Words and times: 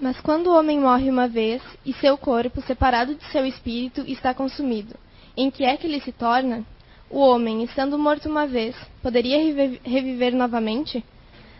Mas 0.00 0.20
quando 0.20 0.46
o 0.46 0.56
homem 0.56 0.78
morre 0.78 1.10
uma 1.10 1.26
vez 1.26 1.60
e 1.84 1.92
seu 1.94 2.16
corpo, 2.16 2.62
separado 2.62 3.16
de 3.16 3.24
seu 3.32 3.44
espírito, 3.44 4.04
está 4.06 4.32
consumido, 4.32 4.94
em 5.36 5.50
que 5.50 5.64
é 5.64 5.76
que 5.76 5.88
ele 5.88 6.00
se 6.00 6.12
torna? 6.12 6.64
O 7.10 7.18
homem, 7.18 7.64
estando 7.64 7.98
morto 7.98 8.28
uma 8.28 8.46
vez, 8.46 8.76
poderia 9.02 9.38
reviver 9.82 10.34
novamente? 10.34 11.04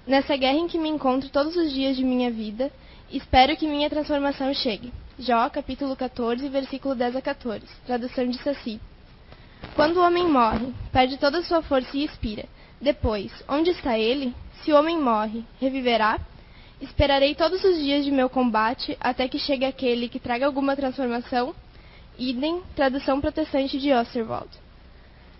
Nessa 0.07 0.37
guerra 0.37 0.59
em 0.59 0.69
que 0.69 0.79
me 0.79 0.89
encontro 0.89 1.29
todos 1.31 1.57
os 1.57 1.73
dias 1.73 1.97
de 1.97 2.05
minha 2.05 2.31
vida, 2.31 2.71
espero 3.11 3.57
que 3.57 3.67
minha 3.67 3.91
transformação 3.91 4.55
chegue. 4.55 4.93
Jó, 5.19 5.51
capítulo 5.51 5.97
14, 5.97 6.49
versículo 6.49 6.95
10 6.95 7.17
a 7.17 7.21
14. 7.21 7.65
Tradução 7.85 8.29
de 8.29 8.39
Saci. 8.39 8.81
Quando 9.75 9.97
o 9.97 10.07
homem 10.07 10.29
morre, 10.29 10.73
perde 10.93 11.19
toda 11.19 11.39
a 11.39 11.43
sua 11.43 11.61
força 11.61 11.97
e 11.97 12.05
expira. 12.05 12.45
Depois, 12.81 13.33
onde 13.49 13.71
está 13.71 13.99
ele? 13.99 14.33
Se 14.63 14.73
o 14.73 14.77
homem 14.77 14.97
morre, 14.97 15.45
reviverá? 15.61 16.21
Esperarei 16.81 17.35
todos 17.35 17.63
os 17.65 17.77
dias 17.79 18.05
de 18.05 18.11
meu 18.13 18.31
combate 18.31 18.97
até 19.01 19.27
que 19.27 19.39
chegue 19.39 19.65
aquele 19.65 20.09
que 20.09 20.21
traga 20.21 20.47
alguma 20.47 20.77
transformação. 20.77 21.55
Idem, 22.17 22.63
tradução 22.77 23.21
protestante 23.21 23.79
de 23.79 23.93
Osterwald. 23.93 24.49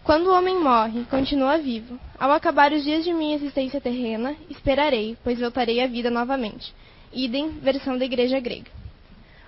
Quando 0.03 0.29
o 0.29 0.35
homem 0.35 0.59
morre, 0.59 1.05
continua 1.05 1.59
vivo. 1.59 1.99
Ao 2.19 2.33
acabar 2.33 2.73
os 2.73 2.83
dias 2.83 3.05
de 3.05 3.13
minha 3.13 3.37
existência 3.37 3.81
terrena, 3.81 4.35
esperarei, 4.51 5.17
pois 5.23 5.39
voltarei 5.39 5.81
à 5.81 5.87
vida 5.87 6.11
novamente. 6.11 6.75
Idem, 7.13 7.51
versão 7.61 7.97
da 7.97 8.05
Igreja 8.05 8.41
Grega. 8.41 8.71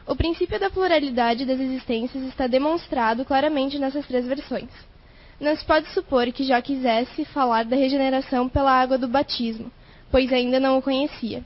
O 0.07 0.15
princípio 0.15 0.61
da 0.61 0.71
pluralidade 0.71 1.45
das 1.45 1.59
existências 1.59 2.23
está 2.25 2.47
demonstrado 2.47 3.25
claramente 3.25 3.79
nessas 3.79 4.07
três 4.07 4.27
versões. 4.27 4.69
Não 5.41 5.57
se 5.57 5.65
pode 5.65 5.89
supor 5.95 6.31
que 6.33 6.45
já 6.45 6.61
quisesse 6.61 7.25
falar 7.25 7.65
da 7.65 7.75
regeneração 7.75 8.49
pela 8.49 8.71
água 8.71 8.99
do 8.99 9.09
batismo, 9.09 9.73
pois 10.11 10.33
ainda 10.33 10.61
não 10.61 10.79
o 10.79 10.83
conhecia. 10.83 11.43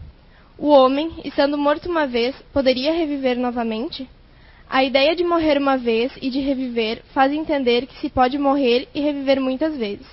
O 0.57 0.69
homem, 0.69 1.21
estando 1.25 1.59
morto 1.59 1.89
uma 1.89 2.07
vez, 2.07 2.35
poderia 2.53 2.93
reviver 2.93 3.37
novamente? 3.37 4.09
A 4.71 4.85
ideia 4.85 5.15
de 5.15 5.25
morrer 5.25 5.59
uma 5.59 5.77
vez 5.77 6.13
e 6.23 6.31
de 6.31 6.41
reviver 6.41 7.03
faz 7.13 7.33
entender 7.33 7.87
que 7.87 7.99
se 8.01 8.09
pode 8.09 8.39
morrer 8.39 8.89
e 8.95 9.01
reviver 9.01 9.41
muitas 9.41 9.77
vezes. 9.77 10.07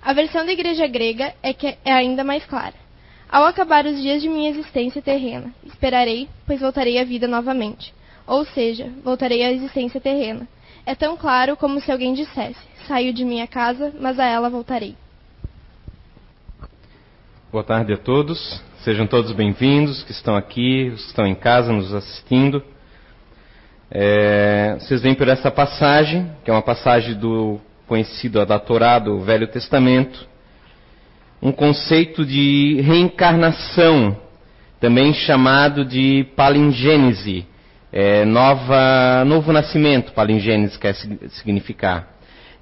A 0.00 0.12
versão 0.12 0.46
da 0.46 0.52
igreja 0.52 0.86
grega 0.86 1.34
é, 1.42 1.52
que 1.52 1.76
é 1.84 1.92
ainda 1.92 2.22
mais 2.22 2.44
clara. 2.44 2.74
Ao 3.28 3.44
acabar 3.44 3.84
os 3.84 4.00
dias 4.00 4.22
de 4.22 4.28
minha 4.28 4.48
existência 4.48 5.02
terrena, 5.02 5.52
esperarei, 5.66 6.28
pois 6.46 6.60
voltarei 6.60 6.98
à 6.98 7.04
vida 7.04 7.26
novamente. 7.26 7.92
Ou 8.26 8.44
seja, 8.44 8.90
voltarei 9.02 9.42
à 9.42 9.52
existência 9.52 10.00
terrena. 10.00 10.48
É 10.86 10.94
tão 10.94 11.16
claro 11.16 11.56
como 11.56 11.80
se 11.80 11.90
alguém 11.90 12.14
dissesse: 12.14 12.60
saio 12.86 13.12
de 13.12 13.24
minha 13.24 13.46
casa, 13.46 13.92
mas 14.00 14.18
a 14.18 14.24
ela 14.24 14.48
voltarei. 14.48 14.96
Boa 17.50 17.64
tarde 17.64 17.92
a 17.92 17.98
todos. 17.98 18.62
Sejam 18.88 19.06
todos 19.06 19.32
bem-vindos 19.32 20.02
que 20.02 20.12
estão 20.12 20.34
aqui, 20.34 20.90
os 20.94 21.02
que 21.02 21.08
estão 21.08 21.26
em 21.26 21.34
casa 21.34 21.70
nos 21.70 21.92
assistindo. 21.92 22.64
É, 23.90 24.78
vocês 24.80 25.02
vêm 25.02 25.14
por 25.14 25.28
essa 25.28 25.50
passagem, 25.50 26.32
que 26.42 26.50
é 26.50 26.54
uma 26.54 26.62
passagem 26.62 27.14
do 27.14 27.60
conhecido 27.86 28.46
da 28.46 28.58
Torá, 28.58 28.98
do 28.98 29.20
Velho 29.20 29.46
Testamento, 29.46 30.26
um 31.42 31.52
conceito 31.52 32.24
de 32.24 32.80
reencarnação, 32.80 34.16
também 34.80 35.12
chamado 35.12 35.84
de 35.84 36.26
palingênese, 36.34 37.46
é, 37.92 38.24
nova, 38.24 39.22
novo 39.26 39.52
nascimento, 39.52 40.14
palingênese 40.14 40.78
quer 40.78 40.94
significar. 41.28 42.08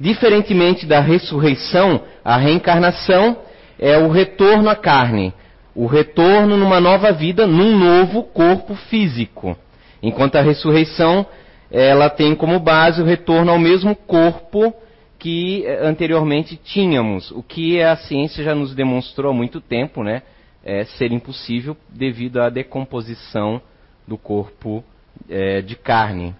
Diferentemente 0.00 0.86
da 0.86 0.98
ressurreição, 0.98 2.02
a 2.24 2.36
reencarnação 2.36 3.38
é 3.78 3.96
o 3.96 4.10
retorno 4.10 4.68
à 4.68 4.74
carne, 4.74 5.32
o 5.76 5.86
retorno 5.86 6.56
numa 6.56 6.80
nova 6.80 7.12
vida, 7.12 7.46
num 7.46 7.78
novo 7.78 8.22
corpo 8.22 8.74
físico. 8.74 9.54
Enquanto 10.02 10.36
a 10.36 10.40
ressurreição, 10.40 11.26
ela 11.70 12.08
tem 12.08 12.34
como 12.34 12.58
base 12.58 13.02
o 13.02 13.04
retorno 13.04 13.52
ao 13.52 13.58
mesmo 13.58 13.94
corpo 13.94 14.74
que 15.18 15.64
eh, 15.66 15.86
anteriormente 15.86 16.56
tínhamos, 16.56 17.30
o 17.30 17.42
que 17.42 17.82
a 17.82 17.94
ciência 17.96 18.42
já 18.42 18.54
nos 18.54 18.74
demonstrou 18.74 19.32
há 19.32 19.34
muito 19.34 19.60
tempo, 19.60 20.02
né, 20.02 20.22
é 20.64 20.84
ser 20.84 21.12
impossível 21.12 21.76
devido 21.88 22.40
à 22.40 22.48
decomposição 22.48 23.60
do 24.08 24.16
corpo 24.16 24.82
é, 25.28 25.60
de 25.60 25.76
carne. 25.76 26.34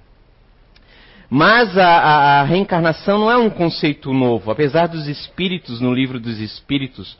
Mas 1.28 1.76
a, 1.76 1.86
a, 1.86 2.40
a, 2.40 2.42
reencarnação 2.44 3.18
não 3.18 3.30
é 3.30 3.36
um 3.36 3.50
conceito 3.50 4.12
novo, 4.12 4.50
apesar 4.50 4.86
dos 4.86 5.08
espíritos, 5.08 5.80
no 5.80 5.92
livro 5.92 6.20
dos 6.20 6.38
espíritos, 6.40 7.18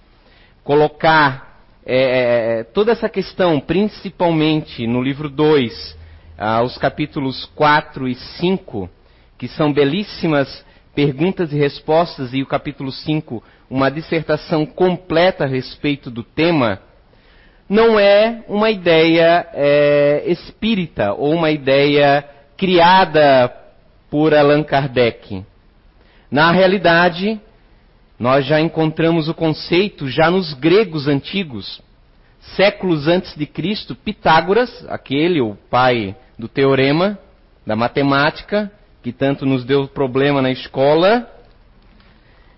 colocar 0.63 1.46
é, 1.89 2.65
toda 2.65 2.91
essa 2.91 3.09
questão, 3.09 3.61
principalmente 3.61 4.87
no 4.87 5.01
livro 5.01 5.31
2, 5.31 5.97
ah, 6.37 6.63
os 6.63 6.77
capítulos 6.77 7.45
4 7.55 8.09
e 8.09 8.15
5, 8.15 8.91
que 9.39 9.47
são 9.47 9.73
belíssimas 9.73 10.65
perguntas 10.95 11.53
e 11.53 11.57
respostas, 11.57 12.35
e 12.35 12.43
o 12.43 12.47
capítulo 12.47 12.91
5, 12.91 13.43
uma 13.71 13.91
dissertação 13.91 14.67
completa 14.67 15.45
a 15.45 15.47
respeito 15.47 16.11
do 16.11 16.23
tema, 16.23 16.81
não 17.69 17.99
é 17.99 18.43
uma 18.49 18.71
ideia 18.71 19.47
é, 19.53 20.25
espírita 20.27 21.13
ou 21.13 21.35
uma 21.35 21.51
ideia 21.51 22.25
criada 22.57 23.53
por 24.11 24.35
Allan 24.35 24.63
Kardec. 24.63 25.45
Na 26.31 26.51
realidade, 26.53 27.41
nós 28.19 28.47
já 28.47 28.61
encontramos 28.61 29.29
o 29.29 29.35
conceito 29.35 30.09
já 30.09 30.31
nos 30.31 30.55
gregos 30.55 31.07
antigos. 31.07 31.83
Séculos 32.55 33.09
antes 33.09 33.35
de 33.37 33.47
Cristo, 33.47 33.95
Pitágoras, 33.95 34.87
aquele, 34.89 35.41
o 35.41 35.57
pai 35.69 36.17
do 36.39 36.49
teorema, 36.49 37.19
da 37.67 37.75
matemática, 37.75 38.71
que 39.03 39.13
tanto 39.13 39.45
nos 39.45 39.65
deu 39.65 39.89
problema 39.89 40.41
na 40.41 40.51
escola, 40.51 41.31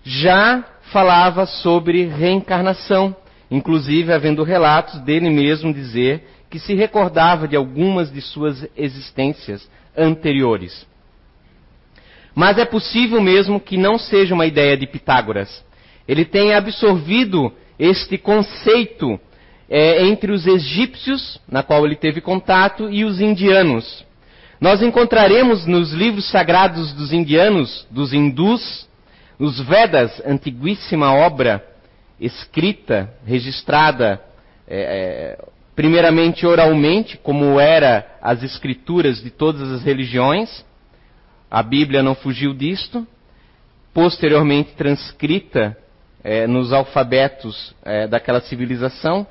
já 0.03 0.63
falava 0.91 1.45
sobre 1.45 2.05
reencarnação, 2.05 3.15
inclusive 3.51 4.13
havendo 4.13 4.43
relatos 4.43 4.99
dele 5.01 5.29
mesmo 5.29 5.73
dizer 5.73 6.27
que 6.49 6.59
se 6.59 6.73
recordava 6.73 7.47
de 7.47 7.55
algumas 7.55 8.11
de 8.11 8.21
suas 8.21 8.67
existências 8.75 9.69
anteriores. 9.95 10.87
Mas 12.35 12.57
é 12.57 12.65
possível 12.65 13.21
mesmo 13.21 13.59
que 13.59 13.77
não 13.77 13.97
seja 13.97 14.33
uma 14.33 14.45
ideia 14.45 14.77
de 14.77 14.87
Pitágoras. 14.87 15.63
Ele 16.07 16.25
tenha 16.25 16.57
absorvido 16.57 17.53
este 17.77 18.17
conceito 18.17 19.19
é, 19.69 20.05
entre 20.05 20.31
os 20.31 20.47
egípcios, 20.47 21.39
na 21.49 21.61
qual 21.61 21.85
ele 21.85 21.95
teve 21.95 22.21
contato, 22.21 22.89
e 22.89 23.05
os 23.05 23.21
indianos. 23.21 24.05
Nós 24.59 24.81
encontraremos 24.81 25.65
nos 25.65 25.93
livros 25.93 26.29
sagrados 26.29 26.91
dos 26.93 27.13
indianos, 27.13 27.87
dos 27.89 28.11
hindus, 28.11 28.87
os 29.37 29.59
Vedas, 29.61 30.21
antiguíssima 30.25 31.13
obra 31.13 31.65
escrita, 32.19 33.13
registrada, 33.25 34.21
é, 34.67 35.37
é, 35.37 35.45
primeiramente 35.75 36.45
oralmente, 36.45 37.17
como 37.17 37.57
era 37.57 38.05
as 38.21 38.43
escrituras 38.43 39.23
de 39.23 39.29
todas 39.29 39.71
as 39.71 39.81
religiões. 39.81 40.65
A 41.49 41.63
Bíblia 41.63 42.03
não 42.03 42.15
fugiu 42.15 42.53
disto. 42.53 43.07
Posteriormente 43.93 44.73
transcrita 44.75 45.77
é, 46.23 46.45
nos 46.45 46.71
alfabetos 46.71 47.75
é, 47.83 48.07
daquela 48.07 48.41
civilização 48.41 49.27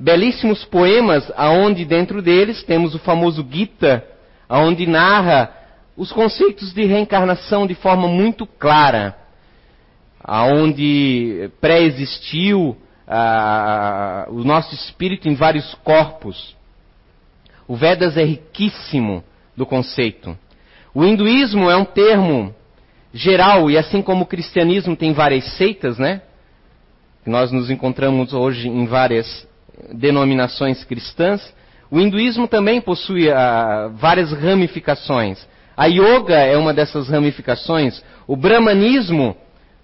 belíssimos 0.00 0.64
poemas, 0.64 1.30
aonde 1.36 1.84
dentro 1.84 2.22
deles 2.22 2.62
temos 2.62 2.94
o 2.94 2.98
famoso 2.98 3.46
Gita, 3.48 4.02
aonde 4.48 4.86
narra 4.86 5.54
os 5.94 6.10
conceitos 6.10 6.72
de 6.72 6.86
reencarnação 6.86 7.66
de 7.66 7.74
forma 7.74 8.08
muito 8.08 8.46
clara, 8.46 9.14
aonde 10.24 11.50
pré-existiu 11.60 12.76
ah, 13.06 14.26
o 14.30 14.42
nosso 14.42 14.74
espírito 14.74 15.28
em 15.28 15.34
vários 15.34 15.74
corpos. 15.84 16.56
O 17.68 17.76
Vedas 17.76 18.16
é 18.16 18.24
riquíssimo 18.24 19.22
do 19.54 19.66
conceito. 19.66 20.36
O 20.94 21.04
hinduísmo 21.04 21.70
é 21.70 21.76
um 21.76 21.84
termo 21.84 22.54
geral, 23.12 23.70
e 23.70 23.78
assim 23.78 24.02
como 24.02 24.24
o 24.24 24.26
cristianismo 24.26 24.96
tem 24.96 25.12
várias 25.12 25.44
seitas, 25.56 25.98
né? 25.98 26.22
Nós 27.24 27.52
nos 27.52 27.70
encontramos 27.70 28.32
hoje 28.32 28.68
em 28.68 28.86
várias 28.86 29.46
denominações 29.92 30.84
cristãs, 30.84 31.54
o 31.90 31.98
hinduísmo 31.98 32.46
também 32.46 32.80
possui 32.80 33.28
uh, 33.28 33.90
várias 33.94 34.32
ramificações. 34.32 35.44
A 35.76 35.86
yoga 35.86 36.36
é 36.36 36.56
uma 36.56 36.72
dessas 36.72 37.08
ramificações. 37.08 38.02
O 38.26 38.36
brahmanismo, 38.36 39.36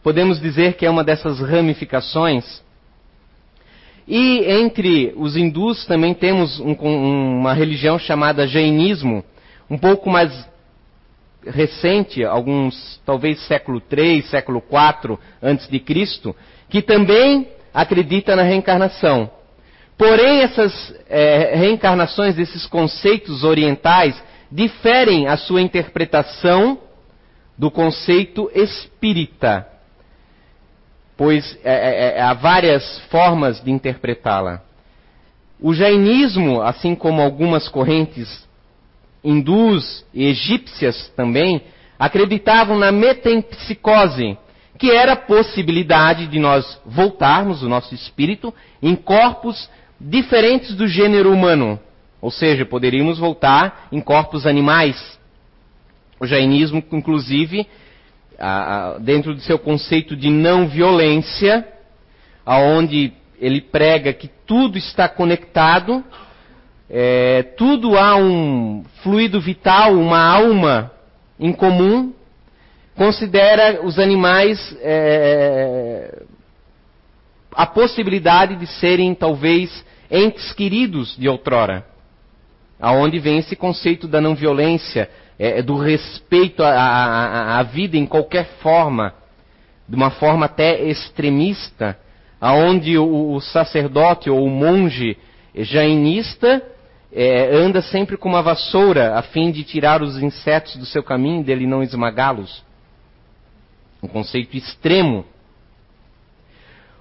podemos 0.03 0.41
dizer 0.41 0.75
que 0.75 0.87
é 0.87 0.91
uma 0.91 1.03
dessas 1.03 1.41
ramificações. 1.41 2.63
E 4.07 4.45
entre 4.47 5.13
os 5.17 5.37
hindus 5.37 5.85
também 5.87 6.15
temos 6.15 6.61
um, 6.61 6.75
uma 7.41 7.53
religião 7.53 7.99
chamada 7.99 8.47
jainismo, 8.47 9.25
um 9.69 9.77
pouco 9.77 10.09
mais 10.09 10.31
recente, 11.51 12.25
alguns 12.25 13.01
talvez 13.05 13.41
século 13.47 13.81
3, 13.81 14.25
século 14.27 14.61
4 14.61 15.19
antes 15.43 15.69
de 15.69 15.79
Cristo, 15.81 16.35
que 16.69 16.83
também 16.83 17.49
acredita 17.73 18.35
na 18.35 18.43
reencarnação. 18.43 19.31
Porém, 19.97 20.41
essas 20.41 20.95
é, 21.09 21.55
reencarnações 21.55 22.35
desses 22.35 22.67
conceitos 22.67 23.45
orientais 23.45 24.23
diferem 24.51 25.27
a 25.27 25.37
sua 25.37 25.63
interpretação 25.63 26.79
do 27.57 27.71
conceito 27.71 28.51
espírita, 28.55 29.67
pois 31.17 31.59
é, 31.65 31.73
é, 31.73 32.19
é 32.19 32.21
há 32.21 32.35
várias 32.35 32.99
formas 33.11 33.63
de 33.63 33.71
interpretá-la. 33.71 34.63
O 35.59 35.73
jainismo, 35.73 36.61
assim 36.61 36.95
como 36.95 37.23
algumas 37.23 37.67
correntes 37.67 38.47
hindus 39.29 40.05
e 40.15 40.27
egípcias 40.27 41.09
também, 41.17 41.63
acreditavam 41.99 42.79
na 42.79 42.93
metempsicose, 42.93 44.39
que 44.79 44.91
era 44.91 45.15
a 45.15 45.17
possibilidade 45.17 46.27
de 46.27 46.39
nós 46.39 46.81
voltarmos 46.87 47.63
o 47.63 47.69
nosso 47.69 47.95
espírito 47.95 48.55
em 48.83 48.95
corpos 48.95 49.69
diferentes 50.01 50.75
do 50.75 50.87
gênero 50.87 51.33
humano. 51.33 51.81
Ou 52.21 52.31
seja, 52.31 52.65
poderíamos 52.65 53.19
voltar 53.19 53.89
em 53.91 54.01
corpos 54.01 54.47
animais. 54.47 55.19
O 56.21 56.27
jainismo, 56.27 56.85
inclusive, 56.93 57.67
dentro 59.01 59.35
do 59.35 59.41
seu 59.41 59.59
conceito 59.59 60.15
de 60.15 60.31
não 60.31 60.69
violência, 60.69 61.67
aonde 62.45 63.13
ele 63.41 63.61
prega 63.61 64.13
que 64.13 64.31
tudo 64.47 64.79
está 64.79 65.09
conectado, 65.09 66.05
é, 66.89 67.43
tudo 67.57 67.99
há 67.99 68.17
um 68.17 68.85
fluido 69.03 69.41
vital, 69.41 69.95
uma 69.95 70.21
alma 70.21 70.93
em 71.39 71.53
comum, 71.53 72.13
considera 72.95 73.85
os 73.85 73.99
animais 73.99 74.77
é, 74.81 76.23
a 77.53 77.67
possibilidade 77.67 78.57
de 78.57 78.67
serem 78.67 79.15
talvez 79.15 79.85
entes 80.11 80.53
queridos 80.53 81.17
de 81.17 81.29
outrora, 81.29 81.85
aonde 82.81 83.19
vem 83.19 83.39
esse 83.39 83.57
conceito 83.57 84.07
da 84.07 84.21
não 84.21 84.35
violência, 84.35 85.11
é, 85.39 85.61
do 85.63 85.77
respeito 85.77 86.63
à, 86.63 87.63
vida 87.65 87.97
em 87.97 88.07
qualquer 88.07 88.47
forma, 88.61 89.13
de 89.89 89.97
uma 89.97 90.11
forma 90.11 90.47
até 90.47 90.83
extremista, 90.85 91.99
aonde 92.41 92.97
o, 92.97 93.35
o 93.35 93.41
sacerdote 93.41 94.31
ou 94.31 94.45
o 94.45 94.51
monge 94.51 95.17
jainista 95.55 96.63
é, 97.13 97.55
anda 97.57 97.81
sempre 97.81 98.17
com 98.17 98.29
uma 98.29 98.43
vassoura 98.43 99.15
a 99.19 99.23
fim 99.23 99.51
de 99.51 99.65
tirar 99.65 100.03
os 100.03 100.19
insetos 100.19 100.77
do 100.77 100.85
seu 100.85 101.03
caminho, 101.03 101.45
dele 101.45 101.67
não 101.67 101.83
esmagá-los. 101.83 102.63
Um 104.03 104.09
conceito 104.09 104.57
extremo. 104.57 105.25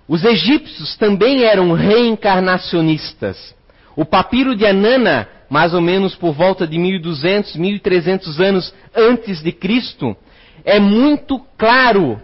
Os 0.08 0.24
egípcios 0.24 0.96
também 0.98 1.44
eram 1.44 1.74
reencarnacionistas. 1.74 3.56
O 3.96 4.06
papiro 4.06 4.56
de 4.56 4.66
Anana, 4.66 5.28
mais 5.50 5.74
ou 5.74 5.82
menos 5.82 6.16
por 6.16 6.34
volta 6.34 6.68
de 6.68 6.78
1200, 6.78 7.56
1300 7.56 8.40
anos 8.40 8.74
antes 8.96 9.42
de 9.42 9.52
Cristo, 9.52 10.16
é 10.64 10.80
muito 10.80 11.40
claro. 11.58 12.22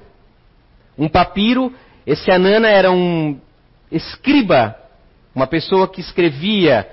Um 0.97 1.09
papiro, 1.09 1.73
esse 2.05 2.31
Anana 2.31 2.67
era 2.67 2.91
um 2.91 3.39
escriba, 3.91 4.75
uma 5.33 5.47
pessoa 5.47 5.87
que 5.87 6.01
escrevia, 6.01 6.87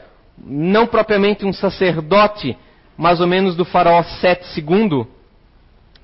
não 0.44 0.86
propriamente 0.86 1.44
um 1.44 1.52
sacerdote, 1.52 2.56
mais 2.96 3.20
ou 3.20 3.26
menos 3.26 3.54
do 3.54 3.64
faraó 3.64 4.02
Sete 4.02 4.60
II, 4.60 5.06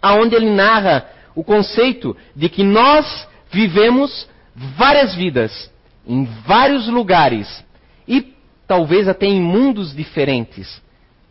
aonde 0.00 0.34
ele 0.34 0.50
narra 0.50 1.08
o 1.34 1.42
conceito 1.42 2.16
de 2.34 2.48
que 2.48 2.62
nós 2.62 3.28
vivemos 3.50 4.28
várias 4.54 5.14
vidas 5.14 5.70
em 6.06 6.24
vários 6.46 6.86
lugares 6.88 7.64
e 8.06 8.34
talvez 8.66 9.08
até 9.08 9.26
em 9.26 9.40
mundos 9.40 9.94
diferentes. 9.94 10.82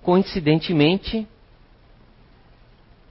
Coincidentemente, 0.02 1.28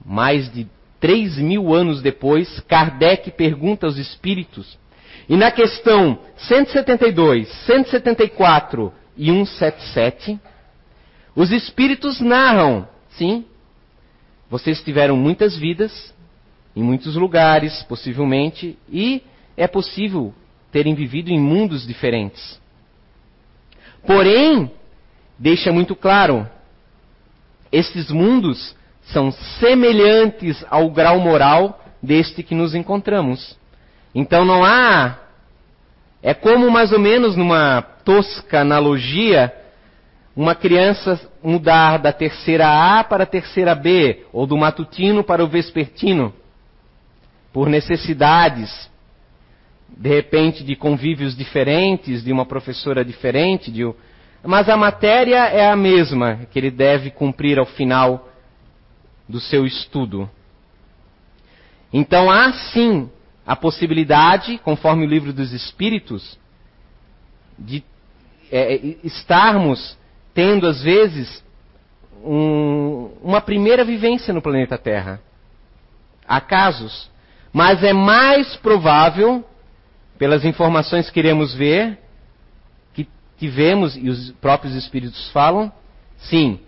mais 0.05 0.51
de 0.51 0.67
três 0.99 1.37
mil 1.37 1.73
anos 1.73 2.01
depois, 2.01 2.59
Kardec 2.61 3.31
pergunta 3.31 3.85
aos 3.85 3.97
espíritos, 3.97 4.77
e 5.27 5.35
na 5.35 5.51
questão 5.51 6.19
172, 6.37 7.47
174 7.65 8.93
e 9.17 9.25
177, 9.25 10.39
os 11.35 11.51
espíritos 11.51 12.19
narram, 12.19 12.87
sim, 13.11 13.45
vocês 14.49 14.81
tiveram 14.83 15.15
muitas 15.15 15.57
vidas, 15.57 16.13
em 16.75 16.83
muitos 16.83 17.15
lugares, 17.15 17.83
possivelmente, 17.83 18.77
e 18.89 19.23
é 19.57 19.67
possível 19.67 20.33
terem 20.71 20.95
vivido 20.95 21.29
em 21.29 21.39
mundos 21.39 21.85
diferentes. 21.85 22.59
Porém, 24.05 24.71
deixa 25.37 25.71
muito 25.71 25.95
claro, 25.95 26.47
esses 27.71 28.11
mundos 28.11 28.75
são 29.05 29.31
semelhantes 29.31 30.63
ao 30.69 30.89
grau 30.91 31.19
moral 31.19 31.83
deste 32.01 32.43
que 32.43 32.53
nos 32.53 32.75
encontramos. 32.75 33.57
Então 34.13 34.45
não 34.45 34.63
há. 34.63 35.22
É 36.23 36.33
como 36.33 36.71
mais 36.71 36.93
ou 36.93 36.99
menos 36.99 37.35
numa 37.35 37.81
tosca 37.81 38.61
analogia, 38.61 39.53
uma 40.33 40.55
criança 40.55 41.19
mudar 41.43 41.97
da 41.99 42.13
terceira 42.13 42.65
A 42.65 43.03
para 43.03 43.23
a 43.23 43.27
terceira 43.27 43.75
B, 43.75 44.25
ou 44.31 44.47
do 44.47 44.55
matutino 44.55 45.21
para 45.21 45.43
o 45.43 45.47
vespertino, 45.49 46.33
por 47.51 47.67
necessidades, 47.67 48.89
de 49.89 50.09
repente 50.09 50.63
de 50.63 50.77
convívios 50.77 51.35
diferentes, 51.35 52.23
de 52.23 52.31
uma 52.31 52.45
professora 52.45 53.03
diferente, 53.03 53.69
de... 53.69 53.83
mas 54.41 54.69
a 54.69 54.77
matéria 54.77 55.49
é 55.49 55.69
a 55.69 55.75
mesma 55.75 56.47
que 56.49 56.57
ele 56.57 56.71
deve 56.71 57.11
cumprir 57.11 57.59
ao 57.59 57.65
final 57.65 58.29
do 59.27 59.41
seu 59.41 59.65
estudo. 59.65 60.29
Então 61.91 62.31
há 62.31 62.53
sim 62.53 63.09
a 63.45 63.55
possibilidade, 63.55 64.57
conforme 64.59 65.05
o 65.05 65.09
livro 65.09 65.33
dos 65.33 65.51
Espíritos, 65.51 66.37
de 67.57 67.83
é, 68.51 68.75
é 68.75 68.97
estarmos 69.03 69.97
tendo 70.33 70.67
às 70.67 70.81
vezes 70.81 71.43
um, 72.23 73.11
uma 73.21 73.41
primeira 73.41 73.83
vivência 73.83 74.33
no 74.33 74.41
planeta 74.41 74.77
Terra. 74.77 75.21
Há 76.27 76.39
casos, 76.39 77.09
mas 77.51 77.83
é 77.83 77.93
mais 77.93 78.55
provável 78.55 79.43
pelas 80.17 80.45
informações 80.45 81.09
que 81.09 81.19
iremos 81.19 81.53
ver, 81.53 81.99
que 82.93 83.07
tivemos 83.37 83.97
e 83.97 84.09
os 84.09 84.31
próprios 84.33 84.73
espíritos 84.75 85.29
falam, 85.31 85.71
sim, 86.17 86.59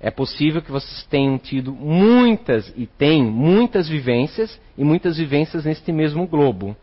é 0.00 0.10
possível 0.10 0.62
que 0.62 0.70
vocês 0.70 1.04
tenham 1.06 1.36
tido 1.38 1.72
muitas 1.72 2.72
e 2.76 2.86
têm 2.86 3.24
muitas 3.24 3.88
vivências 3.88 4.60
e 4.76 4.84
muitas 4.84 5.16
vivências 5.16 5.64
neste 5.64 5.90
mesmo 5.90 6.26
globo. 6.26 6.76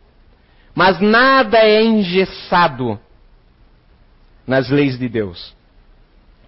Mas 0.73 0.99
nada 0.99 1.57
é 1.59 1.81
engessado 1.81 2.99
nas 4.45 4.69
leis 4.69 4.99
de 4.99 5.07
Deus. 5.07 5.55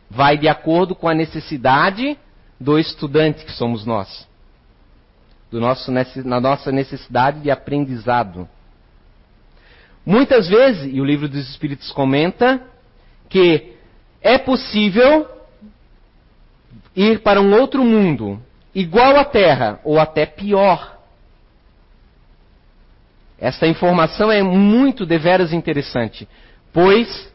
Vai 0.10 0.38
de 0.38 0.50
acordo 0.50 0.94
com 0.94 1.08
a 1.08 1.14
necessidade 1.14 2.18
do 2.60 2.78
estudante 2.78 3.46
que 3.46 3.52
somos 3.54 3.86
nós. 3.86 4.28
Do 5.50 5.62
nosso, 5.62 5.90
na 6.26 6.42
nossa 6.42 6.70
necessidade 6.70 7.40
de 7.40 7.50
aprendizado. 7.50 8.48
Muitas 10.06 10.50
vezes, 10.50 10.94
e 10.94 11.00
o 11.00 11.06
livro 11.06 11.30
dos 11.30 11.50
Espíritos 11.50 11.92
comenta, 11.94 12.62
que 13.30 13.74
é 14.22 14.38
possível 14.38 15.37
ir 16.98 17.20
para 17.22 17.40
um 17.40 17.54
outro 17.54 17.86
mundo, 17.86 18.42
igual 18.74 19.18
à 19.18 19.24
Terra, 19.24 19.80
ou 19.84 20.00
até 20.00 20.26
pior. 20.26 20.98
Essa 23.40 23.68
informação 23.68 24.32
é 24.32 24.42
muito 24.42 25.06
deveras 25.06 25.54
interessante, 25.54 26.28
pois, 26.74 27.32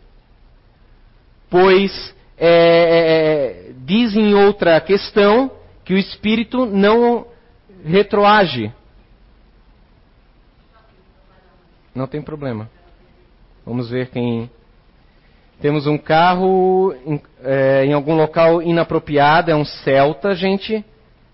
pois 1.49 2.13
é, 2.37 2.49
é, 2.49 3.69
é 3.69 3.73
diz 3.85 4.17
em 4.17 4.35
outra 4.35 4.81
questão 4.81 5.51
que 5.85 5.95
o 5.95 5.99
espírito 5.99 6.67
não 6.67 7.27
retroage. 7.85 8.73
Não 11.95 12.07
tem 12.09 12.21
problema. 12.21 12.69
Vamos 13.65 13.91
ver 13.91 14.09
quem. 14.09 14.51
Temos 15.63 15.87
um 15.87 15.97
carro 15.97 16.93
em, 17.07 17.23
é, 17.41 17.85
em 17.87 17.93
algum 17.93 18.17
local 18.17 18.61
inapropriado, 18.61 19.49
é 19.49 19.55
um 19.55 19.65
Celta, 19.65 20.35
gente. 20.35 20.85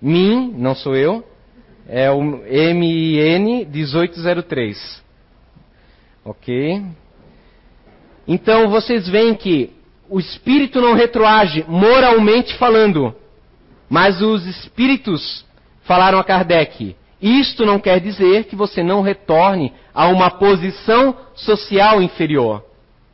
MIN, 0.03 0.53
não 0.55 0.75
sou 0.75 0.95
eu. 0.95 1.25
É 1.89 2.11
o 2.11 2.23
MIN 2.23 3.65
1803. 3.65 5.03
Ok? 6.27 6.83
Então 8.29 8.69
vocês 8.69 9.09
veem 9.09 9.35
que 9.35 9.73
o 10.11 10.21
espírito 10.21 10.79
não 10.79 10.93
retroage 10.93 11.65
moralmente 11.67 12.55
falando, 12.59 13.15
mas 13.89 14.21
os 14.21 14.45
espíritos 14.45 15.43
falaram 15.85 16.19
a 16.19 16.25
Kardec: 16.25 16.95
isto 17.23 17.65
não 17.65 17.79
quer 17.79 17.99
dizer 17.99 18.45
que 18.45 18.55
você 18.55 18.83
não 18.83 19.01
retorne 19.01 19.73
a 19.95 20.07
uma 20.09 20.31
posição 20.31 21.17
social 21.35 22.03
inferior. 22.03 22.68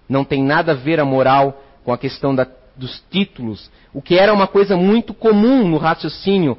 Não 0.09 0.25
tem 0.25 0.43
nada 0.43 0.73
a 0.73 0.75
ver 0.75 1.01
a 1.01 1.05
moral 1.05 1.63
com 1.85 1.93
a 1.93 1.99
questão 1.99 2.35
da, 2.35 2.47
dos 2.77 3.03
títulos, 3.11 3.71
o 3.93 4.03
que 4.03 4.19
era 4.19 4.33
uma 4.33 4.47
coisa 4.47 4.77
muito 4.77 5.15
comum 5.15 5.69
no 5.69 5.77
raciocínio 5.77 6.59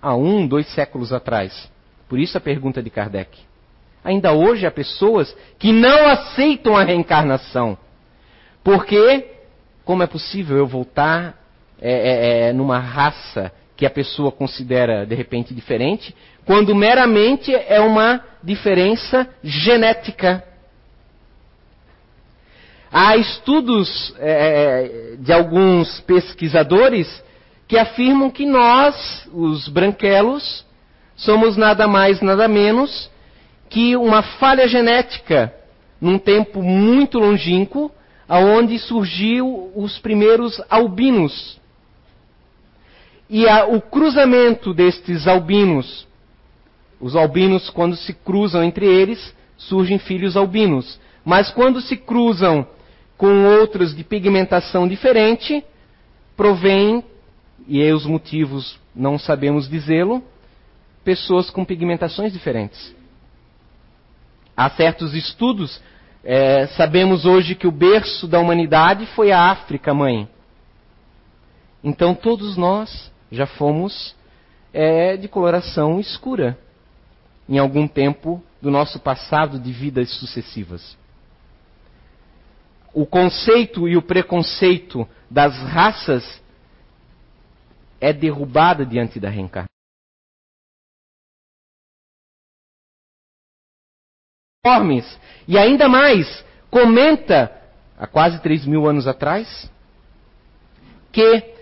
há 0.00 0.14
um, 0.14 0.46
dois 0.46 0.66
séculos 0.68 1.12
atrás. 1.12 1.70
Por 2.08 2.18
isso 2.18 2.36
a 2.36 2.40
pergunta 2.40 2.82
de 2.82 2.90
Kardec. 2.90 3.38
Ainda 4.04 4.32
hoje 4.32 4.66
há 4.66 4.70
pessoas 4.70 5.36
que 5.58 5.72
não 5.72 6.06
aceitam 6.06 6.76
a 6.76 6.84
reencarnação. 6.84 7.76
Porque, 8.62 9.26
como 9.84 10.02
é 10.02 10.06
possível 10.06 10.56
eu 10.56 10.66
voltar 10.66 11.34
é, 11.80 11.90
é, 11.90 12.48
é, 12.48 12.52
numa 12.52 12.78
raça 12.78 13.52
que 13.76 13.84
a 13.84 13.90
pessoa 13.90 14.30
considera 14.30 15.04
de 15.04 15.14
repente 15.14 15.52
diferente, 15.52 16.14
quando 16.44 16.74
meramente 16.74 17.54
é 17.54 17.80
uma 17.80 18.24
diferença 18.42 19.28
genética? 19.42 20.44
Há 22.98 23.14
estudos 23.18 24.14
é, 24.18 25.16
de 25.18 25.30
alguns 25.30 26.00
pesquisadores 26.00 27.22
que 27.68 27.76
afirmam 27.76 28.30
que 28.30 28.46
nós, 28.46 29.28
os 29.34 29.68
branquelos, 29.68 30.64
somos 31.14 31.58
nada 31.58 31.86
mais, 31.86 32.22
nada 32.22 32.48
menos 32.48 33.10
que 33.68 33.94
uma 33.98 34.22
falha 34.22 34.66
genética 34.66 35.52
num 36.00 36.18
tempo 36.18 36.62
muito 36.62 37.18
longínquo, 37.18 37.92
aonde 38.26 38.78
surgiu 38.78 39.70
os 39.76 39.98
primeiros 39.98 40.58
albinos. 40.70 41.60
E 43.28 43.46
a, 43.46 43.66
o 43.66 43.78
cruzamento 43.78 44.72
destes 44.72 45.28
albinos, 45.28 46.08
os 46.98 47.14
albinos 47.14 47.68
quando 47.68 47.94
se 47.94 48.14
cruzam 48.14 48.64
entre 48.64 48.86
eles, 48.86 49.34
surgem 49.58 49.98
filhos 49.98 50.34
albinos. 50.34 50.98
Mas 51.22 51.50
quando 51.50 51.82
se 51.82 51.94
cruzam 51.94 52.66
com 53.16 53.44
outros 53.58 53.94
de 53.94 54.04
pigmentação 54.04 54.86
diferente, 54.86 55.64
provém, 56.36 57.02
e 57.66 57.90
os 57.90 58.04
motivos 58.04 58.78
não 58.94 59.18
sabemos 59.18 59.68
dizê-lo, 59.68 60.22
pessoas 61.02 61.50
com 61.50 61.64
pigmentações 61.64 62.32
diferentes. 62.32 62.94
Há 64.56 64.70
certos 64.70 65.14
estudos, 65.14 65.80
é, 66.22 66.66
sabemos 66.68 67.24
hoje 67.24 67.54
que 67.54 67.66
o 67.66 67.72
berço 67.72 68.26
da 68.26 68.38
humanidade 68.38 69.06
foi 69.06 69.32
a 69.32 69.50
África, 69.50 69.94
mãe. 69.94 70.28
Então 71.82 72.14
todos 72.14 72.56
nós 72.56 73.10
já 73.30 73.46
fomos 73.46 74.14
é, 74.72 75.16
de 75.16 75.28
coloração 75.28 76.00
escura 76.00 76.58
em 77.48 77.58
algum 77.58 77.86
tempo 77.86 78.42
do 78.60 78.70
nosso 78.70 78.98
passado 78.98 79.58
de 79.58 79.72
vidas 79.72 80.10
sucessivas 80.10 80.96
o 82.96 83.04
conceito 83.04 83.86
e 83.86 83.94
o 83.94 84.00
preconceito 84.00 85.06
das 85.30 85.54
raças 85.54 86.42
é 88.00 88.10
derrubada 88.10 88.86
diante 88.86 89.20
da 89.20 89.28
reencarnação. 89.28 89.68
E 95.46 95.58
ainda 95.58 95.90
mais, 95.90 96.42
comenta, 96.70 97.52
há 97.98 98.06
quase 98.06 98.40
3 98.40 98.64
mil 98.64 98.88
anos 98.88 99.06
atrás, 99.06 99.70
que 101.12 101.54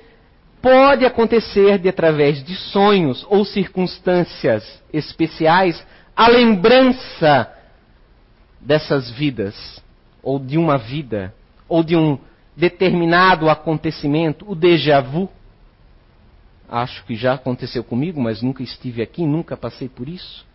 pode 0.62 1.04
acontecer 1.04 1.80
de 1.80 1.88
através 1.88 2.44
de 2.44 2.54
sonhos 2.54 3.26
ou 3.28 3.44
circunstâncias 3.44 4.80
especiais 4.92 5.84
a 6.14 6.28
lembrança 6.28 7.52
dessas 8.60 9.10
vidas 9.10 9.83
ou 10.24 10.38
de 10.38 10.56
uma 10.56 10.78
vida, 10.78 11.34
ou 11.68 11.84
de 11.84 11.94
um 11.94 12.18
determinado 12.56 13.48
acontecimento, 13.50 14.50
o 14.50 14.54
déjà 14.54 15.00
vu. 15.00 15.28
Acho 16.68 17.04
que 17.04 17.14
já 17.14 17.34
aconteceu 17.34 17.84
comigo, 17.84 18.20
mas 18.20 18.40
nunca 18.40 18.62
estive 18.62 19.02
aqui, 19.02 19.26
nunca 19.26 19.56
passei 19.56 19.88
por 19.88 20.08
isso. 20.08 20.46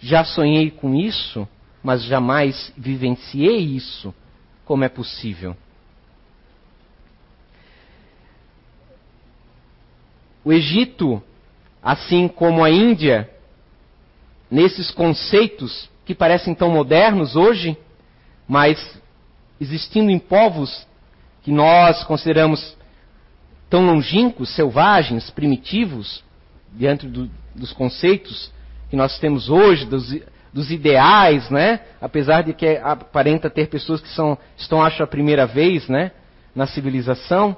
Já 0.00 0.24
sonhei 0.24 0.70
com 0.70 0.94
isso, 0.94 1.48
mas 1.82 2.02
jamais 2.02 2.72
vivenciei 2.76 3.58
isso. 3.58 4.12
Como 4.64 4.82
é 4.82 4.88
possível? 4.88 5.56
O 10.44 10.52
Egito, 10.52 11.22
assim 11.82 12.26
como 12.28 12.64
a 12.64 12.70
Índia, 12.70 13.30
nesses 14.50 14.90
conceitos 14.90 15.88
que 16.04 16.14
parecem 16.14 16.54
tão 16.54 16.70
modernos 16.70 17.36
hoje, 17.36 17.78
mas 18.46 19.02
existindo 19.60 20.10
em 20.10 20.18
povos 20.18 20.86
que 21.42 21.50
nós 21.50 22.02
consideramos 22.04 22.76
tão 23.68 23.84
longínquos, 23.86 24.54
selvagens, 24.54 25.30
primitivos, 25.30 26.24
diante 26.72 27.06
do, 27.06 27.30
dos 27.54 27.72
conceitos 27.72 28.52
que 28.90 28.96
nós 28.96 29.18
temos 29.18 29.48
hoje, 29.48 29.84
dos, 29.84 30.14
dos, 30.52 30.70
ideais, 30.70 31.50
né? 31.50 31.80
Apesar 32.00 32.42
de 32.42 32.52
que 32.52 32.76
aparenta 32.78 33.50
ter 33.50 33.68
pessoas 33.68 34.00
que 34.00 34.08
são, 34.08 34.38
estão, 34.56 34.82
acho, 34.82 35.02
a 35.02 35.06
primeira 35.06 35.46
vez, 35.46 35.88
né? 35.88 36.12
Na 36.54 36.66
civilização. 36.66 37.56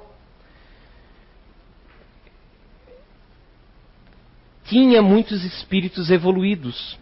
Tinha 4.65 5.01
muitos 5.01 5.43
espíritos 5.43 6.09
evoluídos. 6.09 6.97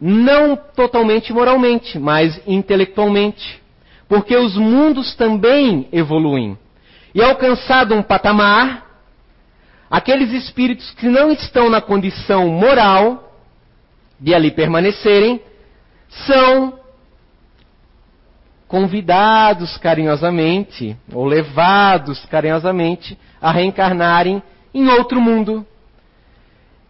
Não 0.00 0.56
totalmente 0.56 1.32
moralmente, 1.32 1.98
mas 1.98 2.40
intelectualmente 2.46 3.62
porque 4.08 4.36
os 4.36 4.56
mundos 4.56 5.14
também 5.14 5.88
evoluem. 5.92 6.58
E 7.14 7.22
alcançado 7.22 7.94
um 7.94 8.02
patamar, 8.02 8.86
aqueles 9.90 10.32
espíritos 10.32 10.90
que 10.92 11.06
não 11.06 11.30
estão 11.30 11.68
na 11.68 11.80
condição 11.80 12.48
moral 12.48 13.32
de 14.20 14.34
ali 14.34 14.50
permanecerem, 14.50 15.40
são 16.08 16.78
convidados 18.68 19.76
carinhosamente, 19.78 20.96
ou 21.12 21.24
levados 21.24 22.24
carinhosamente, 22.26 23.18
a 23.40 23.52
reencarnarem 23.52 24.42
em 24.74 24.88
outro 24.88 25.20
mundo. 25.20 25.66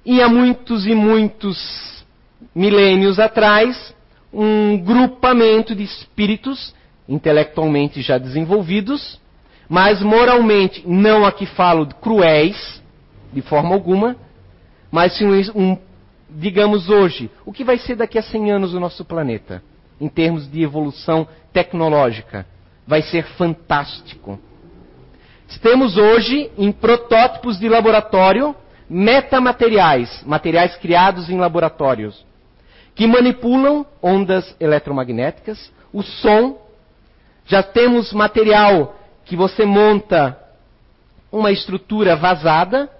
E 0.04 0.22
há 0.22 0.28
muitos 0.28 0.86
e 0.86 0.94
muitos 0.94 2.04
milênios 2.54 3.18
atrás, 3.18 3.94
um 4.32 4.78
grupamento 4.78 5.74
de 5.74 5.82
espíritos 5.82 6.74
intelectualmente 7.08 8.02
já 8.02 8.18
desenvolvidos, 8.18 9.20
mas 9.68 10.00
moralmente, 10.02 10.82
não 10.86 11.24
aqui 11.24 11.46
falo 11.46 11.86
de 11.86 11.94
cruéis, 11.96 12.82
de 13.32 13.42
forma 13.42 13.74
alguma, 13.74 14.16
mas 14.90 15.16
sim 15.16 15.26
um, 15.54 15.76
digamos 16.30 16.88
hoje, 16.88 17.30
o 17.44 17.52
que 17.52 17.64
vai 17.64 17.78
ser 17.78 17.96
daqui 17.96 18.18
a 18.18 18.22
100 18.22 18.52
anos 18.52 18.74
o 18.74 18.80
nosso 18.80 19.04
planeta, 19.04 19.62
em 20.00 20.08
termos 20.08 20.50
de 20.50 20.62
evolução 20.62 21.26
tecnológica? 21.52 22.46
Vai 22.86 23.02
ser 23.02 23.24
fantástico. 23.36 24.38
Temos 25.60 25.96
hoje, 25.96 26.50
em 26.56 26.70
protótipos 26.70 27.58
de 27.58 27.68
laboratório, 27.68 28.54
metamateriais, 28.88 30.22
materiais 30.24 30.76
criados 30.76 31.28
em 31.28 31.38
laboratórios, 31.38 32.24
que 32.94 33.06
manipulam 33.06 33.84
ondas 34.02 34.54
eletromagnéticas, 34.60 35.72
o 35.92 36.02
som 36.02 36.65
já 37.46 37.62
temos 37.62 38.12
material 38.12 38.96
que 39.24 39.36
você 39.36 39.64
monta 39.64 40.38
uma 41.30 41.52
estrutura 41.52 42.16
vazada, 42.16 42.90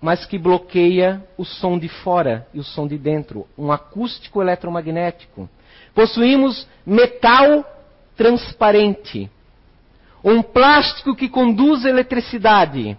mas 0.00 0.26
que 0.26 0.36
bloqueia 0.36 1.24
o 1.38 1.44
som 1.44 1.78
de 1.78 1.88
fora 1.88 2.46
e 2.52 2.58
o 2.58 2.64
som 2.64 2.88
de 2.88 2.98
dentro, 2.98 3.46
um 3.56 3.70
acústico 3.70 4.42
eletromagnético. 4.42 5.48
Possuímos 5.94 6.66
metal 6.84 7.64
transparente, 8.16 9.30
um 10.24 10.42
plástico 10.42 11.14
que 11.14 11.28
conduz 11.28 11.84
eletricidade, 11.84 12.98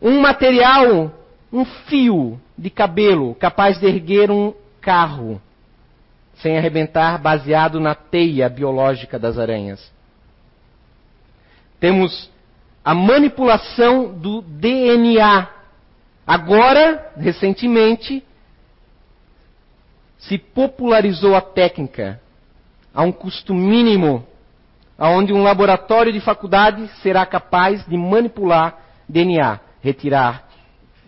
um 0.00 0.20
material, 0.20 1.12
um 1.52 1.64
fio 1.64 2.40
de 2.58 2.70
cabelo 2.70 3.36
capaz 3.36 3.78
de 3.78 3.86
erguer 3.86 4.32
um 4.32 4.52
carro 4.80 5.40
sem 6.42 6.58
arrebentar, 6.58 7.18
baseado 7.18 7.78
na 7.78 7.94
teia 7.94 8.48
biológica 8.48 9.18
das 9.18 9.38
aranhas. 9.38 9.92
Temos 11.78 12.30
a 12.84 12.94
manipulação 12.94 14.12
do 14.12 14.42
DNA. 14.42 15.48
Agora, 16.26 17.12
recentemente, 17.16 18.22
se 20.18 20.36
popularizou 20.36 21.34
a 21.36 21.40
técnica 21.40 22.20
a 22.92 23.02
um 23.02 23.12
custo 23.12 23.54
mínimo, 23.54 24.26
aonde 24.98 25.32
um 25.32 25.42
laboratório 25.42 26.12
de 26.12 26.20
faculdade 26.20 26.88
será 27.02 27.24
capaz 27.24 27.86
de 27.86 27.96
manipular 27.96 28.78
DNA, 29.08 29.60
retirar 29.80 30.48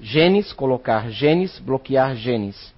genes, 0.00 0.52
colocar 0.52 1.10
genes, 1.10 1.58
bloquear 1.58 2.16
genes 2.16 2.74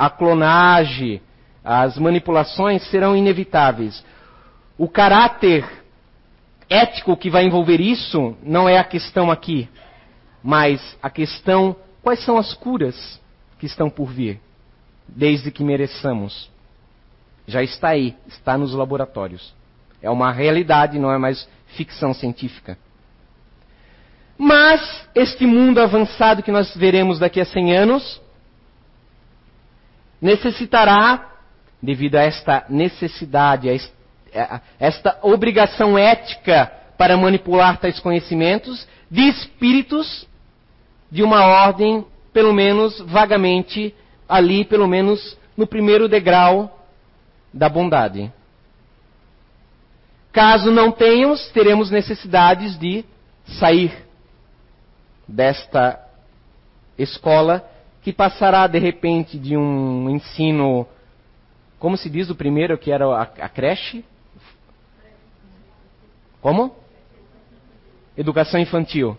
a 0.00 0.08
clonagem, 0.08 1.20
as 1.62 1.98
manipulações 1.98 2.82
serão 2.88 3.14
inevitáveis. 3.14 4.02
O 4.78 4.88
caráter 4.88 5.62
ético 6.70 7.14
que 7.18 7.28
vai 7.28 7.44
envolver 7.44 7.82
isso 7.82 8.34
não 8.42 8.66
é 8.66 8.78
a 8.78 8.84
questão 8.84 9.30
aqui, 9.30 9.68
mas 10.42 10.96
a 11.02 11.10
questão 11.10 11.76
quais 12.02 12.24
são 12.24 12.38
as 12.38 12.54
curas 12.54 13.20
que 13.58 13.66
estão 13.66 13.90
por 13.90 14.06
vir, 14.06 14.40
desde 15.06 15.50
que 15.50 15.62
mereçamos. 15.62 16.50
Já 17.46 17.62
está 17.62 17.88
aí, 17.88 18.16
está 18.26 18.56
nos 18.56 18.72
laboratórios. 18.72 19.52
É 20.00 20.08
uma 20.08 20.32
realidade, 20.32 20.98
não 20.98 21.12
é 21.12 21.18
mais 21.18 21.46
ficção 21.76 22.14
científica. 22.14 22.78
Mas 24.38 25.06
este 25.14 25.44
mundo 25.44 25.78
avançado 25.78 26.42
que 26.42 26.50
nós 26.50 26.74
veremos 26.74 27.18
daqui 27.18 27.38
a 27.38 27.44
100 27.44 27.76
anos 27.76 28.29
necessitará, 30.20 31.28
devido 31.82 32.16
a 32.16 32.22
esta 32.22 32.64
necessidade, 32.68 33.70
a 34.34 34.60
esta 34.78 35.18
obrigação 35.22 35.96
ética 35.96 36.70
para 36.98 37.16
manipular 37.16 37.78
tais 37.78 37.98
conhecimentos, 37.98 38.86
de 39.10 39.22
espíritos 39.22 40.26
de 41.10 41.22
uma 41.22 41.44
ordem, 41.44 42.06
pelo 42.32 42.52
menos 42.52 43.00
vagamente, 43.00 43.94
ali, 44.28 44.64
pelo 44.64 44.86
menos 44.86 45.36
no 45.56 45.66
primeiro 45.66 46.08
degrau 46.08 46.78
da 47.52 47.68
bondade. 47.68 48.32
Caso 50.32 50.70
não 50.70 50.92
tenhamos, 50.92 51.48
teremos 51.50 51.90
necessidades 51.90 52.78
de 52.78 53.04
sair 53.58 54.06
desta 55.26 55.98
escola 56.96 57.64
que 58.02 58.12
passará 58.12 58.66
de 58.66 58.78
repente 58.78 59.38
de 59.38 59.56
um 59.56 60.08
ensino, 60.08 60.86
como 61.78 61.96
se 61.96 62.08
diz 62.08 62.30
o 62.30 62.34
primeiro 62.34 62.78
que 62.78 62.90
era 62.90 63.06
a, 63.06 63.22
a 63.22 63.48
creche? 63.48 64.04
Como? 66.40 66.74
Educação 68.16 68.58
infantil. 68.58 69.16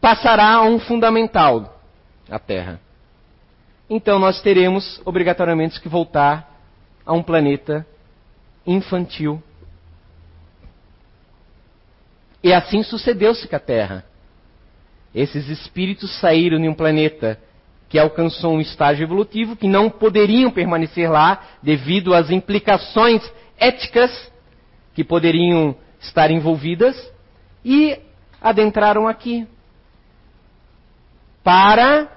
Passará 0.00 0.54
a 0.54 0.62
um 0.62 0.80
fundamental, 0.80 1.80
a 2.28 2.38
Terra. 2.38 2.80
Então 3.88 4.18
nós 4.18 4.40
teremos 4.42 5.00
obrigatoriamente 5.04 5.80
que 5.80 5.88
voltar 5.88 6.60
a 7.06 7.12
um 7.12 7.22
planeta 7.22 7.86
infantil. 8.66 9.40
E 12.42 12.52
assim 12.52 12.82
sucedeu-se 12.82 13.46
com 13.46 13.54
a 13.54 13.60
Terra. 13.60 14.04
Esses 15.14 15.48
espíritos 15.48 16.18
saíram 16.20 16.60
de 16.60 16.68
um 16.68 16.74
planeta 16.74 17.38
que 17.88 17.98
alcançou 17.98 18.54
um 18.54 18.60
estágio 18.60 19.04
evolutivo 19.04 19.54
que 19.54 19.68
não 19.68 19.90
poderiam 19.90 20.50
permanecer 20.50 21.10
lá 21.10 21.42
devido 21.62 22.14
às 22.14 22.30
implicações 22.30 23.22
éticas 23.58 24.32
que 24.94 25.04
poderiam 25.04 25.76
estar 26.00 26.30
envolvidas 26.30 26.96
e 27.64 27.98
adentraram 28.40 29.06
aqui 29.06 29.46
para 31.44 32.08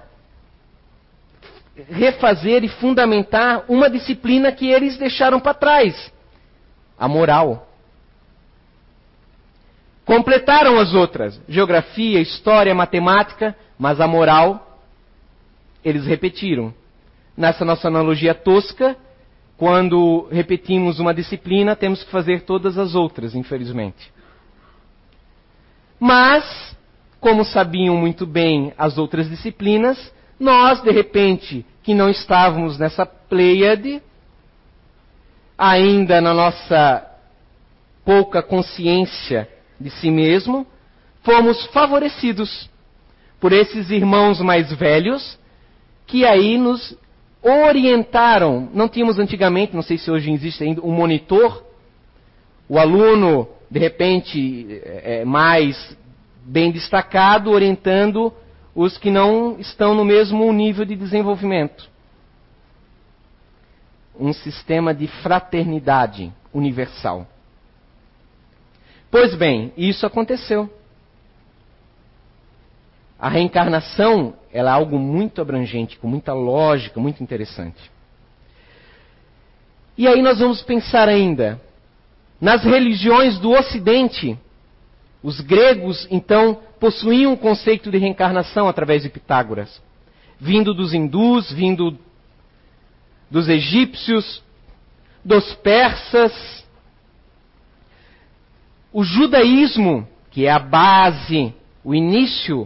refazer 1.89 2.63
e 2.63 2.69
fundamentar 2.69 3.65
uma 3.67 3.89
disciplina 3.89 4.51
que 4.51 4.67
eles 4.67 4.97
deixaram 4.97 5.39
para 5.39 5.53
trás, 5.53 6.11
a 6.97 7.07
moral. 7.07 7.67
Completaram 10.05 10.77
as 10.79 10.93
outras, 10.93 11.41
geografia, 11.50 12.21
história, 12.21 12.75
matemática, 12.75 13.55
mas 13.77 14.00
a 14.00 14.07
moral 14.07 14.79
eles 15.83 16.05
repetiram. 16.05 16.71
Nessa 17.35 17.65
nossa 17.65 17.88
analogia 17.88 18.33
tosca, 18.35 18.95
quando 19.57 20.27
repetimos 20.31 21.00
uma 21.00 21.13
disciplina, 21.13 21.75
temos 21.75 22.03
que 22.03 22.12
fazer 22.12 22.41
todas 22.41 22.77
as 22.77 22.93
outras, 22.93 23.33
infelizmente. 23.33 24.13
Mas, 25.99 26.77
como 27.19 27.43
sabiam 27.43 27.97
muito 27.97 28.27
bem 28.27 28.73
as 28.77 28.99
outras 28.99 29.27
disciplinas, 29.27 30.13
nós, 30.39 30.82
de 30.82 30.91
repente, 30.91 31.65
que 31.82 31.95
não 31.95 32.10
estávamos 32.10 32.77
nessa 32.77 33.06
pleiade, 33.06 34.01
ainda 35.58 36.21
na 36.21 36.34
nossa 36.34 37.06
pouca 38.03 38.43
consciência 38.43 39.49
de 39.79 39.89
si 39.89 40.09
mesmo, 40.09 40.65
fomos 41.23 41.65
favorecidos 41.67 42.69
por 43.39 43.51
esses 43.51 43.89
irmãos 43.89 44.39
mais 44.39 44.71
velhos 44.73 45.38
que 46.07 46.25
aí 46.25 46.57
nos 46.57 46.97
orientaram. 47.41 48.69
Não 48.73 48.88
tínhamos 48.88 49.19
antigamente, 49.19 49.75
não 49.75 49.81
sei 49.81 49.97
se 49.97 50.09
hoje 50.09 50.31
existe 50.31 50.63
ainda, 50.63 50.81
um 50.81 50.91
monitor. 50.91 51.63
O 52.67 52.79
aluno, 52.79 53.47
de 53.69 53.79
repente, 53.79 54.81
é, 54.83 55.21
é 55.21 55.25
mais 55.25 55.97
bem 56.43 56.71
destacado, 56.71 57.51
orientando 57.51 58.33
os 58.73 58.97
que 58.97 59.09
não 59.09 59.57
estão 59.59 59.95
no 59.95 60.03
mesmo 60.03 60.51
nível 60.51 60.85
de 60.85 60.95
desenvolvimento. 60.95 61.89
Um 64.19 64.33
sistema 64.33 64.93
de 64.93 65.07
fraternidade 65.07 66.31
universal. 66.53 67.27
Pois 69.15 69.34
bem, 69.34 69.71
isso 69.78 70.06
aconteceu. 70.06 70.69
A 73.17 73.30
reencarnação 73.30 74.34
ela 74.51 74.71
é 74.71 74.73
algo 74.73 74.99
muito 74.99 75.41
abrangente, 75.41 75.97
com 75.97 76.06
muita 76.06 76.34
lógica, 76.34 76.99
muito 76.99 77.23
interessante. 77.23 77.80
E 79.97 80.06
aí 80.06 80.21
nós 80.21 80.39
vamos 80.39 80.62
pensar 80.63 81.08
ainda 81.08 81.62
nas 82.41 82.65
religiões 82.65 83.39
do 83.39 83.51
Ocidente. 83.51 84.38
Os 85.23 85.39
gregos, 85.39 86.06
então, 86.12 86.60
possuíam 86.78 87.32
um 87.32 87.38
conceito 87.38 87.89
de 87.89 87.97
reencarnação 87.97 88.67
através 88.67 89.04
de 89.04 89.10
Pitágoras, 89.10 89.82
vindo 90.38 90.73
dos 90.73 90.93
hindus, 90.93 91.49
vindo 91.54 91.97
dos 93.32 93.47
egípcios, 93.47 94.43
dos 95.23 95.54
persas. 95.54 96.64
O 98.97 99.03
judaísmo, 99.03 100.08
que 100.31 100.45
é 100.45 100.49
a 100.49 100.58
base, 100.58 101.53
o 101.84 101.93
início 101.93 102.65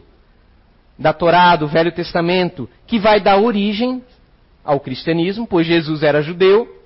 da 0.96 1.12
Torá, 1.12 1.56
do 1.56 1.68
Velho 1.68 1.92
Testamento, 1.92 2.70
que 2.86 3.00
vai 3.00 3.20
dar 3.20 3.40
origem 3.40 4.04
ao 4.64 4.80
cristianismo, 4.80 5.48
pois 5.48 5.66
Jesus 5.66 6.04
era 6.04 6.22
judeu, 6.22 6.84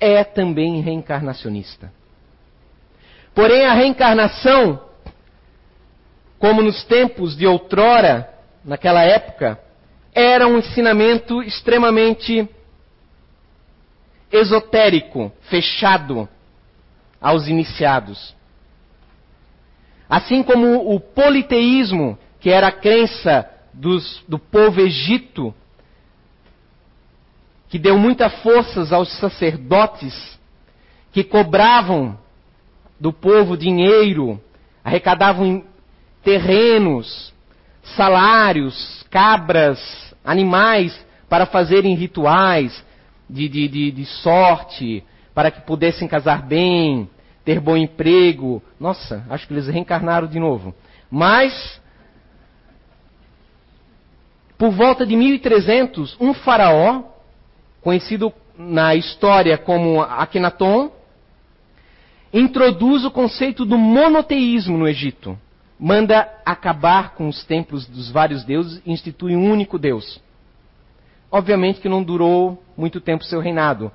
é 0.00 0.24
também 0.24 0.80
reencarnacionista. 0.80 1.92
Porém, 3.32 3.64
a 3.66 3.72
reencarnação, 3.72 4.82
como 6.36 6.62
nos 6.62 6.82
tempos 6.82 7.36
de 7.36 7.46
outrora, 7.46 8.28
naquela 8.64 9.04
época, 9.04 9.56
era 10.12 10.48
um 10.48 10.58
ensinamento 10.58 11.40
extremamente 11.44 12.48
esotérico, 14.32 15.30
fechado 15.42 16.28
aos 17.26 17.48
iniciados. 17.48 18.36
Assim 20.08 20.44
como 20.44 20.94
o 20.94 21.00
politeísmo, 21.00 22.16
que 22.38 22.50
era 22.50 22.68
a 22.68 22.72
crença 22.72 23.50
dos, 23.74 24.22
do 24.28 24.38
povo 24.38 24.80
egito, 24.80 25.52
que 27.68 27.80
deu 27.80 27.98
muita 27.98 28.30
força 28.30 28.94
aos 28.94 29.10
sacerdotes, 29.18 30.38
que 31.10 31.24
cobravam 31.24 32.16
do 33.00 33.12
povo 33.12 33.56
dinheiro, 33.56 34.40
arrecadavam 34.84 35.64
terrenos, 36.22 37.34
salários, 37.96 39.04
cabras, 39.10 40.14
animais, 40.24 41.04
para 41.28 41.44
fazerem 41.44 41.96
rituais 41.96 42.84
de, 43.28 43.48
de, 43.48 43.66
de, 43.66 43.90
de 43.90 44.04
sorte, 44.06 45.02
para 45.34 45.50
que 45.50 45.62
pudessem 45.62 46.06
casar 46.06 46.42
bem, 46.42 47.10
ter 47.46 47.60
bom 47.60 47.76
emprego. 47.76 48.60
Nossa, 48.78 49.24
acho 49.30 49.46
que 49.46 49.54
eles 49.54 49.68
reencarnaram 49.68 50.26
de 50.26 50.40
novo. 50.40 50.74
Mas, 51.08 51.80
por 54.58 54.72
volta 54.72 55.06
de 55.06 55.14
1300, 55.16 56.16
um 56.20 56.34
faraó, 56.34 57.04
conhecido 57.80 58.32
na 58.58 58.96
história 58.96 59.56
como 59.56 60.02
Akhenaton, 60.02 60.90
introduz 62.32 63.04
o 63.04 63.12
conceito 63.12 63.64
do 63.64 63.78
monoteísmo 63.78 64.76
no 64.76 64.88
Egito. 64.88 65.38
Manda 65.78 66.28
acabar 66.44 67.14
com 67.14 67.28
os 67.28 67.44
templos 67.44 67.86
dos 67.86 68.10
vários 68.10 68.42
deuses 68.44 68.82
e 68.84 68.90
institui 68.90 69.36
um 69.36 69.48
único 69.48 69.78
Deus. 69.78 70.20
Obviamente 71.30 71.80
que 71.80 71.88
não 71.88 72.02
durou 72.02 72.60
muito 72.76 73.00
tempo 73.00 73.22
seu 73.22 73.40
reinado, 73.40 73.92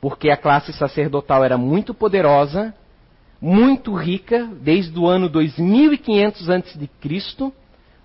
porque 0.00 0.30
a 0.30 0.36
classe 0.36 0.72
sacerdotal 0.72 1.44
era 1.44 1.56
muito 1.56 1.94
poderosa 1.94 2.74
muito 3.40 3.94
rica 3.94 4.48
desde 4.60 4.98
o 4.98 5.06
ano 5.06 5.28
2500 5.28 6.50
a.C., 6.50 7.52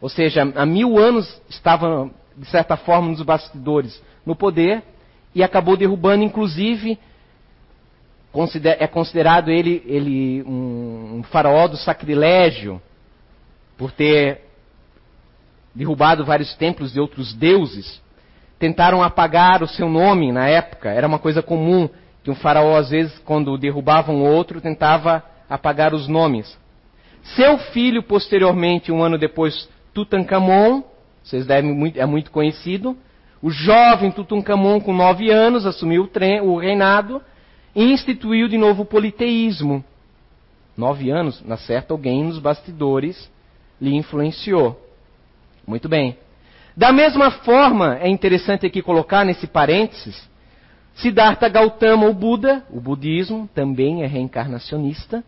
ou 0.01 0.09
seja, 0.09 0.41
há 0.55 0.65
mil 0.65 0.97
anos 0.97 1.41
estava, 1.49 2.09
de 2.37 2.47
certa 2.47 2.77
forma, 2.77 3.09
nos 3.09 3.21
bastidores 3.21 4.01
no 4.25 4.35
poder 4.35 4.83
e 5.33 5.43
acabou 5.43 5.75
derrubando, 5.75 6.23
inclusive, 6.23 6.97
é 8.79 8.87
considerado 8.87 9.49
ele, 9.49 9.81
ele 9.85 10.43
um, 10.43 11.17
um 11.17 11.23
faraó 11.23 11.67
do 11.67 11.77
sacrilégio, 11.77 12.81
por 13.77 13.91
ter 13.91 14.41
derrubado 15.73 16.23
vários 16.23 16.53
templos 16.55 16.93
de 16.93 16.99
outros 16.99 17.33
deuses. 17.33 18.01
Tentaram 18.57 19.03
apagar 19.03 19.61
o 19.61 19.67
seu 19.67 19.89
nome 19.89 20.31
na 20.31 20.47
época, 20.47 20.89
era 20.89 21.07
uma 21.07 21.19
coisa 21.19 21.41
comum 21.41 21.89
que 22.25 22.31
um 22.31 22.35
faraó, 22.35 22.75
às 22.75 22.89
vezes, 22.89 23.19
quando 23.19 23.55
derrubava 23.55 24.11
um 24.11 24.23
outro, 24.23 24.59
tentava 24.59 25.23
apagar 25.47 25.93
os 25.93 26.07
nomes. 26.07 26.57
Seu 27.35 27.59
filho, 27.59 28.01
posteriormente, 28.01 28.91
um 28.91 29.03
ano 29.03 29.15
depois, 29.15 29.69
Tutankhamon, 29.93 30.81
vocês 31.23 31.45
devem 31.45 31.93
é 31.95 32.05
muito 32.07 32.31
conhecido. 32.31 32.97
O 33.43 33.51
jovem 33.51 34.09
Tutankhamon, 34.09 34.79
com 34.79 34.91
nove 34.91 35.29
anos, 35.29 35.67
assumiu 35.67 36.09
o 36.41 36.57
reinado 36.57 37.21
e 37.75 37.91
instituiu 37.91 38.47
de 38.47 38.57
novo 38.57 38.81
o 38.81 38.88
politeísmo. 38.88 39.85
Nove 40.75 41.11
anos, 41.11 41.43
na 41.43 41.57
certa, 41.57 41.93
alguém 41.93 42.23
nos 42.23 42.39
bastidores 42.39 43.31
lhe 43.79 43.95
influenciou. 43.95 44.81
Muito 45.67 45.88
bem. 45.88 46.17
Da 46.75 46.91
mesma 46.91 47.29
forma, 47.29 47.99
é 47.99 48.09
interessante 48.09 48.65
aqui 48.65 48.81
colocar 48.81 49.23
nesse 49.23 49.45
parênteses, 49.45 50.27
Siddhartha 50.95 51.49
Gautama, 51.49 52.08
o 52.08 52.13
Buda, 52.13 52.63
o 52.69 52.79
budismo 52.79 53.49
também 53.53 54.03
é 54.03 54.08
reencarnacionista, 54.08 55.23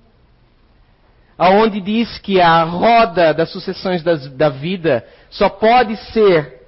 aonde 1.37 1.81
diz 1.81 2.17
que 2.19 2.39
a 2.39 2.63
roda 2.63 3.33
das 3.33 3.49
sucessões 3.51 4.01
das, 4.01 4.27
da 4.33 4.49
vida 4.49 5.05
só 5.29 5.49
pode 5.49 5.95
ser 6.13 6.61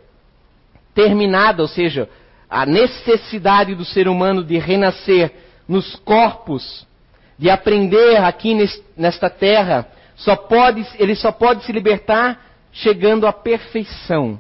terminada, 0.94 1.62
ou 1.62 1.68
seja, 1.68 2.10
a 2.50 2.66
necessidade 2.66 3.74
do 3.74 3.86
ser 3.86 4.08
humano 4.08 4.44
de 4.44 4.58
renascer 4.58 5.32
nos 5.68 5.96
corpos, 5.96 6.86
de 7.38 7.50
aprender 7.50 8.18
aqui 8.18 8.54
nesta 8.98 9.30
terra, 9.30 9.88
só 10.16 10.36
pode, 10.36 10.86
ele 10.96 11.16
só 11.16 11.32
pode 11.32 11.64
se 11.64 11.72
libertar 11.72 12.46
chegando 12.74 13.26
à 13.26 13.32
perfeição, 13.32 14.40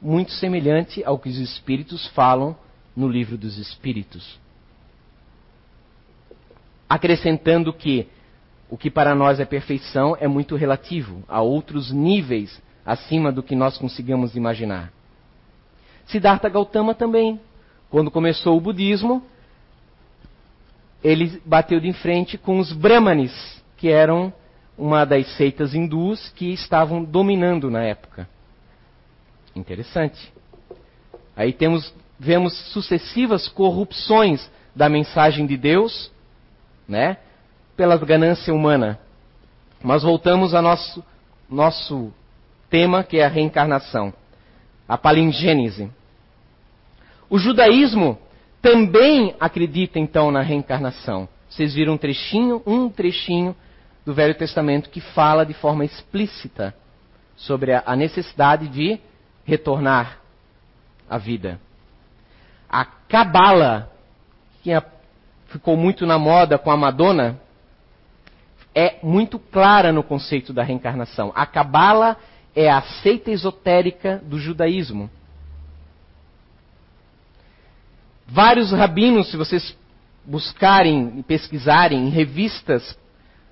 muito 0.00 0.30
semelhante 0.30 1.02
ao 1.04 1.18
que 1.18 1.28
os 1.28 1.38
espíritos 1.38 2.06
falam 2.08 2.56
no 3.00 3.08
livro 3.08 3.38
dos 3.38 3.56
espíritos. 3.56 4.38
Acrescentando 6.88 7.72
que 7.72 8.06
o 8.68 8.76
que 8.76 8.90
para 8.90 9.14
nós 9.14 9.40
é 9.40 9.44
perfeição 9.44 10.16
é 10.20 10.28
muito 10.28 10.54
relativo 10.54 11.24
a 11.26 11.40
outros 11.40 11.90
níveis 11.90 12.60
acima 12.84 13.32
do 13.32 13.42
que 13.42 13.56
nós 13.56 13.78
consigamos 13.78 14.36
imaginar. 14.36 14.92
Siddhartha 16.06 16.48
Gautama 16.48 16.94
também, 16.94 17.40
quando 17.88 18.10
começou 18.10 18.56
o 18.56 18.60
budismo, 18.60 19.22
ele 21.02 21.40
bateu 21.44 21.80
de 21.80 21.92
frente 21.94 22.36
com 22.36 22.58
os 22.58 22.72
Brahmanes, 22.72 23.62
que 23.76 23.88
eram 23.88 24.32
uma 24.76 25.04
das 25.04 25.26
seitas 25.36 25.74
hindus 25.74 26.28
que 26.30 26.52
estavam 26.52 27.02
dominando 27.02 27.70
na 27.70 27.82
época. 27.82 28.28
Interessante. 29.54 30.32
Aí 31.36 31.52
temos, 31.52 31.94
vemos 32.20 32.52
sucessivas 32.70 33.48
corrupções 33.48 34.50
da 34.76 34.90
mensagem 34.90 35.46
de 35.46 35.56
Deus, 35.56 36.12
né? 36.86 37.16
pela 37.74 37.96
ganância 37.96 38.52
humana. 38.52 39.00
Mas 39.82 40.02
voltamos 40.02 40.52
ao 40.52 40.60
nosso, 40.60 41.02
nosso 41.48 42.12
tema, 42.68 43.02
que 43.02 43.16
é 43.16 43.24
a 43.24 43.28
reencarnação, 43.28 44.12
a 44.86 44.98
palingênese. 44.98 45.90
O 47.30 47.38
judaísmo 47.38 48.18
também 48.60 49.34
acredita 49.40 49.98
então 49.98 50.30
na 50.30 50.42
reencarnação. 50.42 51.26
Vocês 51.48 51.72
viram 51.72 51.94
um 51.94 51.98
trechinho, 51.98 52.62
um 52.66 52.90
trechinho 52.90 53.56
do 54.04 54.12
Velho 54.12 54.34
Testamento 54.34 54.90
que 54.90 55.00
fala 55.00 55.46
de 55.46 55.54
forma 55.54 55.86
explícita 55.86 56.74
sobre 57.34 57.72
a 57.72 57.96
necessidade 57.96 58.68
de 58.68 59.00
retornar 59.46 60.18
à 61.08 61.16
vida. 61.16 61.58
A 62.70 62.84
Cabala, 62.84 63.90
que 64.62 64.70
ficou 65.48 65.76
muito 65.76 66.06
na 66.06 66.18
moda 66.18 66.56
com 66.56 66.70
a 66.70 66.76
Madonna, 66.76 67.40
é 68.72 68.98
muito 69.02 69.40
clara 69.40 69.92
no 69.92 70.04
conceito 70.04 70.52
da 70.52 70.62
reencarnação. 70.62 71.32
A 71.34 71.44
Cabala 71.44 72.16
é 72.54 72.70
a 72.70 72.80
seita 73.02 73.32
esotérica 73.32 74.22
do 74.24 74.38
judaísmo. 74.38 75.10
Vários 78.28 78.70
rabinos, 78.70 79.28
se 79.28 79.36
vocês 79.36 79.76
buscarem 80.24 81.14
e 81.18 81.22
pesquisarem 81.24 82.06
em 82.06 82.10
revistas 82.10 82.96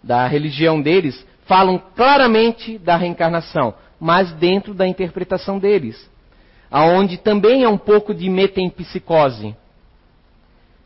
da 0.01 0.29
religião 0.29 0.81
deles, 0.81 1.27
falam 1.47 1.83
claramente 1.97 2.79
da 2.79 2.97
reencarnação, 2.97 3.75
mas 3.99 4.31
dentro 4.35 4.73
da 4.73 4.87
interpretação 4.87 5.59
deles, 5.59 6.09
aonde 6.71 7.17
também 7.17 7.65
é 7.65 7.69
um 7.69 7.79
pouco 7.79 8.15
de 8.15 8.29
metempsicose 8.29 9.55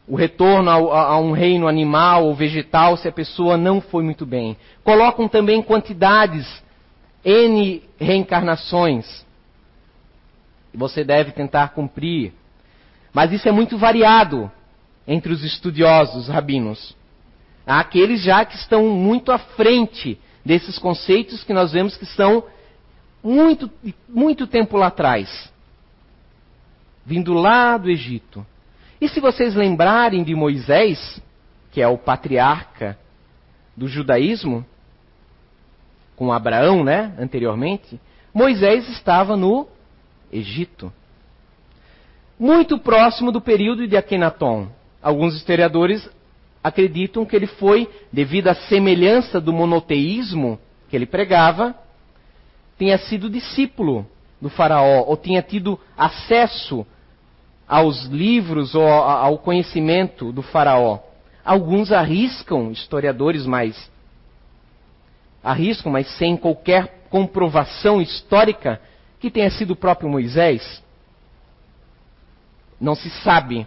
o 0.07 0.17
retorno 0.17 0.71
a, 0.71 1.13
a, 1.13 1.19
um 1.19 1.33
reino 1.33 1.69
animal 1.69 2.27
ou 2.27 2.35
vegetal 2.35 2.97
se 2.97 3.09
a 3.09 3.13
pessoa 3.13 3.57
não 3.57 3.81
foi 3.81 4.03
muito 4.03 4.27
bem. 4.27 4.57
Colocam 4.83 5.29
também 5.29 5.63
quantidades, 5.63 6.63
N 7.25 7.83
reencarnações. 7.99 9.25
Você 10.75 11.05
deve 11.05 11.33
tentar 11.33 11.69
cumprir. 11.69 12.33
Mas 13.13 13.33
isso 13.33 13.49
é 13.49 13.53
muito 13.53 13.79
variado 13.79 14.51
entre 15.07 15.33
os 15.33 15.45
estudiosos 15.45 16.29
rabinos. 16.29 16.97
Há 17.67 17.81
aqueles 17.81 18.23
já 18.23 18.45
que 18.45 18.57
estão 18.57 18.89
muito 18.89 19.31
à 19.31 19.39
frente 19.39 20.19
desses 20.45 20.79
conceitos 20.79 21.45
que 21.45 21.53
nós 21.53 21.73
vemos 21.73 21.97
que 21.97 22.07
são 22.07 22.45
muito, 23.23 23.71
muito 24.09 24.49
tempo 24.49 24.77
lá 24.77 24.89
atrás, 24.89 25.53
vindo 27.05 27.33
lá 27.33 27.77
do 27.77 27.91
Egito. 27.91 28.47
E 29.01 29.09
se 29.09 29.21
vocês 29.21 29.55
lembrarem 29.55 30.23
de 30.23 30.35
Moisés, 30.35 31.21
que 31.73 31.81
é 31.81 31.89
o 31.89 31.99
patriarca 31.99 32.99
do 33.77 33.89
judaísmo, 33.89 34.65
com 36.15 36.33
Abraão, 36.33 36.85
né, 36.85 37.13
anteriormente, 37.19 38.01
Moisés 38.33 38.89
estava 38.91 39.37
no 39.37 39.67
Egito. 40.33 40.93
Muito 42.39 42.79
próximo 42.79 43.33
do 43.33 43.41
período 43.41 43.87
de 43.87 43.97
Akenaton. 43.97 44.69
Alguns 45.03 45.35
historiadores 45.35 46.09
acreditam 46.63 47.27
que 47.27 47.35
ele 47.35 47.47
foi, 47.47 47.89
devido 48.13 48.49
à 48.49 48.55
semelhança 48.55 49.41
do 49.41 49.53
monoteísmo 49.53 50.59
que 50.89 50.95
ele 50.95 51.07
pregava, 51.07 51.75
tenha 52.79 52.99
sido 52.99 53.29
discípulo 53.29 54.07
do 54.41 54.49
faraó, 54.49 55.05
ou 55.07 55.17
tenha 55.17 55.43
tido 55.43 55.79
acesso 55.97 56.87
aos 57.67 58.05
livros 58.05 58.75
ou 58.75 58.87
ao 58.87 59.39
conhecimento 59.39 60.33
do 60.33 60.43
faraó. 60.43 60.99
Alguns 61.45 61.91
arriscam, 61.91 62.71
historiadores 62.71 63.47
mais 63.47 63.91
arriscam, 65.43 65.91
mas 65.91 66.07
sem 66.17 66.37
qualquer 66.37 67.07
comprovação 67.11 68.01
histórica, 68.01 68.81
que 69.19 69.31
tenha 69.31 69.51
sido 69.51 69.73
o 69.73 69.77
próprio 69.77 70.09
Moisés. 70.09 70.83
Não 72.81 72.95
se 72.95 73.11
sabe. 73.11 73.67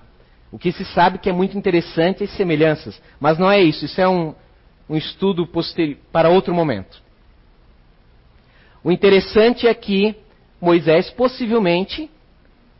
O 0.52 0.58
que 0.58 0.72
se 0.72 0.86
sabe 0.86 1.18
que 1.18 1.30
é 1.30 1.34
muito 1.34 1.58
interessante 1.58 2.24
as 2.24 2.32
semelhanças. 2.32 3.02
Mas 3.20 3.38
não 3.38 3.52
é 3.52 3.62
isso. 3.62 3.86
Isso 3.86 4.00
é 4.00 4.08
um, 4.08 4.34
um 4.90 4.96
estudo 4.96 5.48
para 6.12 6.30
outro 6.30 6.54
momento. 6.54 7.02
O 8.84 8.92
interessante 8.92 9.68
é 9.68 9.74
que 9.74 10.16
Moisés 10.62 11.10
possivelmente 11.10 12.10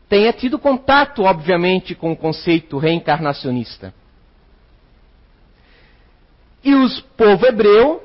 tenha 0.08 0.32
tido 0.32 0.58
contato, 0.58 1.22
obviamente, 1.22 1.94
com 1.94 2.12
o 2.12 2.16
conceito 2.16 2.78
reencarnacionista. 2.78 3.92
E 6.62 6.74
os 6.74 7.00
povo 7.16 7.46
hebreu, 7.46 8.02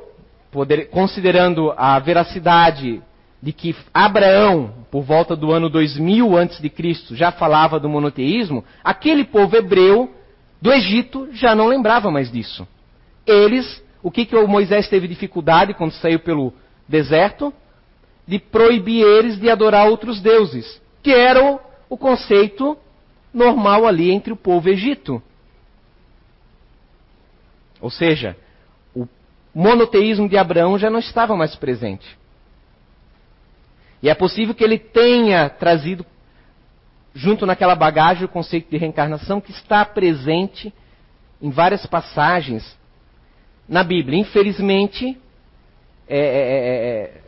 poder, 0.52 0.90
considerando 0.90 1.74
a 1.78 1.98
veracidade 2.00 3.02
de 3.42 3.52
que 3.52 3.76
Abraão, 3.94 4.86
por 4.92 5.02
volta 5.02 5.36
do 5.36 5.52
ano 5.52 5.70
2000 5.70 6.38
a.C., 6.38 7.16
já 7.16 7.32
falava 7.32 7.80
do 7.80 7.90
monoteísmo, 7.90 8.64
aquele 8.84 9.24
povo 9.24 9.56
hebreu 9.56 10.14
do 10.62 10.72
Egito 10.72 11.30
já 11.34 11.56
não 11.56 11.68
lembrava 11.68 12.12
mais 12.12 12.32
disso. 12.32 12.68
Eles, 13.26 13.84
o 14.04 14.12
que, 14.12 14.26
que 14.26 14.36
o 14.36 14.48
Moisés 14.48 14.88
teve 14.88 15.08
dificuldade 15.08 15.74
quando 15.74 15.94
saiu 15.94 16.20
pelo 16.20 16.54
deserto? 16.88 17.52
De 18.28 18.38
proibir 18.38 19.04
eles 19.04 19.40
de 19.40 19.50
adorar 19.50 19.88
outros 19.88 20.22
deuses, 20.22 20.80
que 21.02 21.12
eram 21.12 21.60
o 21.92 21.98
conceito 21.98 22.78
normal 23.34 23.86
ali 23.86 24.12
entre 24.12 24.32
o 24.32 24.38
povo 24.38 24.70
egito. 24.70 25.22
Ou 27.82 27.90
seja, 27.90 28.38
o 28.96 29.06
monoteísmo 29.54 30.30
de 30.30 30.38
Abraão 30.38 30.80
já 30.80 30.90
não 30.90 31.00
estava 31.00 31.36
mais 31.36 31.54
presente. 31.58 32.18
E 34.02 34.10
é 34.10 34.16
possível 34.16 34.56
que 34.56 34.64
ele 34.64 34.80
tenha 34.80 35.50
trazido, 35.50 36.06
junto 37.14 37.46
naquela 37.46 37.76
bagagem, 37.76 38.24
o 38.24 38.30
conceito 38.30 38.72
de 38.72 38.78
reencarnação 38.78 39.42
que 39.42 39.52
está 39.52 39.84
presente 39.84 40.74
em 41.42 41.50
várias 41.50 41.86
passagens 41.86 42.80
na 43.68 43.84
Bíblia. 43.84 44.18
Infelizmente, 44.18 45.20
é, 46.08 46.18
é, 46.18 46.22
é, 46.22 47.04
é 47.18 47.22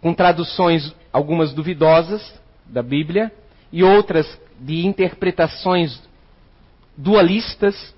com 0.00 0.14
traduções 0.14 0.94
algumas 1.12 1.52
duvidosas 1.52 2.45
da 2.68 2.82
Bíblia 2.82 3.32
e 3.72 3.82
outras 3.82 4.26
de 4.58 4.86
interpretações 4.86 6.00
dualistas, 6.96 7.94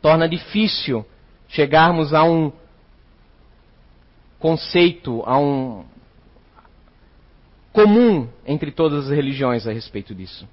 torna 0.00 0.28
difícil 0.28 1.04
chegarmos 1.48 2.14
a 2.14 2.24
um 2.24 2.52
conceito, 4.38 5.22
a 5.26 5.38
um 5.38 5.84
comum 7.72 8.28
entre 8.46 8.70
todas 8.70 9.06
as 9.06 9.10
religiões 9.10 9.66
a 9.66 9.72
respeito 9.72 10.14
disso. 10.14 10.48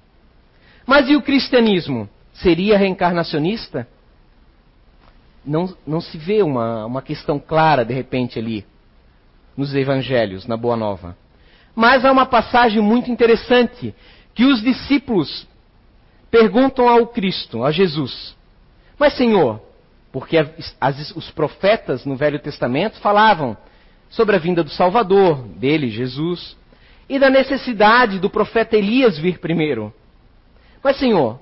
Mas 0.86 1.08
e 1.08 1.16
o 1.16 1.22
cristianismo? 1.22 2.08
Seria 2.34 2.76
reencarnacionista? 2.76 3.88
Não, 5.44 5.74
não 5.86 6.00
se 6.00 6.18
vê 6.18 6.42
uma, 6.42 6.84
uma 6.84 7.00
questão 7.00 7.38
clara, 7.38 7.84
de 7.84 7.94
repente, 7.94 8.38
ali, 8.38 8.66
nos 9.56 9.74
evangelhos, 9.74 10.46
na 10.46 10.56
Boa 10.56 10.76
Nova. 10.76 11.16
Mas 11.74 12.04
há 12.04 12.12
uma 12.12 12.26
passagem 12.26 12.80
muito 12.80 13.10
interessante, 13.10 13.94
que 14.34 14.44
os 14.44 14.60
discípulos 14.62 15.46
perguntam 16.30 16.88
ao 16.88 17.06
Cristo, 17.08 17.64
a 17.64 17.70
Jesus: 17.70 18.36
Mas, 18.98 19.14
Senhor, 19.14 19.60
porque 20.12 20.36
as, 20.80 21.10
os 21.16 21.30
profetas 21.30 22.04
no 22.04 22.16
Velho 22.16 22.38
Testamento 22.38 23.00
falavam 23.00 23.56
sobre 24.08 24.36
a 24.36 24.38
vinda 24.38 24.62
do 24.62 24.70
Salvador, 24.70 25.42
dele, 25.56 25.90
Jesus, 25.90 26.56
e 27.08 27.18
da 27.18 27.28
necessidade 27.28 28.18
do 28.18 28.30
profeta 28.30 28.76
Elias 28.76 29.18
vir 29.18 29.38
primeiro. 29.38 29.92
Mas, 30.82 30.98
Senhor, 30.98 31.40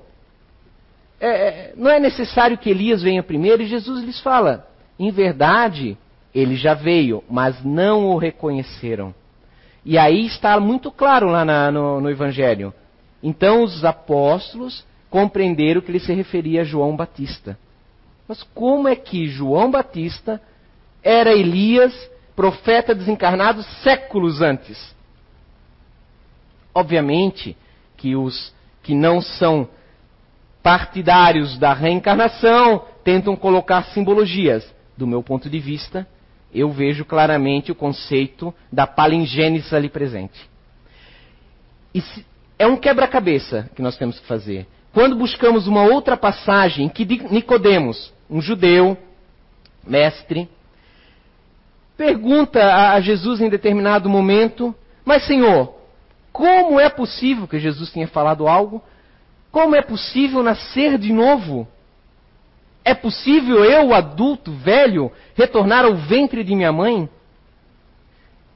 é, 1.19 1.27
é, 1.27 1.73
não 1.77 1.89
é 1.89 1.99
necessário 1.99 2.57
que 2.57 2.69
Elias 2.69 3.01
venha 3.01 3.21
primeiro? 3.21 3.61
E 3.61 3.67
Jesus 3.67 4.03
lhes 4.03 4.19
fala: 4.19 4.67
em 4.99 5.11
verdade, 5.11 5.97
ele 6.33 6.55
já 6.55 6.73
veio, 6.73 7.23
mas 7.29 7.63
não 7.63 8.07
o 8.07 8.17
reconheceram. 8.17 9.13
E 9.85 9.97
aí 9.97 10.25
está 10.25 10.59
muito 10.59 10.91
claro 10.91 11.27
lá 11.27 11.43
na, 11.43 11.71
no, 11.71 11.99
no 11.99 12.09
Evangelho. 12.09 12.73
Então 13.21 13.63
os 13.63 13.83
apóstolos 13.83 14.85
compreenderam 15.09 15.81
que 15.81 15.91
ele 15.91 15.99
se 15.99 16.13
referia 16.13 16.61
a 16.61 16.65
João 16.65 16.95
Batista. 16.95 17.57
Mas 18.27 18.41
como 18.43 18.87
é 18.87 18.95
que 18.95 19.27
João 19.27 19.69
Batista 19.69 20.41
era 21.03 21.33
Elias 21.33 21.93
profeta 22.35 22.95
desencarnado 22.95 23.61
séculos 23.83 24.41
antes. 24.41 24.95
Obviamente 26.73 27.55
que 27.97 28.15
os 28.15 28.53
que 28.81 28.95
não 28.95 29.21
são 29.21 29.69
partidários 30.61 31.57
da 31.57 31.73
reencarnação 31.73 32.85
tentam 33.03 33.35
colocar 33.35 33.83
simbologias. 33.93 34.73
Do 34.97 35.07
meu 35.07 35.23
ponto 35.23 35.49
de 35.49 35.59
vista, 35.59 36.07
eu 36.53 36.69
vejo 36.69 37.05
claramente 37.05 37.71
o 37.71 37.75
conceito 37.75 38.53
da 38.71 38.85
palingênese 38.85 39.75
ali 39.75 39.89
presente. 39.89 40.49
Se, 41.95 42.25
é 42.57 42.67
um 42.67 42.77
quebra-cabeça 42.77 43.69
que 43.75 43.81
nós 43.81 43.97
temos 43.97 44.19
que 44.19 44.25
fazer. 44.25 44.67
Quando 44.93 45.15
buscamos 45.15 45.67
uma 45.67 45.83
outra 45.83 46.15
passagem 46.15 46.87
que 46.87 47.05
Nicodemos, 47.05 48.13
um 48.29 48.41
judeu, 48.41 48.97
mestre, 49.85 50.47
pergunta 51.97 52.93
a 52.93 52.99
Jesus 53.01 53.41
em 53.41 53.49
determinado 53.49 54.09
momento: 54.09 54.73
Mas, 55.03 55.25
Senhor, 55.25 55.75
como 56.31 56.79
é 56.79 56.89
possível 56.89 57.47
que 57.47 57.59
Jesus 57.59 57.91
tenha 57.91 58.07
falado 58.07 58.47
algo? 58.47 58.81
Como 59.51 59.75
é 59.75 59.81
possível 59.81 60.41
nascer 60.41 60.97
de 60.97 61.13
novo? 61.13 61.67
É 62.85 62.93
possível 62.93 63.63
eu, 63.63 63.93
adulto, 63.93 64.51
velho, 64.51 65.11
retornar 65.35 65.85
ao 65.85 65.95
ventre 65.95 66.43
de 66.43 66.53
minha 66.53 66.71
mãe? 66.71 67.09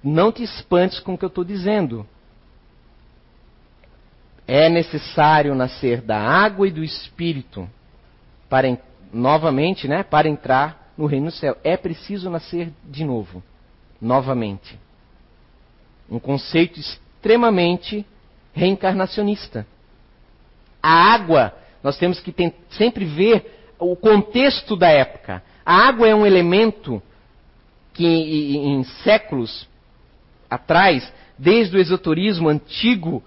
Não 0.03 0.31
te 0.31 0.43
espantes 0.43 0.99
com 0.99 1.13
o 1.13 1.17
que 1.17 1.25
eu 1.25 1.29
estou 1.29 1.43
dizendo. 1.43 2.05
É 4.45 4.69
necessário 4.69 5.55
nascer 5.55 6.01
da 6.01 6.17
água 6.17 6.67
e 6.67 6.71
do 6.71 6.83
espírito 6.83 7.69
para 8.49 8.77
novamente, 9.11 9.87
né, 9.87 10.03
para 10.03 10.27
entrar 10.27 10.91
no 10.97 11.05
reino 11.05 11.27
do 11.27 11.31
céu. 11.31 11.57
É 11.63 11.77
preciso 11.77 12.29
nascer 12.29 12.71
de 12.83 13.03
novo, 13.03 13.43
novamente. 14.01 14.77
Um 16.09 16.19
conceito 16.19 16.79
extremamente 16.79 18.05
reencarnacionista. 18.53 19.65
A 20.81 21.13
água, 21.13 21.53
nós 21.83 21.97
temos 21.97 22.19
que 22.19 22.33
sempre 22.69 23.05
ver 23.05 23.56
o 23.79 23.95
contexto 23.95 24.75
da 24.75 24.89
época. 24.89 25.43
A 25.65 25.87
água 25.87 26.07
é 26.07 26.15
um 26.15 26.25
elemento 26.25 27.01
que 27.93 28.05
em 28.05 28.83
séculos 29.03 29.67
atrás, 30.49 31.11
desde 31.37 31.75
o 31.75 31.79
esoterismo 31.79 32.47
antigo, 32.47 33.23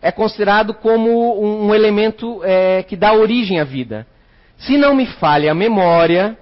é 0.00 0.10
considerado 0.10 0.74
como 0.74 1.40
um 1.40 1.74
elemento 1.74 2.40
é, 2.44 2.82
que 2.82 2.96
dá 2.96 3.12
origem 3.12 3.60
à 3.60 3.64
vida. 3.64 4.06
Se 4.58 4.76
não 4.76 4.94
me 4.94 5.06
falha 5.06 5.52
a 5.52 5.54
memória, 5.54 6.36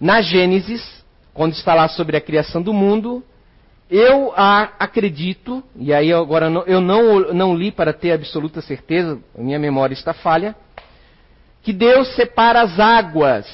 na 0.00 0.20
Gênesis, 0.20 1.04
quando 1.32 1.52
está 1.52 1.74
lá 1.74 1.88
sobre 1.88 2.16
a 2.16 2.20
criação 2.20 2.62
do 2.62 2.72
mundo, 2.72 3.22
eu 3.90 4.32
acredito, 4.78 5.62
e 5.76 5.92
aí 5.92 6.12
agora 6.12 6.46
eu 6.66 6.80
não, 6.80 7.32
não 7.32 7.54
li 7.54 7.70
para 7.70 7.92
ter 7.92 8.12
absoluta 8.12 8.60
certeza, 8.60 9.20
minha 9.36 9.58
memória 9.58 9.94
está 9.94 10.12
falha, 10.12 10.56
que 11.64 11.72
Deus 11.72 12.14
separa 12.14 12.62
as 12.62 12.78
águas, 12.78 13.46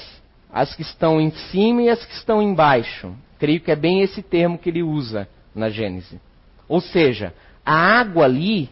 as 0.51 0.75
que 0.75 0.83
estão 0.83 1.19
em 1.19 1.31
cima 1.31 1.81
e 1.81 1.89
as 1.89 2.05
que 2.05 2.13
estão 2.13 2.41
embaixo. 2.41 3.15
Creio 3.39 3.59
que 3.59 3.71
é 3.71 3.75
bem 3.75 4.01
esse 4.01 4.21
termo 4.21 4.59
que 4.59 4.69
ele 4.69 4.83
usa 4.83 5.27
na 5.55 5.69
Gênesis. 5.69 6.19
Ou 6.67 6.79
seja, 6.79 7.33
a 7.65 7.73
água 7.73 8.25
ali 8.25 8.69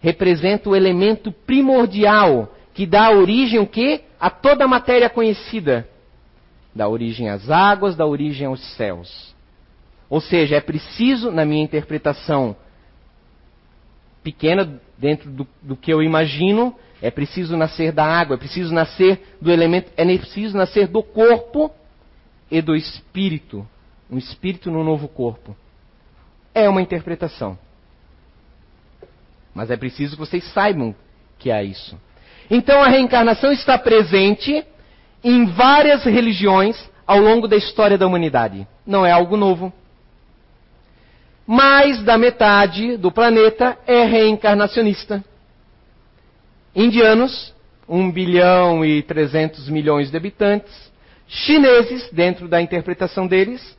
representa 0.00 0.68
o 0.68 0.76
elemento 0.76 1.32
primordial 1.32 2.54
que 2.74 2.84
dá 2.84 3.10
origem 3.10 3.58
o 3.58 3.66
quê? 3.66 4.02
a 4.20 4.28
toda 4.28 4.64
a 4.64 4.68
matéria 4.68 5.08
conhecida 5.08 5.88
dá 6.74 6.86
origem 6.86 7.28
às 7.28 7.50
águas, 7.50 7.96
dá 7.96 8.06
origem 8.06 8.46
aos 8.46 8.60
céus. 8.76 9.34
Ou 10.08 10.20
seja, 10.20 10.56
é 10.56 10.60
preciso, 10.60 11.30
na 11.30 11.44
minha 11.44 11.64
interpretação 11.64 12.54
pequena, 14.22 14.80
dentro 14.98 15.30
do, 15.30 15.48
do, 15.62 15.76
que 15.76 15.92
eu 15.92 16.02
imagino, 16.02 16.74
é 17.02 17.10
preciso 17.10 17.56
nascer 17.56 17.92
da 17.92 18.04
água, 18.04 18.34
é 18.34 18.38
preciso 18.38 18.74
nascer 18.74 19.36
do 19.40 19.50
elemento, 19.50 19.90
é 19.96 20.04
preciso 20.04 20.56
nascer 20.56 20.86
do 20.86 21.02
corpo 21.02 21.70
e 22.50 22.60
do 22.60 22.76
espírito. 22.76 23.66
Um 24.10 24.18
espírito 24.18 24.70
no 24.70 24.84
novo 24.84 25.08
corpo. 25.08 25.56
É 26.54 26.68
uma 26.68 26.82
interpretação. 26.82 27.58
Mas 29.54 29.70
é 29.70 29.76
preciso 29.76 30.14
que 30.16 30.20
vocês 30.20 30.44
saibam 30.52 30.94
que 31.38 31.50
há 31.50 31.62
isso. 31.62 31.98
Então 32.50 32.82
a 32.82 32.88
reencarnação 32.88 33.52
está 33.52 33.78
presente 33.78 34.64
em 35.22 35.46
várias 35.46 36.04
religiões 36.04 36.90
ao 37.06 37.18
longo 37.18 37.48
da 37.48 37.56
história 37.56 37.96
da 37.96 38.06
humanidade. 38.06 38.66
Não 38.86 39.06
é 39.06 39.12
algo 39.12 39.36
novo. 39.36 39.72
Mais 41.46 42.02
da 42.02 42.18
metade 42.18 42.96
do 42.96 43.10
planeta 43.10 43.78
é 43.86 44.04
reencarnacionista. 44.04 45.24
Indianos, 46.74 47.54
1 47.88 48.10
bilhão 48.10 48.84
e 48.84 49.02
300 49.02 49.68
milhões 49.68 50.10
de 50.10 50.16
habitantes. 50.16 50.90
Chineses, 51.26 52.08
dentro 52.12 52.48
da 52.48 52.60
interpretação 52.60 53.26
deles. 53.26 53.76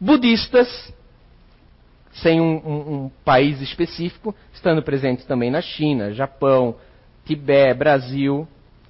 Budistas, 0.00 0.92
sem 2.12 2.40
um, 2.40 2.56
um, 2.56 3.04
um 3.04 3.10
país 3.24 3.60
específico, 3.60 4.34
estando 4.52 4.82
presentes 4.82 5.24
também 5.24 5.50
na 5.50 5.60
China, 5.60 6.12
Japão, 6.12 6.76
Tibete, 7.24 7.78
Brasil, 7.78 8.46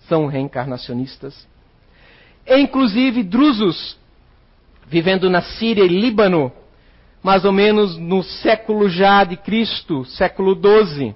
são 0.08 0.26
reencarnacionistas. 0.26 1.46
E, 2.46 2.58
inclusive, 2.58 3.22
drusos, 3.22 3.96
vivendo 4.87 5.30
na 5.30 5.42
Síria 5.42 5.85
e 5.85 5.88
Líbano, 5.88 6.52
mais 7.22 7.44
ou 7.44 7.52
menos 7.52 7.96
no 7.96 8.22
século 8.22 8.88
já 8.88 9.22
de 9.24 9.37
Cristo, 9.37 10.04
século 10.04 10.54
XII, 10.54 11.14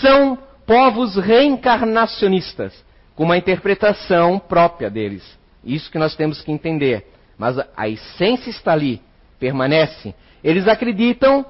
são 0.00 0.38
povos 0.66 1.16
reencarnacionistas, 1.16 2.84
com 3.14 3.24
uma 3.24 3.36
interpretação 3.36 4.38
própria 4.38 4.90
deles. 4.90 5.38
Isso 5.64 5.90
que 5.90 5.98
nós 5.98 6.14
temos 6.14 6.40
que 6.42 6.52
entender. 6.52 7.06
Mas 7.38 7.56
a 7.76 7.88
essência 7.88 8.50
está 8.50 8.72
ali, 8.72 9.00
permanece. 9.38 10.14
Eles 10.42 10.68
acreditam 10.68 11.44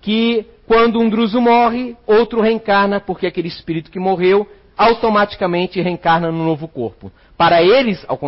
que 0.00 0.46
quando 0.66 1.00
um 1.00 1.08
druso 1.08 1.40
morre, 1.40 1.96
outro 2.06 2.40
reencarna, 2.40 3.00
porque 3.00 3.26
aquele 3.26 3.48
espírito 3.48 3.90
que 3.90 3.98
morreu 3.98 4.48
automaticamente 4.76 5.80
reencarna 5.80 6.30
no 6.30 6.44
novo 6.44 6.66
corpo. 6.66 7.12
Para 7.36 7.62
eles, 7.62 8.04
ao, 8.08 8.18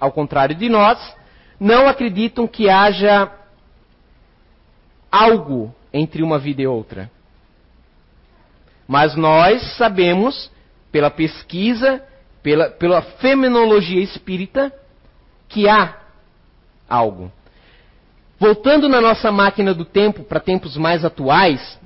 ao 0.00 0.12
contrário 0.12 0.54
de 0.54 0.68
nós, 0.68 0.98
não 1.58 1.86
acreditam 1.88 2.46
que 2.46 2.68
haja 2.68 3.30
algo 5.14 5.72
entre 5.92 6.24
uma 6.24 6.40
vida 6.40 6.62
e 6.62 6.66
outra. 6.66 7.08
Mas 8.88 9.14
nós 9.14 9.76
sabemos, 9.76 10.50
pela 10.90 11.08
pesquisa, 11.08 12.02
pela, 12.42 12.68
pela 12.68 13.00
fenomenologia 13.00 14.02
espírita, 14.02 14.72
que 15.48 15.68
há 15.68 15.96
algo. 16.88 17.30
Voltando 18.40 18.88
na 18.88 19.00
nossa 19.00 19.30
máquina 19.30 19.72
do 19.72 19.84
tempo 19.84 20.24
para 20.24 20.40
tempos 20.40 20.76
mais 20.76 21.04
atuais, 21.04 21.78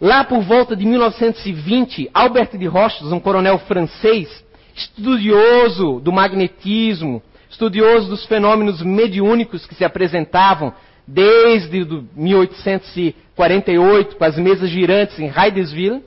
lá 0.00 0.22
por 0.22 0.40
volta 0.42 0.76
de 0.76 0.86
1920, 0.86 2.08
Albert 2.14 2.56
de 2.56 2.66
Roches, 2.66 3.10
um 3.10 3.18
coronel 3.18 3.58
francês, 3.58 4.44
estudioso 4.76 5.98
do 5.98 6.12
magnetismo, 6.12 7.20
estudioso 7.50 8.08
dos 8.08 8.24
fenômenos 8.26 8.80
mediúnicos 8.80 9.66
que 9.66 9.74
se 9.74 9.84
apresentavam 9.84 10.72
desde 11.10 11.86
1848 12.14 14.16
com 14.16 14.24
as 14.24 14.36
mesas 14.36 14.68
girantes 14.68 15.18
em 15.18 15.26
Hydesville, 15.26 16.04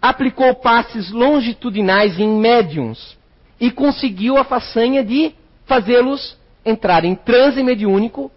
aplicou 0.00 0.54
passes 0.54 1.10
longitudinais 1.10 2.20
em 2.20 2.28
médiums 2.28 3.18
e 3.58 3.72
conseguiu 3.72 4.36
a 4.36 4.44
façanha 4.44 5.02
de 5.02 5.34
fazê-los 5.66 6.38
entrar 6.64 7.04
em 7.04 7.16
transe 7.16 7.60
mediúnico 7.60 8.30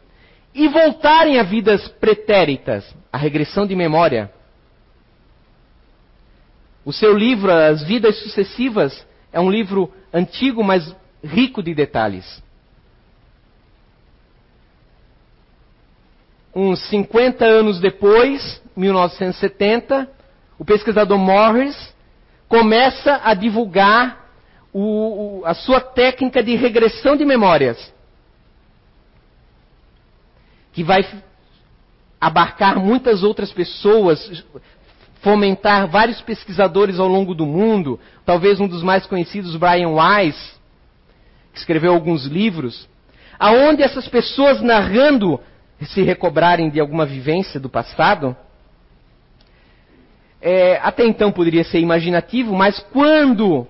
e 0.52 0.68
voltarem 0.68 1.38
a 1.38 1.44
vidas 1.44 1.88
pretéritas, 1.88 2.92
a 3.14 3.20
regressão 3.20 3.68
de 3.68 3.76
memória. 3.76 4.32
O 6.84 6.92
seu 6.92 7.16
livro, 7.16 7.52
As 7.52 7.84
Vidas 7.84 8.18
Sucessivas, 8.24 9.06
é 9.32 9.40
um 9.40 9.52
livro 9.52 9.94
antigo, 10.12 10.64
mas 10.64 10.92
rico 11.24 11.62
de 11.62 11.76
detalhes. 11.76 12.47
Uns 16.60 16.80
50 16.90 17.46
anos 17.46 17.80
depois, 17.80 18.60
1970, 18.76 20.10
o 20.58 20.66
pesquisador 20.66 21.16
Morris 21.16 21.96
começa 22.48 23.22
a 23.24 23.36
divulgar 23.36 24.26
o, 24.74 25.42
o, 25.42 25.46
a 25.46 25.54
sua 25.54 25.80
técnica 25.80 26.42
de 26.42 26.56
regressão 26.56 27.16
de 27.16 27.24
memórias, 27.24 27.94
que 30.74 30.84
vai 30.84 31.08
abarcar 32.20 32.80
muitas 32.80 33.22
outras 33.22 33.54
pessoas, 33.54 34.44
fomentar 35.22 35.88
vários 35.88 36.20
pesquisadores 36.22 37.00
ao 37.00 37.08
longo 37.08 37.36
do 37.36 37.46
mundo, 37.46 38.00
talvez 38.26 38.60
um 38.60 38.68
dos 38.68 38.82
mais 38.82 39.06
conhecidos, 39.06 39.56
Brian 39.56 39.90
Weiss, 39.90 40.60
que 41.54 41.60
escreveu 41.60 41.94
alguns 41.94 42.26
livros, 42.26 42.90
aonde 43.38 43.84
essas 43.84 44.08
pessoas 44.08 44.60
narrando 44.60 45.40
se 45.86 46.02
recobrarem 46.02 46.70
de 46.70 46.80
alguma 46.80 47.06
vivência 47.06 47.60
do 47.60 47.70
passado, 47.70 48.36
é, 50.42 50.78
até 50.82 51.06
então 51.06 51.32
poderia 51.32 51.64
ser 51.64 51.80
imaginativo, 51.80 52.56
mas 52.56 52.80
quando 52.92 53.68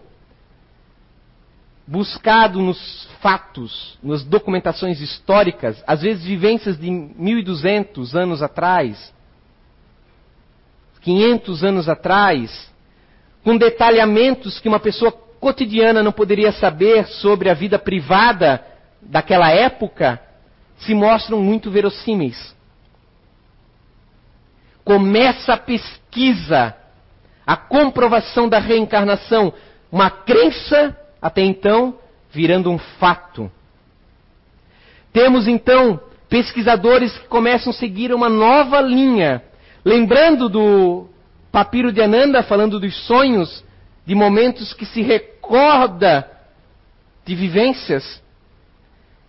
buscado 1.88 2.62
nos 2.62 3.08
fatos, 3.22 3.98
nas 4.04 4.24
documentações 4.24 5.00
históricas, 5.00 5.82
às 5.88 6.02
vezes 6.02 6.26
vivências 6.26 6.78
de 6.78 6.92
1200 6.92 8.16
anos 8.16 8.44
atrás, 8.44 9.14
500 11.02 11.64
anos 11.64 11.88
atrás, 11.88 12.70
com 13.42 13.56
detalhamentos 13.56 14.60
que 14.60 14.68
uma 14.68 14.80
pessoa 14.80 15.10
cotidiana 15.40 16.04
não 16.04 16.12
poderia 16.12 16.52
saber 16.52 17.08
sobre 17.08 17.50
a 17.50 17.54
vida 17.54 17.80
privada 17.80 18.62
daquela 19.02 19.50
época, 19.50 20.20
se 20.80 20.94
mostram 20.94 21.40
muito 21.42 21.72
verossímeis. 21.72 22.56
Começa 24.84 25.54
a 25.54 25.58
pesquisa, 25.58 26.76
a 27.46 27.58
comprovação 27.58 28.48
da 28.48 28.60
reencarnação, 28.60 29.54
uma 29.92 30.10
crença 30.10 30.98
até 31.22 31.42
então 31.42 31.98
virando 32.32 32.70
um 32.70 32.78
fato. 32.78 33.52
Temos 35.12 35.48
então 35.48 36.00
pesquisadores 36.30 37.18
que 37.18 37.28
começam 37.28 37.72
a 37.72 37.76
seguir 37.76 38.14
uma 38.14 38.30
nova 38.30 38.80
linha, 38.82 39.44
lembrando 39.84 40.48
do 40.48 41.08
papiro 41.52 41.92
de 41.92 42.02
Ananda 42.02 42.44
falando 42.44 42.80
dos 42.80 42.96
sonhos, 43.08 43.64
de 44.06 44.14
momentos 44.14 44.74
que 44.74 44.86
se 44.86 45.02
recorda 45.02 46.30
de 47.26 47.36
vivências. 47.36 48.22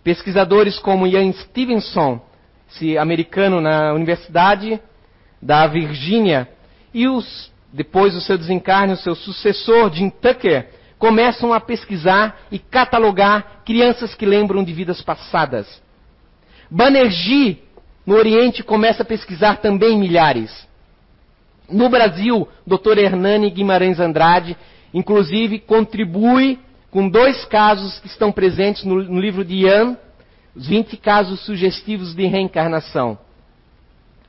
Pesquisadores 0.03 0.79
como 0.79 1.05
Ian 1.05 1.31
Stevenson, 1.33 2.21
esse 2.71 2.97
americano 2.97 3.59
na 3.59 3.93
Universidade 3.93 4.79
da 5.41 5.67
Virgínia, 5.67 6.47
e 6.93 7.07
os, 7.07 7.51
depois 7.71 8.13
do 8.13 8.21
seu 8.21 8.37
desencarne, 8.37 8.93
o 8.93 8.97
seu 8.97 9.15
sucessor, 9.15 9.93
Jim 9.93 10.09
Tucker, 10.09 10.69
começam 10.97 11.53
a 11.53 11.59
pesquisar 11.59 12.41
e 12.51 12.59
catalogar 12.59 13.61
crianças 13.65 14.13
que 14.13 14.25
lembram 14.25 14.63
de 14.63 14.73
vidas 14.73 15.01
passadas. 15.01 15.81
Banerjee, 16.69 17.63
no 18.05 18.15
Oriente, 18.15 18.63
começa 18.63 19.03
a 19.03 19.05
pesquisar 19.05 19.57
também 19.57 19.97
milhares. 19.97 20.67
No 21.69 21.89
Brasil, 21.89 22.47
Dr. 22.65 22.97
Hernani 22.97 23.49
Guimarães 23.49 23.99
Andrade, 23.99 24.57
inclusive, 24.93 25.59
contribui 25.59 26.59
com 26.91 27.07
dois 27.07 27.45
casos 27.45 27.99
que 27.99 28.07
estão 28.07 28.31
presentes 28.31 28.83
no, 28.83 29.03
no 29.03 29.19
livro 29.19 29.45
de 29.45 29.65
Ian, 29.65 29.97
os 30.55 30.67
20 30.67 30.97
casos 30.97 31.39
sugestivos 31.41 32.15
de 32.15 32.25
reencarnação 32.25 33.17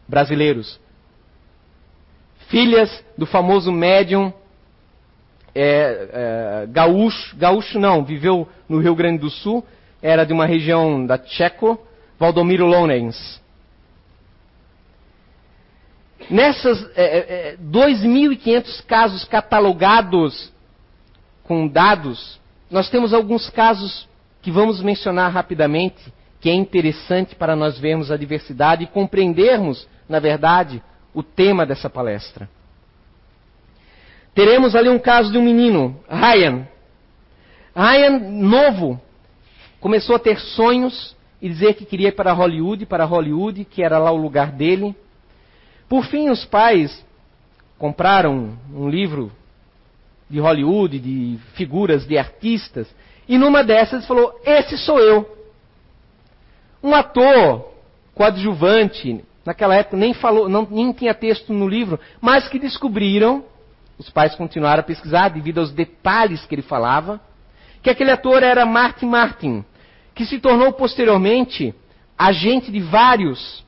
brasileiros. 0.06 0.78
Filhas 2.48 3.04
do 3.16 3.26
famoso 3.26 3.70
médium 3.70 4.32
é, 5.54 5.62
é, 6.12 6.66
gaúcho, 6.66 7.36
gaúcho 7.36 7.78
não, 7.78 8.04
viveu 8.04 8.48
no 8.68 8.78
Rio 8.78 8.94
Grande 8.94 9.18
do 9.18 9.30
Sul, 9.30 9.64
era 10.02 10.24
de 10.24 10.32
uma 10.32 10.46
região 10.46 11.04
da 11.06 11.16
Tcheco, 11.16 11.78
Valdomiro 12.18 12.66
Lonens. 12.66 13.40
Nessas 16.28 16.84
é, 16.96 17.52
é, 17.52 17.56
2.500 17.56 18.84
casos 18.84 19.24
catalogados 19.24 20.52
com 21.44 21.66
dados, 21.66 22.39
nós 22.70 22.88
temos 22.88 23.12
alguns 23.12 23.50
casos 23.50 24.08
que 24.40 24.50
vamos 24.50 24.80
mencionar 24.80 25.30
rapidamente, 25.32 26.12
que 26.40 26.48
é 26.48 26.54
interessante 26.54 27.34
para 27.34 27.56
nós 27.56 27.78
vermos 27.78 28.10
a 28.10 28.16
diversidade 28.16 28.84
e 28.84 28.86
compreendermos, 28.86 29.86
na 30.08 30.20
verdade, 30.20 30.82
o 31.12 31.22
tema 31.22 31.66
dessa 31.66 31.90
palestra. 31.90 32.48
Teremos 34.34 34.74
ali 34.74 34.88
um 34.88 34.98
caso 34.98 35.32
de 35.32 35.36
um 35.36 35.42
menino, 35.42 36.00
Ryan. 36.08 36.66
Ryan, 37.74 38.18
novo, 38.18 39.00
começou 39.80 40.16
a 40.16 40.20
ter 40.20 40.38
sonhos 40.38 41.16
e 41.42 41.48
dizer 41.48 41.74
que 41.74 41.84
queria 41.84 42.08
ir 42.08 42.12
para 42.12 42.32
Hollywood, 42.32 42.86
para 42.86 43.04
Hollywood, 43.04 43.64
que 43.64 43.82
era 43.82 43.98
lá 43.98 44.10
o 44.10 44.16
lugar 44.16 44.52
dele. 44.52 44.94
Por 45.88 46.04
fim, 46.04 46.30
os 46.30 46.44
pais 46.44 47.04
compraram 47.76 48.56
um 48.72 48.88
livro 48.88 49.32
de 50.30 50.38
Hollywood, 50.38 50.98
de 50.98 51.38
figuras, 51.54 52.06
de 52.06 52.16
artistas, 52.16 52.86
e 53.28 53.36
numa 53.36 53.62
dessas 53.64 54.06
falou: 54.06 54.40
Esse 54.44 54.78
sou 54.78 54.98
eu. 55.00 55.38
Um 56.82 56.94
ator 56.94 57.68
coadjuvante, 58.14 59.22
naquela 59.44 59.74
época 59.74 59.96
nem 59.96 60.14
falou, 60.14 60.48
não, 60.48 60.66
nem 60.70 60.92
tinha 60.92 61.12
texto 61.12 61.52
no 61.52 61.68
livro, 61.68 61.98
mas 62.20 62.48
que 62.48 62.58
descobriram 62.58 63.44
os 64.00 64.08
pais 64.08 64.34
continuaram 64.34 64.80
a 64.80 64.84
pesquisar 64.84 65.28
devido 65.28 65.58
aos 65.58 65.72
detalhes 65.72 66.46
que 66.46 66.54
ele 66.54 66.62
falava, 66.62 67.20
que 67.82 67.90
aquele 67.90 68.10
ator 68.10 68.42
era 68.42 68.64
Martin 68.64 69.06
Martin, 69.06 69.64
que 70.14 70.24
se 70.24 70.38
tornou 70.38 70.72
posteriormente 70.72 71.74
agente 72.16 72.72
de 72.72 72.80
vários 72.80 73.62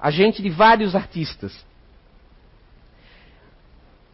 agente 0.00 0.42
de 0.42 0.48
vários 0.48 0.96
artistas. 0.96 1.54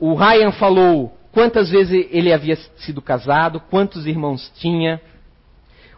O 0.00 0.14
Ryan 0.14 0.50
falou 0.50 1.16
quantas 1.36 1.68
vezes 1.68 2.08
ele 2.10 2.32
havia 2.32 2.56
sido 2.78 3.02
casado, 3.02 3.60
quantos 3.68 4.06
irmãos 4.06 4.50
tinha. 4.56 4.98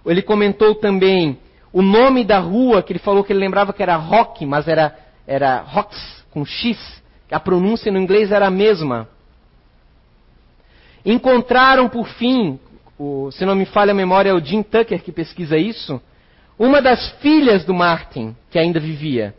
Ele 0.05 0.21
comentou 0.21 0.75
também 0.75 1.39
o 1.73 1.81
nome 1.81 2.25
da 2.25 2.41
rua, 2.41 2.83
que 2.83 2.91
ele 2.93 2.99
falou 2.99 3.23
que 3.23 3.33
ele 3.33 3.39
lembrava 3.39 3.73
que 3.73 3.81
era 3.81 3.95
Rock, 3.95 4.45
mas 4.45 4.67
era, 4.67 4.99
era 5.29 5.61
Rocks 5.61 6.25
com 6.33 6.45
X. 6.45 6.77
A 7.31 7.39
pronúncia 7.39 7.93
no 7.93 8.01
inglês 8.01 8.33
era 8.33 8.49
a 8.49 8.51
mesma. 8.51 9.09
Encontraram, 11.07 11.89
por 11.89 12.09
fim, 12.09 12.59
o, 12.99 13.31
se 13.31 13.47
não 13.47 13.55
me 13.55 13.65
falha 13.65 13.93
a 13.93 13.95
memória, 13.95 14.31
é 14.31 14.35
o 14.35 14.45
Jim 14.45 14.65
Tucker 14.65 15.01
que 15.01 15.13
pesquisa 15.13 15.57
isso, 15.57 16.03
uma 16.59 16.83
das 16.83 17.13
filhas 17.21 17.65
do 17.65 17.73
Martin, 17.73 18.35
que 18.51 18.59
ainda 18.59 18.81
vivia. 18.81 19.37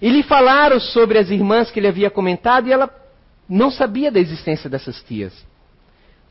E 0.00 0.08
lhe 0.08 0.22
falaram 0.22 0.78
sobre 0.78 1.18
as 1.18 1.30
irmãs 1.30 1.68
que 1.68 1.80
ele 1.80 1.88
havia 1.88 2.10
comentado 2.10 2.68
e 2.68 2.72
ela 2.72 2.88
não 3.48 3.70
sabia 3.70 4.10
da 4.10 4.18
existência 4.18 4.68
dessas 4.68 5.02
tias. 5.02 5.32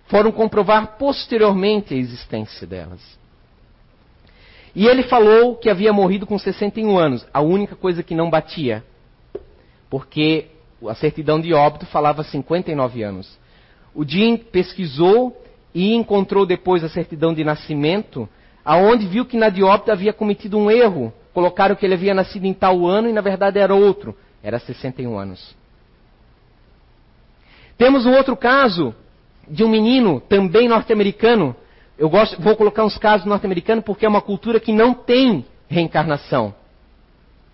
foram 0.08 0.32
comprovar 0.32 0.98
posteriormente 1.00 1.94
a 1.94 1.98
existência 1.98 2.68
delas. 2.68 3.02
E 4.76 4.86
ele 4.88 5.04
falou 5.04 5.56
que 5.56 5.70
havia 5.70 5.94
morrido 5.94 6.28
com 6.28 6.38
61 6.38 6.98
anos, 6.98 7.26
a 7.34 7.42
única 7.42 7.76
coisa 7.76 8.04
que 8.04 8.14
não 8.14 8.30
batia. 8.30 8.84
Porque 9.90 10.48
a 10.88 10.94
certidão 10.94 11.40
de 11.40 11.54
óbito 11.54 11.86
falava 11.86 12.24
59 12.24 13.02
anos. 13.02 13.40
O 13.96 14.06
Jim 14.06 14.36
pesquisou 14.38 15.42
e 15.74 15.94
encontrou 15.94 16.46
depois 16.46 16.84
a 16.84 16.90
certidão 16.90 17.34
de 17.34 17.44
nascimento, 17.44 18.28
aonde 18.64 19.08
viu 19.08 19.26
que 19.26 19.38
na 19.38 19.50
de 19.50 19.64
óbito 19.64 19.92
havia 19.92 20.14
cometido 20.14 20.58
um 20.58 20.70
erro. 20.70 21.14
Colocaram 21.34 21.76
que 21.76 21.86
ele 21.86 21.94
havia 21.94 22.14
nascido 22.14 22.46
em 22.46 22.54
tal 22.54 22.86
ano 22.86 23.10
e 23.10 23.14
na 23.14 23.22
verdade 23.22 23.58
era 23.58 23.74
outro. 23.74 24.16
Era 24.44 24.60
61 24.60 25.18
anos. 25.18 25.56
Temos 27.78 28.06
um 28.06 28.14
outro 28.14 28.36
caso 28.36 28.96
de 29.48 29.64
um 29.64 29.68
menino, 29.68 30.20
também 30.22 30.68
norte-americano. 30.68 31.56
Eu 31.98 32.10
gosto, 32.10 32.42
vou 32.42 32.56
colocar 32.56 32.84
uns 32.84 32.98
casos 32.98 33.26
norte-americanos 33.26 33.84
porque 33.84 34.06
é 34.06 34.10
uma 34.10 34.22
cultura 34.22 34.60
que 34.60 34.72
não 34.72 34.94
tem 34.94 35.46
reencarnação 35.68 36.54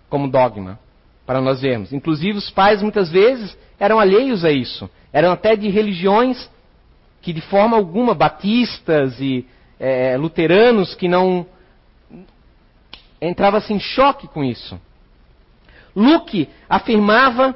como 0.08 0.28
dogma 0.28 0.78
para 1.26 1.40
nós 1.40 1.60
vermos. 1.60 1.92
Inclusive, 1.92 2.38
os 2.38 2.50
pais 2.50 2.82
muitas 2.82 3.10
vezes 3.10 3.56
eram 3.78 3.98
alheios 3.98 4.44
a 4.44 4.50
isso. 4.50 4.88
Eram 5.12 5.32
até 5.32 5.56
de 5.56 5.68
religiões 5.68 6.50
que, 7.20 7.32
de 7.32 7.40
forma 7.40 7.76
alguma, 7.76 8.14
batistas 8.14 9.20
e 9.20 9.46
é, 9.78 10.16
luteranos, 10.16 10.94
que 10.94 11.08
não 11.08 11.46
entrava 13.20 13.58
assim, 13.58 13.74
em 13.74 13.80
choque 13.80 14.26
com 14.28 14.42
isso. 14.42 14.80
Luke 15.94 16.48
afirmava 16.68 17.54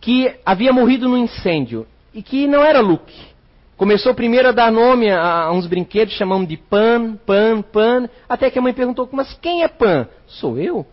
que 0.00 0.34
havia 0.44 0.72
morrido 0.72 1.08
num 1.08 1.16
incêndio 1.16 1.86
e 2.14 2.22
que 2.22 2.46
não 2.46 2.62
era 2.64 2.80
Luke. 2.80 3.30
Começou 3.76 4.14
primeiro 4.14 4.48
a 4.48 4.52
dar 4.52 4.70
nome 4.70 5.10
a, 5.10 5.44
a 5.44 5.52
uns 5.52 5.66
brinquedos, 5.66 6.14
chamamos 6.14 6.48
de 6.48 6.56
Pan, 6.56 7.16
Pan, 7.26 7.62
Pan, 7.62 8.08
até 8.28 8.50
que 8.50 8.58
a 8.58 8.62
mãe 8.62 8.72
perguntou: 8.74 9.08
Mas 9.12 9.32
quem 9.40 9.62
é 9.62 9.68
Pan? 9.68 10.06
Sou 10.26 10.58
eu. 10.58 10.86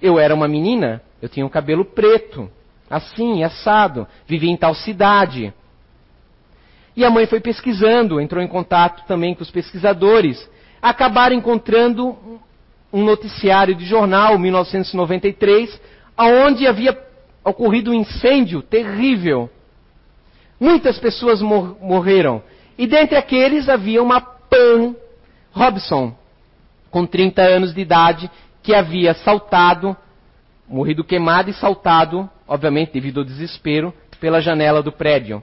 Eu 0.00 0.18
era 0.18 0.34
uma 0.34 0.46
menina, 0.46 1.00
eu 1.22 1.28
tinha 1.28 1.44
um 1.44 1.48
cabelo 1.48 1.84
preto, 1.84 2.50
assim, 2.88 3.42
assado, 3.42 4.06
vivia 4.26 4.50
em 4.50 4.56
tal 4.56 4.74
cidade. 4.74 5.54
E 6.94 7.04
a 7.04 7.10
mãe 7.10 7.26
foi 7.26 7.40
pesquisando, 7.40 8.20
entrou 8.20 8.42
em 8.42 8.48
contato 8.48 9.06
também 9.06 9.34
com 9.34 9.42
os 9.42 9.50
pesquisadores. 9.50 10.48
Acabaram 10.82 11.34
encontrando 11.34 12.40
um 12.92 13.04
noticiário 13.04 13.74
de 13.74 13.84
jornal, 13.84 14.38
1993, 14.38 15.80
aonde 16.16 16.66
havia 16.66 17.05
ocorrido 17.46 17.92
um 17.92 17.94
incêndio 17.94 18.60
terrível. 18.60 19.48
Muitas 20.58 20.98
pessoas 20.98 21.40
mor 21.40 21.76
morreram. 21.80 22.42
E 22.76 22.86
dentre 22.86 23.16
aqueles 23.16 23.68
havia 23.68 24.02
uma 24.02 24.20
Pan 24.20 24.96
Robson, 25.52 26.14
com 26.90 27.06
30 27.06 27.42
anos 27.42 27.72
de 27.72 27.80
idade, 27.80 28.30
que 28.62 28.74
havia 28.74 29.14
saltado, 29.14 29.96
morrido 30.68 31.04
queimado 31.04 31.48
e 31.48 31.54
saltado, 31.54 32.28
obviamente 32.48 32.92
devido 32.92 33.20
ao 33.20 33.24
desespero, 33.24 33.94
pela 34.20 34.40
janela 34.40 34.82
do 34.82 34.90
prédio. 34.90 35.42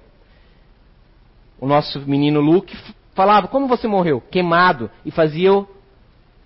O 1.59 1.65
nosso 1.65 2.01
menino 2.01 2.41
Luke 2.41 2.75
falava: 3.13 3.47
Como 3.47 3.67
você 3.67 3.87
morreu? 3.87 4.19
Queimado. 4.19 4.91
E 5.05 5.11
fazia 5.11 5.53
o, 5.53 5.67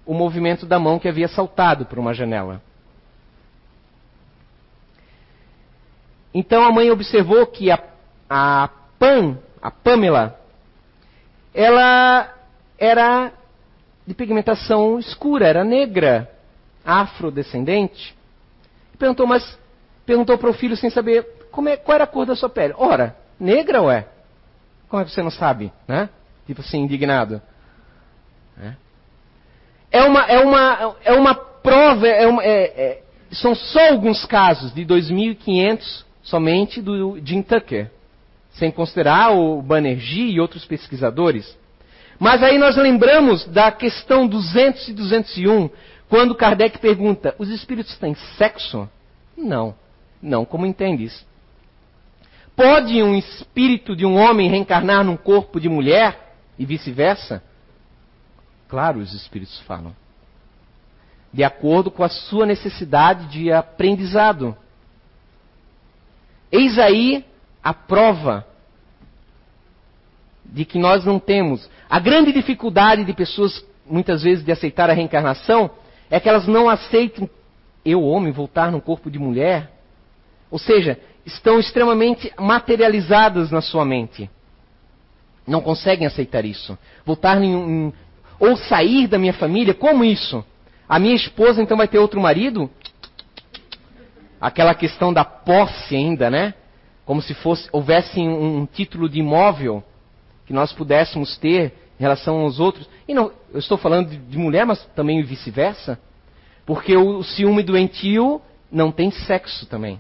o 0.05 0.13
movimento 0.13 0.65
da 0.65 0.77
mão 0.77 0.99
que 0.99 1.07
havia 1.07 1.27
saltado 1.27 1.85
por 1.85 1.97
uma 1.97 2.13
janela. 2.13 2.61
Então 6.37 6.63
a 6.63 6.71
mãe 6.71 6.91
observou 6.91 7.47
que 7.47 7.71
a, 7.71 7.79
a 8.29 8.69
Pam, 8.99 9.39
a 9.59 9.71
Pamela, 9.71 10.39
ela 11.51 12.31
era 12.77 13.33
de 14.05 14.13
pigmentação 14.13 14.99
escura, 14.99 15.47
era 15.47 15.63
negra 15.63 16.31
afrodescendente, 16.85 18.15
perguntou, 18.99 19.25
mas 19.25 19.57
perguntou 20.05 20.37
para 20.37 20.51
o 20.51 20.53
filho 20.53 20.77
sem 20.77 20.91
saber 20.91 21.27
como 21.49 21.69
é, 21.69 21.75
qual 21.75 21.95
era 21.95 22.03
a 22.03 22.07
cor 22.07 22.27
da 22.27 22.35
sua 22.35 22.49
pele. 22.49 22.75
Ora, 22.77 23.15
negra 23.39 23.81
ou 23.81 23.89
é? 23.89 24.07
Como 24.87 25.01
é 25.01 25.05
que 25.05 25.11
você 25.11 25.23
não 25.23 25.31
sabe, 25.31 25.73
né? 25.87 26.07
Tipo 26.45 26.61
assim, 26.61 26.81
indignado. 26.81 27.41
É, 28.61 28.73
é 29.89 30.03
uma, 30.03 30.21
é 30.27 30.39
uma, 30.39 30.95
é 31.03 31.13
uma 31.13 31.33
prova, 31.33 32.07
é 32.07 32.27
uma, 32.27 32.43
é, 32.43 32.61
é, 32.63 33.03
são 33.31 33.55
só 33.55 33.89
alguns 33.89 34.23
casos 34.27 34.71
de 34.71 34.85
2.500 34.85 36.05
somente 36.27 36.81
do 36.81 37.19
Jim 37.23 37.41
Tucker, 37.41 37.89
sem 38.51 38.71
considerar 38.71 39.31
o 39.31 39.61
Banerjee 39.61 40.31
e 40.31 40.39
outros 40.39 40.65
pesquisadores. 40.65 41.57
Mas 42.19 42.41
aí 42.41 42.57
nós 42.57 42.75
lembramos 42.75 43.45
da 43.45 43.71
questão 43.71 44.27
200 44.27 44.89
e 44.89 44.93
201, 44.93 45.69
quando 46.09 46.35
Kardec 46.35 46.79
pergunta: 46.79 47.35
os 47.37 47.49
espíritos 47.49 47.97
têm 47.97 48.15
sexo? 48.37 48.89
Não. 49.37 49.75
Não 50.21 50.43
como 50.43 50.65
entendes. 50.65 51.25
Pode 52.55 53.01
um 53.03 53.15
espírito 53.15 53.95
de 53.95 54.05
um 54.05 54.17
homem 54.17 54.49
reencarnar 54.49 55.03
num 55.03 55.15
corpo 55.15 55.59
de 55.59 55.69
mulher 55.69 56.33
e 56.57 56.65
vice-versa? 56.65 57.43
Claro, 58.67 58.99
os 58.99 59.13
espíritos 59.13 59.59
falam. 59.61 59.95
De 61.31 61.43
acordo 61.43 61.91
com 61.91 62.03
a 62.03 62.09
sua 62.09 62.47
necessidade 62.47 63.27
de 63.27 63.51
aprendizado. 63.51 64.57
Eis 66.51 66.77
aí 66.79 67.25
a 67.63 67.73
prova 67.73 68.45
de 70.45 70.63
que 70.65 70.79
nós 70.79 71.05
não 71.05 71.19
temos. 71.19 71.69
A 71.89 71.99
grande 71.99 72.31
dificuldade 72.31 73.03
de 73.03 73.13
pessoas, 73.13 73.63
muitas 73.85 74.23
vezes, 74.23 74.43
de 74.43 74.51
aceitar 74.51 74.89
a 74.89 74.93
reencarnação 74.93 75.69
é 76.09 76.19
que 76.19 76.29
elas 76.29 76.47
não 76.47 76.69
aceitam 76.69 77.29
eu, 77.83 78.03
homem, 78.03 78.31
voltar 78.31 78.71
no 78.71 78.81
corpo 78.81 79.09
de 79.09 79.19
mulher. 79.19 79.71
Ou 80.49 80.57
seja, 80.57 80.99
estão 81.25 81.59
extremamente 81.59 82.31
materializadas 82.37 83.51
na 83.51 83.61
sua 83.61 83.85
mente. 83.85 84.29
Não 85.45 85.61
conseguem 85.61 86.07
aceitar 86.07 86.45
isso. 86.45 86.77
Voltar 87.05 87.41
em, 87.41 87.53
em, 87.53 87.93
ou 88.39 88.55
sair 88.57 89.07
da 89.07 89.17
minha 89.17 89.33
família, 89.33 89.73
como 89.73 90.03
isso? 90.03 90.43
A 90.87 90.99
minha 90.99 91.15
esposa 91.15 91.61
então 91.61 91.77
vai 91.77 91.87
ter 91.87 91.99
outro 91.99 92.19
marido? 92.19 92.69
Aquela 94.39 94.75
questão 94.75 95.11
da 95.11 95.25
posse 95.25 95.95
ainda, 95.95 96.29
né? 96.29 96.53
Como 97.05 97.21
se 97.21 97.33
fosse 97.33 97.67
houvesse 97.71 98.19
um, 98.19 98.61
um 98.61 98.65
título 98.65 99.09
de 99.09 99.19
imóvel 99.19 99.83
que 100.45 100.53
nós 100.53 100.71
pudéssemos 100.71 101.37
ter 101.37 101.73
em 101.99 102.03
relação 102.03 102.41
aos 102.41 102.59
outros. 102.59 102.87
E 103.07 103.13
não, 103.13 103.31
eu 103.51 103.59
estou 103.59 103.77
falando 103.77 104.09
de, 104.09 104.17
de 104.17 104.37
mulher, 104.37 104.65
mas 104.65 104.83
também 104.95 105.21
vice-versa. 105.23 105.99
Porque 106.65 106.95
o 106.95 107.23
ciúme 107.23 107.63
doentio 107.63 108.41
não 108.71 108.91
tem 108.91 109.09
sexo 109.09 109.65
também. 109.65 109.99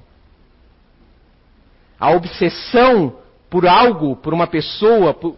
A 1.99 2.11
obsessão 2.11 3.17
por 3.49 3.67
algo, 3.67 4.15
por 4.17 4.33
uma 4.33 4.45
pessoa, 4.45 5.13
por, 5.13 5.37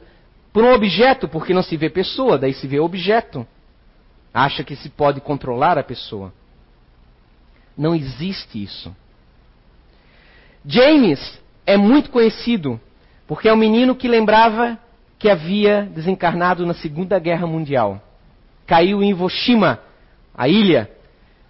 por 0.52 0.64
um 0.64 0.74
objeto, 0.74 1.28
porque 1.28 1.54
não 1.54 1.64
se 1.64 1.78
vê 1.78 1.90
pessoa, 1.90 2.38
daí 2.38 2.54
se 2.54 2.68
vê 2.68 2.80
objeto. 2.80 3.46
Acha 4.34 4.64
que 4.64 4.76
se 4.76 4.90
pode 4.90 5.22
controlar 5.22 5.78
a 5.78 5.84
pessoa. 5.84 6.34
Não 7.80 7.96
existe 7.96 8.62
isso. 8.62 8.94
James 10.66 11.40
é 11.66 11.78
muito 11.78 12.10
conhecido 12.10 12.78
porque 13.26 13.48
é 13.48 13.54
um 13.54 13.58
menino 13.58 13.96
que 13.96 14.06
lembrava 14.06 14.78
que 15.18 15.30
havia 15.30 15.90
desencarnado 15.96 16.66
na 16.66 16.74
Segunda 16.74 17.18
Guerra 17.18 17.48
Mundial. 17.48 18.02
Caiu 18.68 19.02
em 19.02 19.12
Hiroshima, 19.12 19.80
a 20.36 20.50
ilha. 20.50 20.92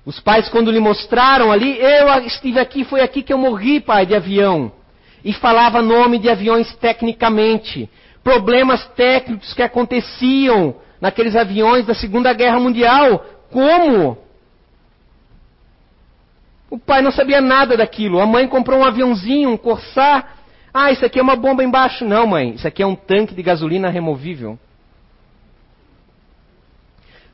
Os 0.06 0.20
pais, 0.20 0.48
quando 0.50 0.72
lhe 0.72 0.80
mostraram 0.80 1.52
ali, 1.52 1.80
eu 1.80 2.08
estive 2.26 2.60
aqui, 2.60 2.84
foi 2.84 3.02
aqui 3.02 3.24
que 3.24 3.34
eu 3.34 3.38
morri, 3.38 3.80
pai, 3.80 4.06
de 4.06 4.14
avião. 4.14 4.72
E 5.26 5.34
falava 5.34 5.82
nome 5.82 6.20
de 6.20 6.30
aviões 6.30 6.76
tecnicamente. 6.76 7.90
Problemas 8.24 8.86
técnicos 8.90 9.52
que 9.54 9.64
aconteciam 9.64 10.76
naqueles 11.02 11.36
aviões 11.36 11.88
da 11.88 11.96
Segunda 11.96 12.32
Guerra 12.34 12.60
Mundial. 12.60 13.26
Como? 13.50 14.29
O 16.70 16.78
pai 16.78 17.02
não 17.02 17.12
sabia 17.12 17.42
nada 17.42 17.76
daquilo. 17.76 18.20
A 18.20 18.26
mãe 18.26 18.48
comprou 18.48 18.80
um 18.80 18.86
aviãozinho, 18.86 19.50
um 19.50 19.58
Corsar, 19.58 20.40
ah, 20.74 20.92
isso 20.92 21.04
aqui 21.06 21.20
é 21.20 21.22
uma 21.22 21.36
bomba 21.36 21.64
embaixo. 21.64 22.06
Não, 22.06 22.28
mãe, 22.28 22.52
isso 22.52 22.68
aqui 22.68 22.84
é 22.84 22.86
um 22.86 22.96
tanque 22.96 23.34
de 23.34 23.42
gasolina 23.42 23.90
removível. 23.90 24.58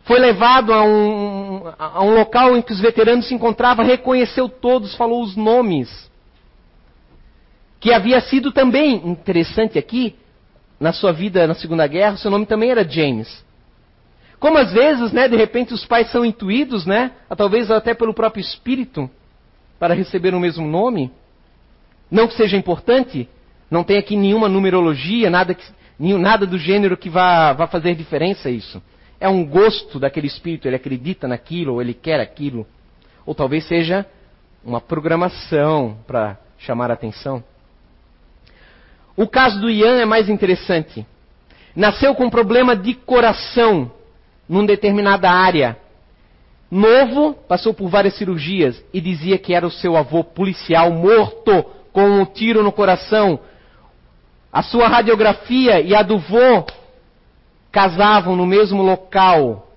Foi 0.03 0.19
levado 0.19 0.71
a 0.71 0.83
um, 0.83 1.63
a 1.77 2.03
um 2.03 2.13
local 2.13 2.55
em 2.55 2.61
que 2.61 2.71
os 2.71 2.79
veteranos 2.79 3.27
se 3.27 3.33
encontravam, 3.33 3.85
reconheceu 3.85 4.47
todos, 4.47 4.95
falou 4.95 5.21
os 5.21 5.35
nomes. 5.35 6.09
Que 7.79 7.91
havia 7.91 8.21
sido 8.21 8.51
também, 8.51 9.01
interessante 9.07 9.79
aqui, 9.79 10.15
na 10.79 10.93
sua 10.93 11.11
vida 11.11 11.47
na 11.47 11.55
Segunda 11.55 11.87
Guerra, 11.87 12.17
seu 12.17 12.29
nome 12.29 12.45
também 12.45 12.69
era 12.69 12.87
James. 12.87 13.43
Como 14.39 14.57
às 14.57 14.71
vezes, 14.71 15.11
né, 15.11 15.27
de 15.27 15.35
repente 15.35 15.73
os 15.73 15.85
pais 15.85 16.11
são 16.11 16.23
intuídos, 16.23 16.85
né, 16.85 17.11
talvez 17.35 17.71
até 17.71 17.93
pelo 17.93 18.13
próprio 18.13 18.41
espírito, 18.41 19.09
para 19.79 19.93
receber 19.93 20.33
o 20.33 20.39
mesmo 20.39 20.67
nome. 20.67 21.11
Não 22.09 22.27
que 22.27 22.35
seja 22.35 22.55
importante, 22.57 23.27
não 23.69 23.83
tem 23.83 23.97
aqui 23.97 24.15
nenhuma 24.15 24.47
numerologia, 24.47 25.29
nada 25.29 25.53
que, 25.53 25.65
nada 25.99 26.45
do 26.45 26.57
gênero 26.57 26.97
que 26.97 27.09
vá, 27.09 27.53
vá 27.53 27.67
fazer 27.67 27.95
diferença 27.95 28.49
isso. 28.49 28.81
É 29.19 29.27
um 29.27 29.45
gosto 29.45 29.99
daquele 29.99 30.27
espírito, 30.27 30.67
ele 30.67 30.75
acredita 30.75 31.27
naquilo, 31.27 31.73
ou 31.73 31.81
ele 31.81 31.93
quer 31.93 32.19
aquilo. 32.19 32.65
Ou 33.25 33.33
talvez 33.33 33.67
seja 33.67 34.05
uma 34.63 34.81
programação 34.81 35.97
para 36.05 36.37
chamar 36.57 36.91
a 36.91 36.93
atenção. 36.93 37.43
O 39.15 39.27
caso 39.27 39.59
do 39.61 39.69
Ian 39.69 39.99
é 39.99 40.05
mais 40.05 40.27
interessante. 40.27 41.05
Nasceu 41.75 42.13
com 42.15 42.29
problema 42.29 42.75
de 42.75 42.93
coração 42.93 43.91
numa 44.47 44.65
determinada 44.67 45.29
área. 45.29 45.77
Novo, 46.69 47.33
passou 47.47 47.73
por 47.73 47.89
várias 47.89 48.15
cirurgias 48.15 48.83
e 48.93 48.99
dizia 48.99 49.37
que 49.37 49.53
era 49.53 49.67
o 49.67 49.71
seu 49.71 49.95
avô 49.95 50.23
policial 50.23 50.91
morto 50.91 51.63
com 51.93 52.21
um 52.21 52.25
tiro 52.25 52.63
no 52.63 52.71
coração. 52.71 53.39
A 54.51 54.61
sua 54.63 54.87
radiografia 54.87 55.79
e 55.79 55.93
a 55.93 56.01
do 56.01 56.17
vô 56.17 56.65
casavam 57.71 58.35
no 58.35 58.45
mesmo 58.45 58.81
local. 58.81 59.67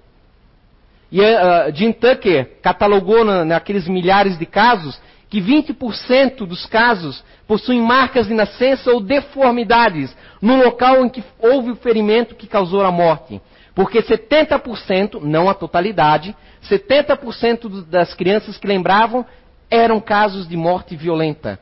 E 1.11 1.21
uh, 1.21 1.75
Jim 1.75 1.93
Tucker 1.93 2.59
catalogou 2.63 3.25
na, 3.25 3.45
naqueles 3.45 3.89
milhares 3.89 4.39
de 4.39 4.47
casos 4.47 5.01
que 5.29 5.41
20% 5.41 6.47
dos 6.47 6.65
casos 6.67 7.23
possuem 7.47 7.83
marcas 7.83 8.29
de 8.29 8.35
nascença 8.35 8.91
ou 8.91 9.01
deformidades 9.01 10.17
no 10.41 10.57
local 10.63 11.05
em 11.05 11.09
que 11.09 11.23
houve 11.39 11.71
o 11.71 11.77
ferimento 11.77 12.35
que 12.35 12.47
causou 12.47 12.83
a 12.83 12.91
morte. 12.91 13.41
Porque 13.79 14.03
70%, 14.03 15.21
não 15.21 15.49
a 15.49 15.55
totalidade, 15.55 16.35
70% 16.69 17.85
das 17.85 18.13
crianças 18.13 18.59
que 18.59 18.67
lembravam 18.67 19.25
eram 19.71 20.01
casos 20.01 20.49
de 20.49 20.57
morte 20.57 20.97
violenta. 20.97 21.61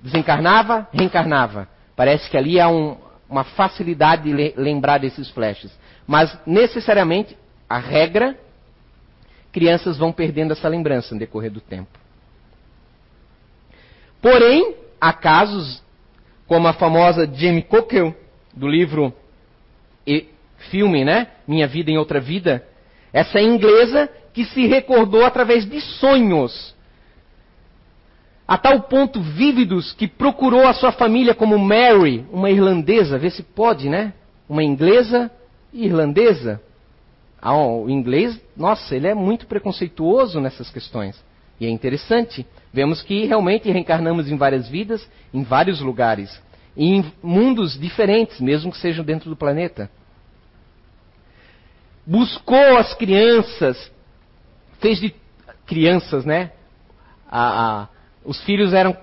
Desencarnava, 0.00 0.86
reencarnava. 0.92 1.68
Parece 1.96 2.30
que 2.30 2.36
ali 2.36 2.60
há 2.60 2.68
um, 2.68 2.96
uma 3.28 3.42
facilidade 3.42 4.22
de 4.22 4.54
lembrar 4.56 4.98
desses 4.98 5.28
flashes. 5.30 5.76
Mas, 6.06 6.38
necessariamente, 6.46 7.36
a 7.68 7.78
regra, 7.78 8.38
crianças 9.50 9.98
vão 9.98 10.12
perdendo 10.12 10.52
essa 10.52 10.68
lembrança 10.68 11.12
no 11.12 11.18
decorrer 11.18 11.50
do 11.50 11.60
tempo. 11.60 11.98
Porém, 14.20 14.76
há 15.00 15.12
casos, 15.12 15.82
como 16.46 16.68
a 16.68 16.72
famosa 16.72 17.26
Jamie 17.26 17.62
Cockle, 17.62 18.14
do 18.54 18.68
livro 18.68 19.12
filme, 20.70 21.04
né? 21.04 21.28
Minha 21.46 21.66
Vida 21.66 21.90
em 21.90 21.98
Outra 21.98 22.20
Vida. 22.20 22.66
Essa 23.12 23.40
inglesa 23.40 24.08
que 24.32 24.44
se 24.44 24.66
recordou 24.66 25.24
através 25.24 25.68
de 25.68 25.80
sonhos. 25.80 26.74
A 28.46 28.58
tal 28.58 28.82
ponto 28.82 29.20
vívidos 29.20 29.92
que 29.92 30.08
procurou 30.08 30.66
a 30.66 30.72
sua 30.72 30.92
família 30.92 31.34
como 31.34 31.58
Mary, 31.58 32.26
uma 32.32 32.50
irlandesa, 32.50 33.18
vê 33.18 33.30
se 33.30 33.42
pode, 33.42 33.88
né? 33.88 34.12
Uma 34.48 34.62
inglesa 34.62 35.30
e 35.72 35.86
irlandesa. 35.86 36.60
Ah, 37.40 37.56
o 37.56 37.88
inglês, 37.88 38.40
nossa, 38.56 38.94
ele 38.94 39.08
é 39.08 39.14
muito 39.14 39.46
preconceituoso 39.46 40.40
nessas 40.40 40.70
questões. 40.70 41.22
E 41.58 41.66
é 41.66 41.70
interessante. 41.70 42.46
Vemos 42.72 43.02
que 43.02 43.24
realmente 43.24 43.70
reencarnamos 43.70 44.30
em 44.30 44.36
várias 44.36 44.68
vidas, 44.68 45.08
em 45.32 45.42
vários 45.42 45.80
lugares. 45.80 46.40
Em 46.76 47.04
mundos 47.22 47.78
diferentes, 47.78 48.40
mesmo 48.40 48.70
que 48.70 48.78
sejam 48.78 49.04
dentro 49.04 49.28
do 49.28 49.36
planeta. 49.36 49.90
Buscou 52.06 52.78
as 52.78 52.94
crianças, 52.94 53.90
fez 54.80 54.98
de 54.98 55.14
crianças, 55.66 56.24
né? 56.24 56.50
A, 57.30 57.82
a, 57.82 57.88
os 58.24 58.42
filhos 58.44 58.74
eram 58.74 58.96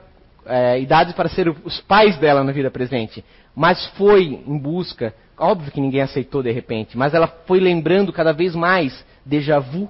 é, 0.45 0.79
idades 0.79 1.13
para 1.13 1.29
ser 1.29 1.49
os 1.49 1.79
pais 1.81 2.17
dela 2.17 2.43
na 2.43 2.51
vida 2.51 2.69
presente. 2.69 3.23
Mas 3.55 3.85
foi 3.97 4.23
em 4.45 4.57
busca, 4.57 5.13
óbvio 5.37 5.71
que 5.71 5.81
ninguém 5.81 6.01
aceitou 6.01 6.43
de 6.43 6.51
repente, 6.51 6.97
mas 6.97 7.13
ela 7.13 7.27
foi 7.27 7.59
lembrando 7.59 8.13
cada 8.13 8.33
vez 8.33 8.55
mais 8.55 9.05
déjà 9.25 9.59
vu 9.59 9.89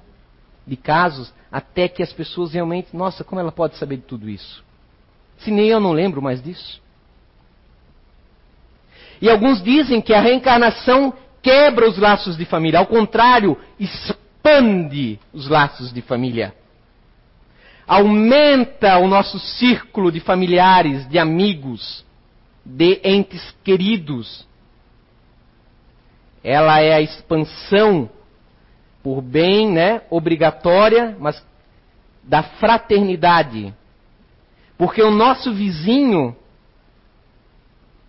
de 0.66 0.76
casos, 0.76 1.32
até 1.50 1.88
que 1.88 2.02
as 2.02 2.12
pessoas 2.12 2.52
realmente, 2.52 2.96
nossa, 2.96 3.24
como 3.24 3.40
ela 3.40 3.50
pode 3.50 3.76
saber 3.76 3.96
de 3.96 4.02
tudo 4.02 4.28
isso? 4.28 4.62
Se 5.38 5.50
nem 5.50 5.68
eu 5.68 5.80
não 5.80 5.92
lembro 5.92 6.22
mais 6.22 6.42
disso. 6.42 6.80
E 9.20 9.28
alguns 9.28 9.62
dizem 9.62 10.00
que 10.00 10.14
a 10.14 10.20
reencarnação 10.20 11.12
quebra 11.42 11.88
os 11.88 11.98
laços 11.98 12.36
de 12.36 12.44
família, 12.44 12.78
ao 12.78 12.86
contrário, 12.86 13.56
expande 13.78 15.18
os 15.32 15.48
laços 15.48 15.92
de 15.92 16.02
família. 16.02 16.54
Aumenta 17.86 18.98
o 18.98 19.08
nosso 19.08 19.38
círculo 19.38 20.12
de 20.12 20.20
familiares, 20.20 21.08
de 21.08 21.18
amigos, 21.18 22.04
de 22.64 23.00
entes 23.02 23.54
queridos. 23.64 24.46
Ela 26.42 26.80
é 26.80 26.94
a 26.94 27.00
expansão 27.00 28.08
por 29.02 29.20
bem, 29.20 29.70
né, 29.70 30.02
obrigatória, 30.10 31.16
mas 31.18 31.44
da 32.22 32.42
fraternidade. 32.42 33.74
Porque 34.76 35.02
o 35.02 35.10
nosso 35.10 35.52
vizinho, 35.52 36.36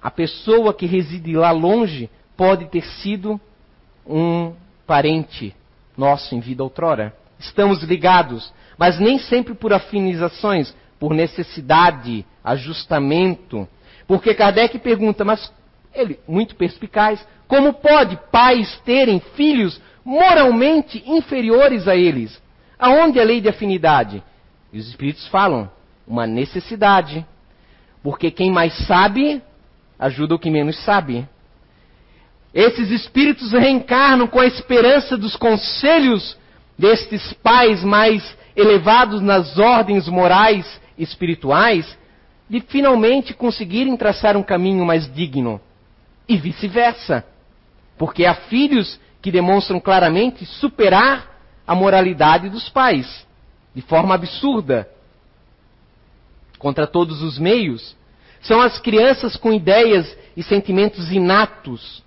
a 0.01 0.11
pessoa 0.11 0.73
que 0.73 0.85
reside 0.85 1.33
lá 1.35 1.51
longe, 1.51 2.09
pode 2.41 2.65
ter 2.65 2.83
sido 2.83 3.39
um 4.03 4.53
parente 4.87 5.55
nosso 5.95 6.33
em 6.33 6.39
vida 6.39 6.63
outrora. 6.63 7.15
Estamos 7.37 7.83
ligados, 7.83 8.51
mas 8.79 8.99
nem 8.99 9.19
sempre 9.19 9.53
por 9.53 9.71
afinizações, 9.71 10.75
por 10.99 11.13
necessidade, 11.13 12.25
ajustamento. 12.43 13.67
Porque 14.07 14.33
Kardec 14.33 14.79
pergunta, 14.79 15.23
mas 15.23 15.53
ele, 15.93 16.19
muito 16.27 16.55
perspicaz, 16.55 17.23
como 17.47 17.73
pode 17.73 18.17
pais 18.31 18.75
terem 18.83 19.19
filhos 19.35 19.79
moralmente 20.03 21.03
inferiores 21.05 21.87
a 21.87 21.95
eles. 21.95 22.41
Aonde 22.79 23.19
a 23.19 23.23
lei 23.23 23.39
de 23.39 23.49
afinidade? 23.49 24.23
E 24.73 24.79
os 24.79 24.87
espíritos 24.87 25.27
falam, 25.27 25.69
uma 26.07 26.25
necessidade. 26.25 27.23
Porque 28.01 28.31
quem 28.31 28.51
mais 28.51 28.73
sabe, 28.87 29.43
ajuda 29.99 30.33
o 30.33 30.39
que 30.39 30.49
menos 30.49 30.83
sabe. 30.83 31.29
Esses 32.53 32.91
espíritos 32.91 33.51
reencarnam 33.51 34.27
com 34.27 34.39
a 34.39 34.45
esperança 34.45 35.17
dos 35.17 35.35
conselhos 35.35 36.37
destes 36.77 37.31
pais 37.33 37.83
mais 37.83 38.37
elevados 38.55 39.21
nas 39.21 39.57
ordens 39.57 40.07
morais 40.09 40.81
e 40.97 41.03
espirituais, 41.03 41.97
de 42.49 42.59
finalmente 42.59 43.33
conseguirem 43.33 43.95
traçar 43.95 44.35
um 44.35 44.43
caminho 44.43 44.85
mais 44.85 45.11
digno. 45.13 45.61
E 46.27 46.35
vice-versa. 46.37 47.25
Porque 47.97 48.25
há 48.25 48.35
filhos 48.35 48.99
que 49.21 49.31
demonstram 49.31 49.79
claramente 49.79 50.45
superar 50.45 51.31
a 51.65 51.73
moralidade 51.73 52.49
dos 52.49 52.67
pais, 52.67 53.25
de 53.73 53.81
forma 53.81 54.15
absurda, 54.15 54.89
contra 56.59 56.85
todos 56.85 57.21
os 57.21 57.39
meios. 57.39 57.95
São 58.41 58.59
as 58.59 58.79
crianças 58.79 59.37
com 59.37 59.53
ideias 59.53 60.17
e 60.35 60.43
sentimentos 60.43 61.11
inatos. 61.11 62.03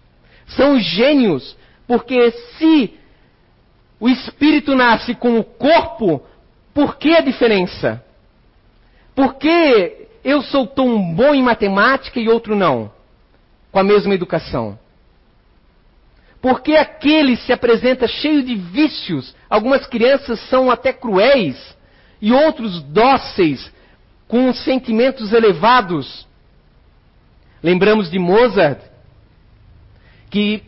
São 0.47 0.77
os 0.77 0.85
gênios, 0.85 1.57
porque 1.87 2.31
se 2.31 2.95
o 4.01 4.09
espírito 4.09 4.75
nasce 4.75 5.15
com 5.15 5.39
o 5.39 5.45
corpo, 5.45 6.23
por 6.73 6.97
que 6.97 7.17
a 7.17 7.21
diferença? 7.21 8.05
Por 9.15 9.35
que 9.35 10.09
eu 10.25 10.43
sou 10.43 10.67
tão 10.67 11.15
bom 11.15 11.35
em 11.35 11.43
matemática 11.43 12.19
e 12.19 12.29
outro 12.29 12.57
não? 12.57 12.91
Com 13.71 13.79
a 13.79 13.85
mesma 13.85 14.15
educação. 14.15 14.79
Porque 16.41 16.75
aquele 16.75 17.37
se 17.37 17.53
apresenta 17.53 18.07
cheio 18.07 18.43
de 18.43 18.55
vícios. 18.55 19.35
Algumas 19.49 19.87
crianças 19.87 20.41
são 20.49 20.71
até 20.71 20.93
cruéis 20.93 21.75
e 22.21 22.33
outros 22.33 22.83
dóceis, 22.83 23.73
com 24.29 24.53
sentimentos 24.53 25.33
elevados. 25.33 26.27
Lembramos 27.63 28.11
de 28.11 28.19
Mozart, 28.19 28.81
que 30.35 30.65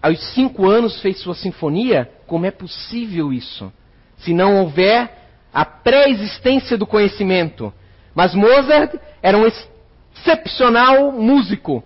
aos 0.00 0.18
cinco 0.32 0.66
anos 0.66 1.02
fez 1.02 1.18
sua 1.20 1.34
sinfonia. 1.34 2.10
Como 2.26 2.46
é 2.46 2.50
possível 2.50 3.30
isso? 3.30 3.70
Se 4.16 4.32
não 4.32 4.56
houver 4.56 5.18
a 5.52 5.66
pré-existência 5.66 6.78
do 6.78 6.86
conhecimento. 6.86 7.70
Mas 8.14 8.34
Mozart 8.34 8.94
era 9.22 9.36
um 9.36 9.44
excepcional 9.46 11.12
músico. 11.12 11.84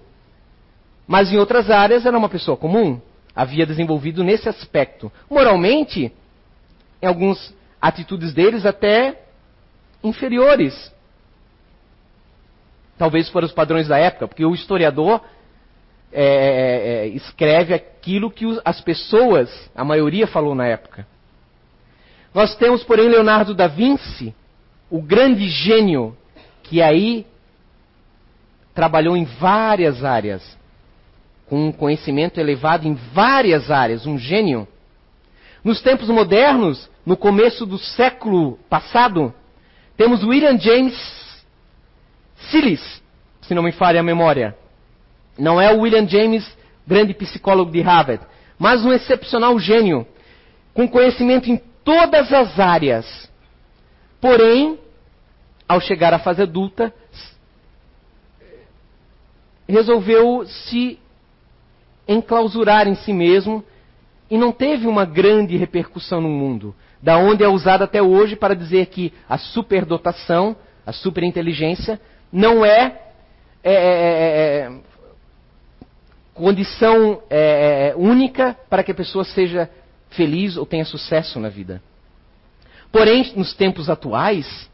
Mas 1.05 1.33
em 1.33 1.37
outras 1.37 1.69
áreas 1.69 2.07
era 2.07 2.17
uma 2.17 2.29
pessoa 2.29 2.57
comum. 2.57 3.01
Havia 3.35 3.67
desenvolvido 3.67 4.23
nesse 4.23 4.49
aspecto. 4.49 5.11
Moralmente, 5.29 6.13
em 7.03 7.07
algumas 7.07 7.53
atitudes 7.83 8.33
deles 8.33 8.65
até 8.65 9.21
inferiores. 10.01 10.93
Talvez 12.97 13.29
para 13.31 13.45
os 13.45 13.51
padrões 13.51 13.89
da 13.89 13.99
época, 13.99 14.29
porque 14.29 14.45
o 14.45 14.55
historiador 14.55 15.21
é, 16.15 16.25
é, 16.25 17.07
é 17.07 17.07
escreve 17.09 17.75
aquilo 17.75 18.31
que 18.31 18.45
as 18.65 18.81
pessoas, 18.81 19.51
a 19.75 19.85
maioria, 19.85 20.27
falou 20.27 20.55
na 20.55 20.67
época. 20.67 21.07
Nós 22.33 22.57
temos, 22.57 22.83
porém, 22.85 23.09
Leonardo 23.09 23.55
da 23.55 23.67
Vinci, 23.67 24.35
o 24.91 25.03
grande 25.03 25.49
gênio, 25.49 26.17
que 26.63 26.81
aí 26.81 27.27
trabalhou 28.75 29.17
em 29.17 29.25
várias 29.25 30.05
áreas 30.05 30.57
com 31.47 31.69
um 31.69 31.73
conhecimento 31.73 32.41
elevado 32.41 32.87
em 32.87 32.95
várias 33.13 33.71
áreas, 33.71 34.07
um 34.07 34.19
gênio. 34.19 34.67
Nos 35.63 35.81
tempos 35.81 36.09
modernos, 36.09 36.91
no 37.05 37.17
começo 37.17 37.67
do 37.67 37.79
século 37.79 38.59
passado, 38.69 39.33
temos 39.97 40.25
William 40.25 40.59
James 40.59 41.45
Sillis, 42.51 43.03
se 43.43 43.55
não 43.55 43.63
me 43.63 43.73
falha 43.73 44.01
a 44.01 44.03
memória. 44.03 44.57
Não 45.39 45.61
é 45.61 45.73
o 45.73 45.81
William 45.81 46.07
James, 46.07 46.45
grande 46.87 47.15
psicólogo 47.15 47.71
de 47.71 47.81
Harvard, 47.81 48.25
mas 48.59 48.85
um 48.85 48.93
excepcional 48.93 49.59
gênio, 49.59 50.07
com 50.73 50.89
conhecimento 50.89 51.51
em 51.51 51.61
todas 51.85 52.33
as 52.33 52.59
áreas. 52.59 53.31
Porém, 54.21 54.79
ao 55.69 55.81
chegar 55.81 56.15
à 56.15 56.19
fase 56.19 56.43
adulta, 56.43 56.93
resolveu 59.69 60.45
se 60.47 60.99
enclausurar 62.07 62.87
em 62.87 62.95
si 62.95 63.13
mesmo 63.13 63.65
e 64.31 64.39
não 64.39 64.53
teve 64.53 64.87
uma 64.87 65.05
grande 65.05 65.57
repercussão 65.57 66.21
no 66.21 66.29
mundo. 66.29 66.75
Da 67.03 67.19
onde 67.19 67.45
é 67.45 67.49
usada 67.49 67.85
até 67.85 68.03
hoje 68.03 68.37
para 68.37 68.55
dizer 68.55 68.87
que 68.87 69.13
a 69.29 69.37
superdotação, 69.37 70.57
a 70.87 70.93
superinteligência, 70.93 72.01
não 72.33 72.65
é, 72.65 73.01
é, 73.63 73.73
é, 73.73 73.75
é, 73.75 74.59
é 74.67 74.73
condição 76.35 77.23
é, 77.31 77.91
é, 77.91 77.97
única 77.97 78.57
para 78.69 78.83
que 78.83 78.91
a 78.91 78.95
pessoa 78.95 79.25
seja 79.25 79.71
feliz 80.11 80.57
ou 80.57 80.67
tenha 80.67 80.85
sucesso 80.85 81.39
na 81.39 81.49
vida. 81.49 81.81
Porém, 82.91 83.33
nos 83.37 83.55
tempos 83.55 83.89
atuais, 83.89 84.71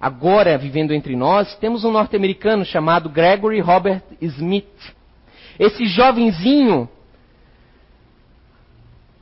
agora 0.00 0.56
vivendo 0.56 0.92
entre 0.92 1.14
nós, 1.14 1.54
temos 1.56 1.84
um 1.84 1.90
norte-americano 1.90 2.64
chamado 2.64 3.08
Gregory 3.08 3.60
Robert 3.60 4.02
Smith. 4.20 4.94
Esse 5.58 5.86
jovenzinho, 5.86 6.88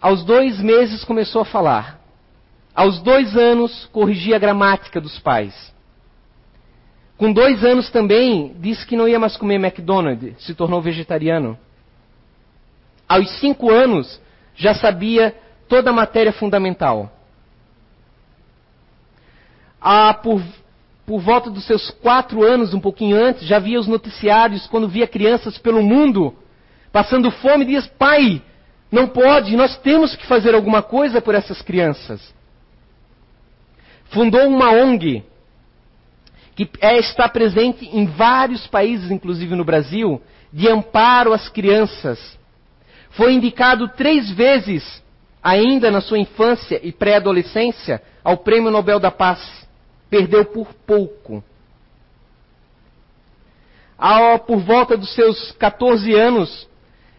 aos 0.00 0.22
dois 0.24 0.60
meses 0.60 1.04
começou 1.04 1.42
a 1.42 1.46
falar. 1.46 2.00
Aos 2.74 3.00
dois 3.00 3.36
anos, 3.36 3.86
corrigia 3.86 4.36
a 4.36 4.38
gramática 4.38 5.00
dos 5.00 5.18
pais. 5.18 5.73
Com 7.16 7.32
dois 7.32 7.64
anos 7.64 7.90
também, 7.90 8.54
disse 8.58 8.84
que 8.86 8.96
não 8.96 9.06
ia 9.06 9.18
mais 9.18 9.36
comer 9.36 9.54
McDonald's, 9.54 10.42
se 10.44 10.54
tornou 10.54 10.82
vegetariano. 10.82 11.58
Aos 13.08 13.30
cinco 13.38 13.70
anos, 13.70 14.20
já 14.56 14.74
sabia 14.74 15.34
toda 15.68 15.90
a 15.90 15.92
matéria 15.92 16.32
fundamental. 16.32 17.12
Ah, 19.80 20.14
por 20.14 20.42
por 21.06 21.20
volta 21.20 21.50
dos 21.50 21.66
seus 21.66 21.90
quatro 21.90 22.42
anos, 22.42 22.72
um 22.72 22.80
pouquinho 22.80 23.22
antes, 23.22 23.46
já 23.46 23.58
via 23.58 23.78
os 23.78 23.86
noticiários 23.86 24.66
quando 24.66 24.88
via 24.88 25.06
crianças 25.06 25.58
pelo 25.58 25.82
mundo 25.82 26.34
passando 26.94 27.28
fome, 27.32 27.64
diz: 27.64 27.88
Pai, 27.88 28.40
não 28.90 29.08
pode, 29.08 29.56
nós 29.56 29.76
temos 29.78 30.14
que 30.14 30.24
fazer 30.26 30.54
alguma 30.54 30.80
coisa 30.80 31.20
por 31.20 31.34
essas 31.34 31.60
crianças. 31.60 32.32
Fundou 34.04 34.46
uma 34.46 34.70
ONG 34.70 35.24
que 36.54 36.68
é, 36.80 36.98
está 36.98 37.28
presente 37.28 37.84
em 37.86 38.06
vários 38.06 38.66
países, 38.66 39.10
inclusive 39.10 39.54
no 39.54 39.64
Brasil, 39.64 40.20
de 40.52 40.68
amparo 40.68 41.32
às 41.32 41.48
crianças. 41.48 42.38
Foi 43.10 43.32
indicado 43.32 43.88
três 43.88 44.30
vezes, 44.30 45.02
ainda 45.42 45.90
na 45.90 46.00
sua 46.00 46.18
infância 46.18 46.80
e 46.82 46.92
pré-adolescência, 46.92 48.02
ao 48.22 48.38
Prêmio 48.38 48.70
Nobel 48.70 49.00
da 49.00 49.10
Paz 49.10 49.64
perdeu 50.14 50.44
por 50.44 50.72
pouco. 50.86 51.42
Ao, 53.98 54.38
por 54.38 54.58
volta 54.58 54.96
dos 54.96 55.12
seus 55.12 55.50
14 55.52 56.12
anos, 56.14 56.68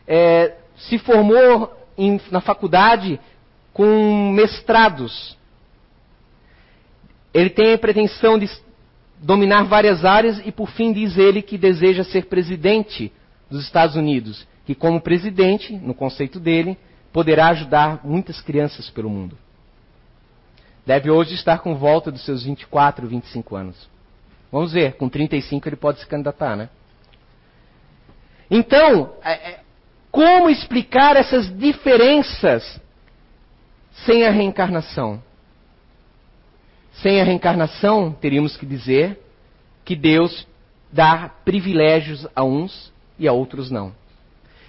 é, 0.08 0.56
se 0.78 0.98
formou 1.00 1.76
em, 1.98 2.22
na 2.32 2.40
faculdade 2.40 3.20
com 3.74 4.32
mestrados. 4.32 5.38
Ele 7.34 7.50
tem 7.50 7.74
a 7.74 7.78
pretensão 7.78 8.40
de 8.40 8.46
dominar 9.20 9.64
várias 9.64 10.04
áreas 10.04 10.42
e, 10.46 10.52
por 10.52 10.70
fim, 10.70 10.92
diz 10.92 11.18
ele 11.18 11.42
que 11.42 11.58
deseja 11.58 12.04
ser 12.04 12.26
presidente 12.26 13.12
dos 13.50 13.64
Estados 13.64 13.96
Unidos, 13.96 14.48
que, 14.66 14.76
como 14.76 15.02
presidente, 15.02 15.74
no 15.74 15.94
conceito 15.94 16.40
dele, 16.40 16.78
poderá 17.14 17.48
ajudar 17.48 18.02
muitas 18.04 18.42
crianças 18.42 18.90
pelo 18.90 19.10
mundo. 19.10 19.38
Deve 20.86 21.10
hoje 21.10 21.34
estar 21.34 21.60
com 21.60 21.76
volta 21.76 22.12
dos 22.12 22.24
seus 22.24 22.44
24, 22.44 23.08
25 23.08 23.56
anos. 23.56 23.90
Vamos 24.52 24.72
ver, 24.72 24.94
com 24.94 25.10
35 25.10 25.68
ele 25.68 25.76
pode 25.76 26.00
se 26.00 26.08
candidatar, 26.08 26.56
né? 26.56 26.70
Então, 28.50 29.14
é, 29.24 29.32
é, 29.32 29.60
como 30.12 30.50
explicar 30.50 31.16
essas 31.16 31.50
diferenças 31.58 32.80
sem 34.06 34.26
a 34.26 34.30
reencarnação? 34.30 35.22
Sem 37.02 37.20
a 37.20 37.24
reencarnação, 37.24 38.12
teríamos 38.12 38.56
que 38.56 38.66
dizer 38.66 39.20
que 39.84 39.96
Deus 39.96 40.48
dá 40.92 41.30
privilégios 41.44 42.28
a 42.36 42.44
uns 42.44 42.92
e 43.20 43.28
a 43.28 43.34
outros 43.34 43.70
não. 43.70 43.94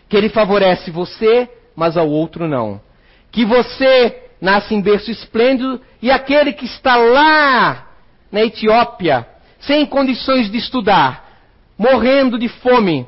Que 0.08 0.16
Ele 0.16 0.28
favorece 0.28 0.90
você, 0.90 1.48
mas 1.74 1.96
ao 1.96 2.08
outro 2.08 2.48
não. 2.48 2.80
Que 3.30 3.44
você 3.44 4.24
nasce 4.40 4.74
em 4.74 4.80
berço 4.80 5.10
esplêndido, 5.10 5.80
e 6.02 6.10
aquele 6.10 6.52
que 6.52 6.66
está 6.66 6.96
lá 6.96 7.86
na 8.30 8.42
Etiópia, 8.42 9.26
sem 9.60 9.86
condições 9.86 10.50
de 10.50 10.58
estudar, 10.58 11.24
morrendo 11.78 12.38
de 12.38 12.48
fome, 12.48 13.06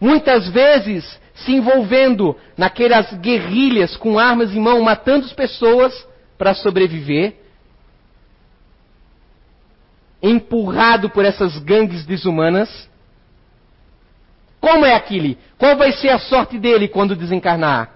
muitas 0.00 0.48
vezes 0.48 1.20
se 1.34 1.52
envolvendo 1.52 2.36
naquelas 2.56 3.12
guerrilhas 3.14 3.96
com 3.96 4.18
armas 4.18 4.54
em 4.54 4.60
mão, 4.60 4.82
matando 4.82 5.26
as 5.26 5.32
pessoas 5.32 6.06
para 6.38 6.54
sobreviver, 6.54 7.34
empurrado 10.22 11.10
por 11.10 11.24
essas 11.24 11.58
gangues 11.58 12.04
desumanas. 12.06 12.88
Como 14.60 14.86
é 14.86 14.94
aquele? 14.94 15.36
Qual 15.58 15.76
vai 15.76 15.90
ser 15.92 16.10
a 16.10 16.18
sorte 16.18 16.58
dele 16.58 16.86
quando 16.86 17.16
desencarnar? 17.16 17.90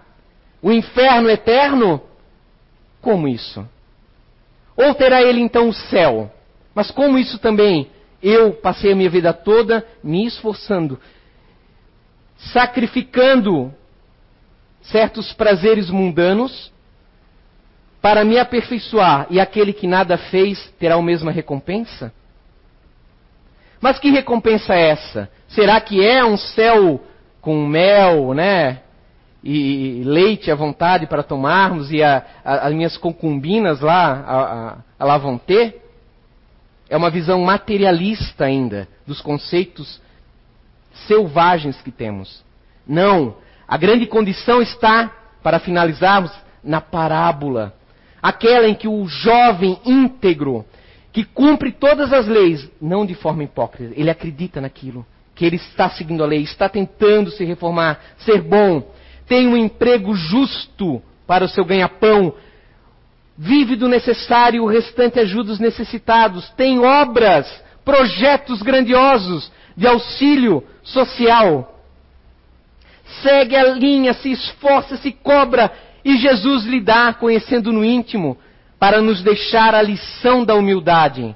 O 0.61 0.73
inferno 0.73 1.31
eterno? 1.31 2.03
Como 3.01 3.29
isso? 3.29 3.67
Ou 4.77 4.93
terá 4.95 5.23
ele 5.23 5.41
então 5.41 5.69
o 5.69 5.73
céu? 5.73 6.33
Mas 6.75 6.91
como 6.91 7.17
isso 7.17 7.39
também? 7.39 7.89
Eu 8.21 8.55
passei 8.55 8.93
a 8.93 8.97
minha 8.97 9.09
vida 9.09 9.33
toda 9.33 9.87
me 10.03 10.27
esforçando, 10.27 10.99
sacrificando 12.37 13.73
certos 14.83 15.33
prazeres 15.33 15.91
mundanos 15.91 16.73
para 18.07 18.25
me 18.25 18.39
aperfeiçoar, 18.39 19.27
e 19.31 19.41
aquele 19.41 19.73
que 19.73 19.85
nada 19.85 20.17
fez 20.17 20.73
terá 20.79 20.95
a 20.95 21.03
mesma 21.03 21.33
recompensa? 21.33 22.13
Mas 23.81 23.99
que 23.99 24.11
recompensa 24.11 24.77
é 24.77 24.91
essa? 24.91 25.29
Será 25.49 25.81
que 25.81 26.07
é 26.07 26.25
um 26.25 26.37
céu 26.37 27.01
com 27.41 27.67
mel, 27.67 28.33
né? 28.33 28.79
e 29.43 30.05
leite 30.05 30.53
à 30.53 30.55
vontade 30.55 31.09
para 31.09 31.25
tomarmos 31.25 31.91
e 31.91 32.01
a, 32.01 32.25
a, 32.45 32.69
as 32.69 32.75
minhas 32.75 32.97
concubinas 32.97 33.81
lá 33.81 34.85
a, 35.01 35.05
lá 35.05 35.19
vão 35.19 35.37
ter? 35.37 35.83
É 36.89 36.97
uma 36.97 37.11
visão 37.11 37.41
materialista 37.41 38.45
ainda 38.45 38.87
dos 39.05 39.21
conceitos 39.21 40.01
selvagens 41.09 41.83
que 41.83 41.91
temos. 41.91 42.45
Não. 42.87 43.35
A 43.67 43.77
grande 43.77 44.07
condição 44.07 44.63
está, 44.63 45.11
para 45.43 45.59
finalizarmos, 45.59 46.31
na 46.63 46.81
parábola. 46.81 47.75
Aquela 48.23 48.69
em 48.69 48.75
que 48.75 48.89
o 48.89 49.07
jovem 49.07 49.79
íntegro, 49.85 50.65
que 51.13 51.25
cumpre 51.25 51.73
todas 51.73 52.13
as 52.13 52.27
leis, 52.27 52.69
não 52.81 53.07
de 53.07 53.15
forma 53.15 53.45
hipócrita, 53.45 53.95
ele 53.97 54.11
acredita 54.11 54.61
naquilo, 54.61 55.07
que 55.35 55.45
ele 55.45 55.57
está 55.57 55.89
seguindo 55.91 56.23
a 56.23 56.27
lei, 56.27 56.43
está 56.43 56.69
tentando 56.69 57.31
se 57.31 57.45
reformar, 57.45 58.01
ser 58.19 58.43
bom, 58.43 58.83
tem 59.27 59.47
um 59.47 59.57
emprego 59.57 60.15
justo 60.15 61.03
para 61.27 61.45
o 61.45 61.49
seu 61.49 61.65
ganha-pão, 61.65 62.35
vive 63.37 63.77
do 63.77 63.89
necessário, 63.89 64.63
o 64.63 64.69
restante 64.69 65.19
ajuda 65.19 65.53
os 65.53 65.59
necessitados, 65.59 66.49
tem 66.51 66.79
obras, 66.79 67.47
projetos 67.85 68.63
grandiosos 68.63 69.51
de 69.77 69.87
auxílio 69.87 70.65
social. 70.83 71.81
Segue 73.23 73.55
a 73.55 73.65
linha, 73.75 74.15
se 74.15 74.33
esforça, 74.33 74.97
se 74.97 75.13
cobra, 75.13 75.73
e 76.09 76.17
Jesus 76.17 76.65
lhe 76.65 76.81
dá, 76.81 77.13
conhecendo 77.13 77.73
no 77.73 77.85
íntimo, 77.85 78.39
para 78.79 79.01
nos 79.03 79.23
deixar 79.23 79.75
a 79.75 79.83
lição 79.83 80.45
da 80.45 80.55
humildade. 80.55 81.35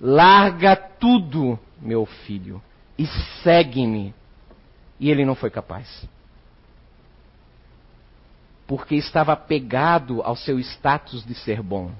Larga 0.00 0.74
tudo, 0.76 1.58
meu 1.80 2.04
filho, 2.04 2.60
e 2.98 3.06
segue-me. 3.42 4.14
E 4.98 5.10
ele 5.10 5.24
não 5.24 5.34
foi 5.34 5.50
capaz 5.50 6.08
porque 8.68 8.96
estava 8.96 9.32
apegado 9.32 10.20
ao 10.22 10.36
seu 10.36 10.60
status 10.60 11.24
de 11.24 11.34
ser 11.34 11.62
bom. 11.62 11.90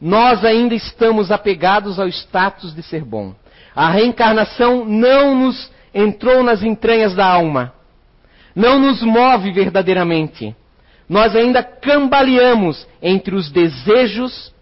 Nós 0.00 0.44
ainda 0.44 0.74
estamos 0.74 1.30
apegados 1.30 2.00
ao 2.00 2.08
status 2.08 2.74
de 2.74 2.82
ser 2.82 3.04
bom. 3.04 3.32
A 3.76 3.88
reencarnação 3.88 4.84
não 4.84 5.36
nos 5.36 5.70
entrou 5.94 6.42
nas 6.42 6.64
entranhas 6.64 7.14
da 7.14 7.24
alma. 7.24 7.72
não 8.56 8.80
nos 8.80 9.02
move 9.02 9.52
verdadeiramente. 9.52 10.54
Nós 11.08 11.34
ainda 11.34 11.62
cambaleamos 11.62 12.86
entre 13.00 13.34
os 13.34 13.50
desejos 13.50 14.52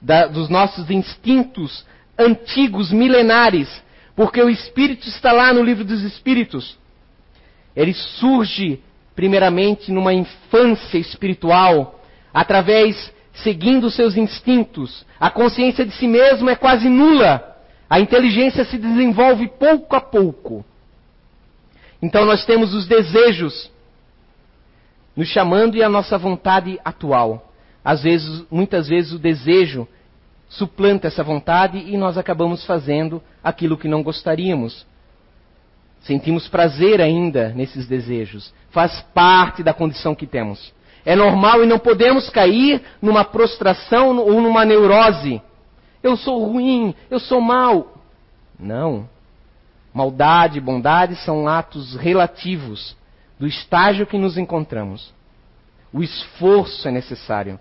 da, 0.00 0.26
dos 0.26 0.48
nossos 0.48 0.88
instintos 0.90 1.84
antigos, 2.18 2.90
milenares, 2.90 3.68
porque 4.14 4.40
o 4.40 4.48
Espírito 4.48 5.06
está 5.08 5.32
lá 5.32 5.52
no 5.52 5.62
livro 5.62 5.84
dos 5.84 6.02
Espíritos. 6.02 6.78
Ele 7.74 7.92
surge, 7.92 8.80
primeiramente, 9.14 9.92
numa 9.92 10.14
infância 10.14 10.96
espiritual, 10.96 12.00
através, 12.32 13.12
seguindo 13.34 13.90
seus 13.90 14.16
instintos. 14.16 15.04
A 15.20 15.28
consciência 15.28 15.84
de 15.84 15.92
si 15.92 16.06
mesmo 16.06 16.48
é 16.48 16.56
quase 16.56 16.88
nula. 16.88 17.54
A 17.88 18.00
inteligência 18.00 18.64
se 18.64 18.78
desenvolve 18.78 19.48
pouco 19.48 19.94
a 19.94 20.00
pouco. 20.00 20.64
Então 22.00 22.24
nós 22.24 22.46
temos 22.46 22.72
os 22.74 22.86
desejos 22.86 23.70
nos 25.16 25.28
chamando 25.28 25.76
e 25.76 25.82
a 25.82 25.88
nossa 25.88 26.18
vontade 26.18 26.78
atual. 26.84 27.50
Às 27.82 28.02
vezes, 28.02 28.44
muitas 28.50 28.88
vezes 28.88 29.12
o 29.12 29.18
desejo 29.18 29.88
suplanta 30.48 31.06
essa 31.06 31.24
vontade 31.24 31.78
e 31.78 31.96
nós 31.96 32.18
acabamos 32.18 32.64
fazendo 32.66 33.22
aquilo 33.42 33.78
que 33.78 33.88
não 33.88 34.02
gostaríamos. 34.02 34.86
Sentimos 36.02 36.46
prazer 36.46 37.00
ainda 37.00 37.48
nesses 37.48 37.86
desejos. 37.86 38.52
Faz 38.70 39.00
parte 39.14 39.62
da 39.62 39.72
condição 39.72 40.14
que 40.14 40.26
temos. 40.26 40.72
É 41.04 41.16
normal 41.16 41.64
e 41.64 41.66
não 41.66 41.78
podemos 41.78 42.28
cair 42.28 42.82
numa 43.00 43.24
prostração 43.24 44.18
ou 44.18 44.40
numa 44.40 44.64
neurose. 44.64 45.40
Eu 46.02 46.16
sou 46.16 46.44
ruim, 46.44 46.94
eu 47.10 47.18
sou 47.18 47.40
mal. 47.40 47.94
Não. 48.58 49.08
Maldade 49.94 50.58
e 50.58 50.60
bondade 50.60 51.16
são 51.16 51.48
atos 51.48 51.96
relativos 51.96 52.96
do 53.38 53.46
estágio 53.46 54.06
que 54.06 54.18
nos 54.18 54.36
encontramos. 54.36 55.12
O 55.92 56.02
esforço 56.02 56.88
é 56.88 56.90
necessário. 56.90 57.58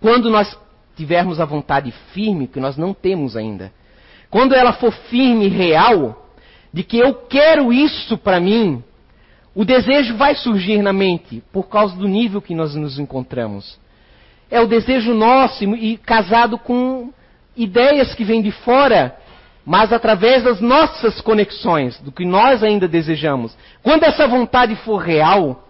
Quando 0.00 0.30
nós 0.30 0.56
tivermos 0.96 1.40
a 1.40 1.44
vontade 1.44 1.92
firme, 2.12 2.48
que 2.48 2.60
nós 2.60 2.76
não 2.76 2.92
temos 2.92 3.36
ainda, 3.36 3.72
quando 4.30 4.54
ela 4.54 4.72
for 4.72 4.92
firme 4.92 5.46
e 5.46 5.48
real, 5.48 6.26
de 6.72 6.82
que 6.82 6.98
eu 6.98 7.14
quero 7.14 7.72
isso 7.72 8.18
para 8.18 8.40
mim, 8.40 8.82
o 9.54 9.64
desejo 9.64 10.16
vai 10.16 10.34
surgir 10.34 10.82
na 10.82 10.92
mente, 10.92 11.42
por 11.52 11.68
causa 11.68 11.96
do 11.96 12.06
nível 12.06 12.40
que 12.40 12.54
nós 12.54 12.74
nos 12.74 12.98
encontramos. 12.98 13.78
É 14.50 14.60
o 14.60 14.66
desejo 14.66 15.14
nosso 15.14 15.64
e 15.64 15.96
casado 15.96 16.58
com 16.58 17.12
ideias 17.56 18.14
que 18.14 18.24
vêm 18.24 18.40
de 18.40 18.52
fora, 18.52 19.16
mas 19.68 19.92
através 19.92 20.42
das 20.42 20.62
nossas 20.62 21.20
conexões, 21.20 22.00
do 22.00 22.10
que 22.10 22.24
nós 22.24 22.62
ainda 22.62 22.88
desejamos. 22.88 23.54
Quando 23.82 24.04
essa 24.04 24.26
vontade 24.26 24.74
for 24.76 24.96
real, 24.96 25.68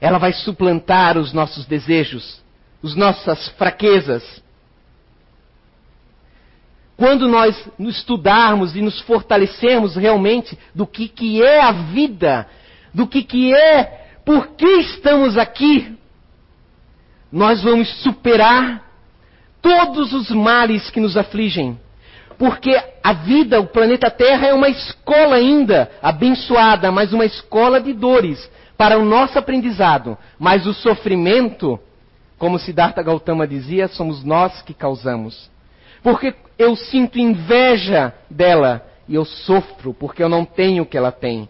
ela 0.00 0.18
vai 0.18 0.32
suplantar 0.32 1.16
os 1.16 1.32
nossos 1.32 1.64
desejos, 1.64 2.42
as 2.82 2.96
nossas 2.96 3.50
fraquezas. 3.50 4.42
Quando 6.96 7.28
nós 7.28 7.70
estudarmos 7.78 8.74
e 8.74 8.82
nos 8.82 9.00
fortalecermos 9.02 9.94
realmente 9.94 10.58
do 10.74 10.84
que, 10.84 11.06
que 11.06 11.40
é 11.40 11.60
a 11.60 11.70
vida, 11.70 12.48
do 12.92 13.06
que, 13.06 13.22
que 13.22 13.54
é, 13.54 14.08
por 14.24 14.56
que 14.56 14.66
estamos 14.66 15.38
aqui, 15.38 15.96
nós 17.30 17.62
vamos 17.62 17.88
superar 18.02 18.82
todos 19.62 20.12
os 20.12 20.30
males 20.30 20.90
que 20.90 20.98
nos 20.98 21.16
afligem. 21.16 21.78
Porque 22.38 22.70
a 23.02 23.12
vida, 23.12 23.60
o 23.60 23.66
planeta 23.66 24.10
Terra, 24.10 24.46
é 24.46 24.54
uma 24.54 24.68
escola 24.68 25.36
ainda 25.36 25.90
abençoada, 26.00 26.92
mas 26.92 27.12
uma 27.12 27.24
escola 27.24 27.80
de 27.80 27.92
dores 27.92 28.48
para 28.76 28.98
o 28.98 29.04
nosso 29.04 29.38
aprendizado. 29.38 30.16
Mas 30.38 30.66
o 30.66 30.72
sofrimento 30.72 31.80
como 32.38 32.58
Siddhartha 32.58 33.02
Gautama 33.02 33.46
dizia, 33.46 33.88
somos 33.88 34.22
nós 34.22 34.62
que 34.62 34.72
causamos. 34.72 35.50
Porque 36.02 36.34
eu 36.56 36.76
sinto 36.76 37.18
inveja 37.18 38.14
dela 38.30 38.86
e 39.08 39.16
eu 39.16 39.24
sofro 39.24 39.92
porque 39.92 40.22
eu 40.22 40.28
não 40.28 40.44
tenho 40.44 40.84
o 40.84 40.86
que 40.86 40.96
ela 40.96 41.10
tem. 41.10 41.48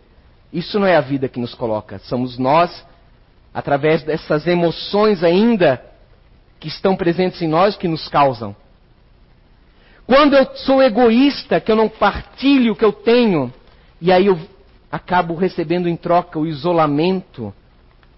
Isso 0.51 0.79
não 0.79 0.87
é 0.87 0.97
a 0.97 1.03
vida 1.03 1.29
que 1.29 1.39
nos 1.39 1.55
coloca. 1.55 1.99
Somos 1.99 2.39
nós, 2.39 2.85
através 3.53 4.03
dessas 4.03 4.47
emoções 4.47 5.23
ainda 5.23 5.85
que 6.59 6.69
estão 6.69 6.97
presentes 6.97 7.43
em 7.43 7.49
nós, 7.49 7.77
que 7.77 7.87
nos 7.87 8.09
causam. 8.09 8.57
Quando 10.09 10.35
eu 10.35 10.57
sou 10.57 10.83
egoísta, 10.83 11.61
que 11.61 11.71
eu 11.71 11.77
não 11.77 11.87
partilho 11.87 12.73
o 12.73 12.75
que 12.75 12.85
eu 12.85 12.93
tenho, 12.93 13.53
e 14.01 14.11
aí 14.11 14.25
eu 14.25 14.41
acabo 14.91 15.35
recebendo 15.35 15.87
em 15.87 15.97
troca 15.97 16.39
o 16.39 16.47
isolamento 16.47 17.53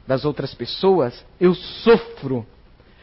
das 0.07 0.24
outras 0.24 0.55
pessoas, 0.55 1.26
eu 1.41 1.53
sofro. 1.53 2.47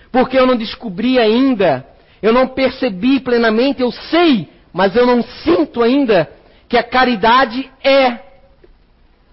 Porque 0.09 0.39
eu 0.39 0.47
não 0.47 0.55
descobri 0.55 1.19
ainda, 1.19 1.85
eu 2.21 2.31
não 2.31 2.47
percebi 2.47 3.19
plenamente, 3.19 3.81
eu 3.81 3.91
sei, 3.91 4.47
mas 4.71 4.95
eu 4.95 5.05
não 5.05 5.21
sinto 5.21 5.83
ainda 5.83 6.31
que 6.69 6.77
a 6.77 6.83
caridade 6.83 7.69
é 7.83 8.21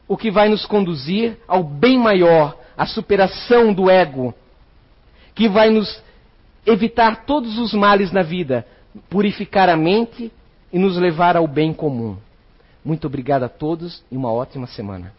o 0.09 0.17
que 0.17 0.33
vai 0.33 0.49
nos 0.49 0.67
conduzir 0.67 1.39
ao 1.47 1.63
bem 1.63 1.97
maior, 1.97 2.59
à 2.77 2.87
superação 2.87 3.73
do 3.73 3.89
ego, 3.89 4.35
que 5.33 5.49
vai 5.49 5.71
nos 5.71 6.03
evitar 6.67 7.25
todos 7.25 7.57
os 7.57 7.73
males 7.73 8.11
na 8.11 8.23
vida, 8.23 8.67
purificar 9.09 9.69
a 9.69 9.77
mente 9.77 10.33
e 10.73 10.79
nos 10.79 10.97
levar 10.97 11.37
ao 11.37 11.47
bem 11.47 11.73
comum. 11.73 12.17
Muito 12.85 13.07
obrigado 13.07 13.45
a 13.45 13.49
todos 13.49 14.05
e 14.11 14.17
uma 14.17 14.33
ótima 14.33 14.67
semana. 14.67 15.13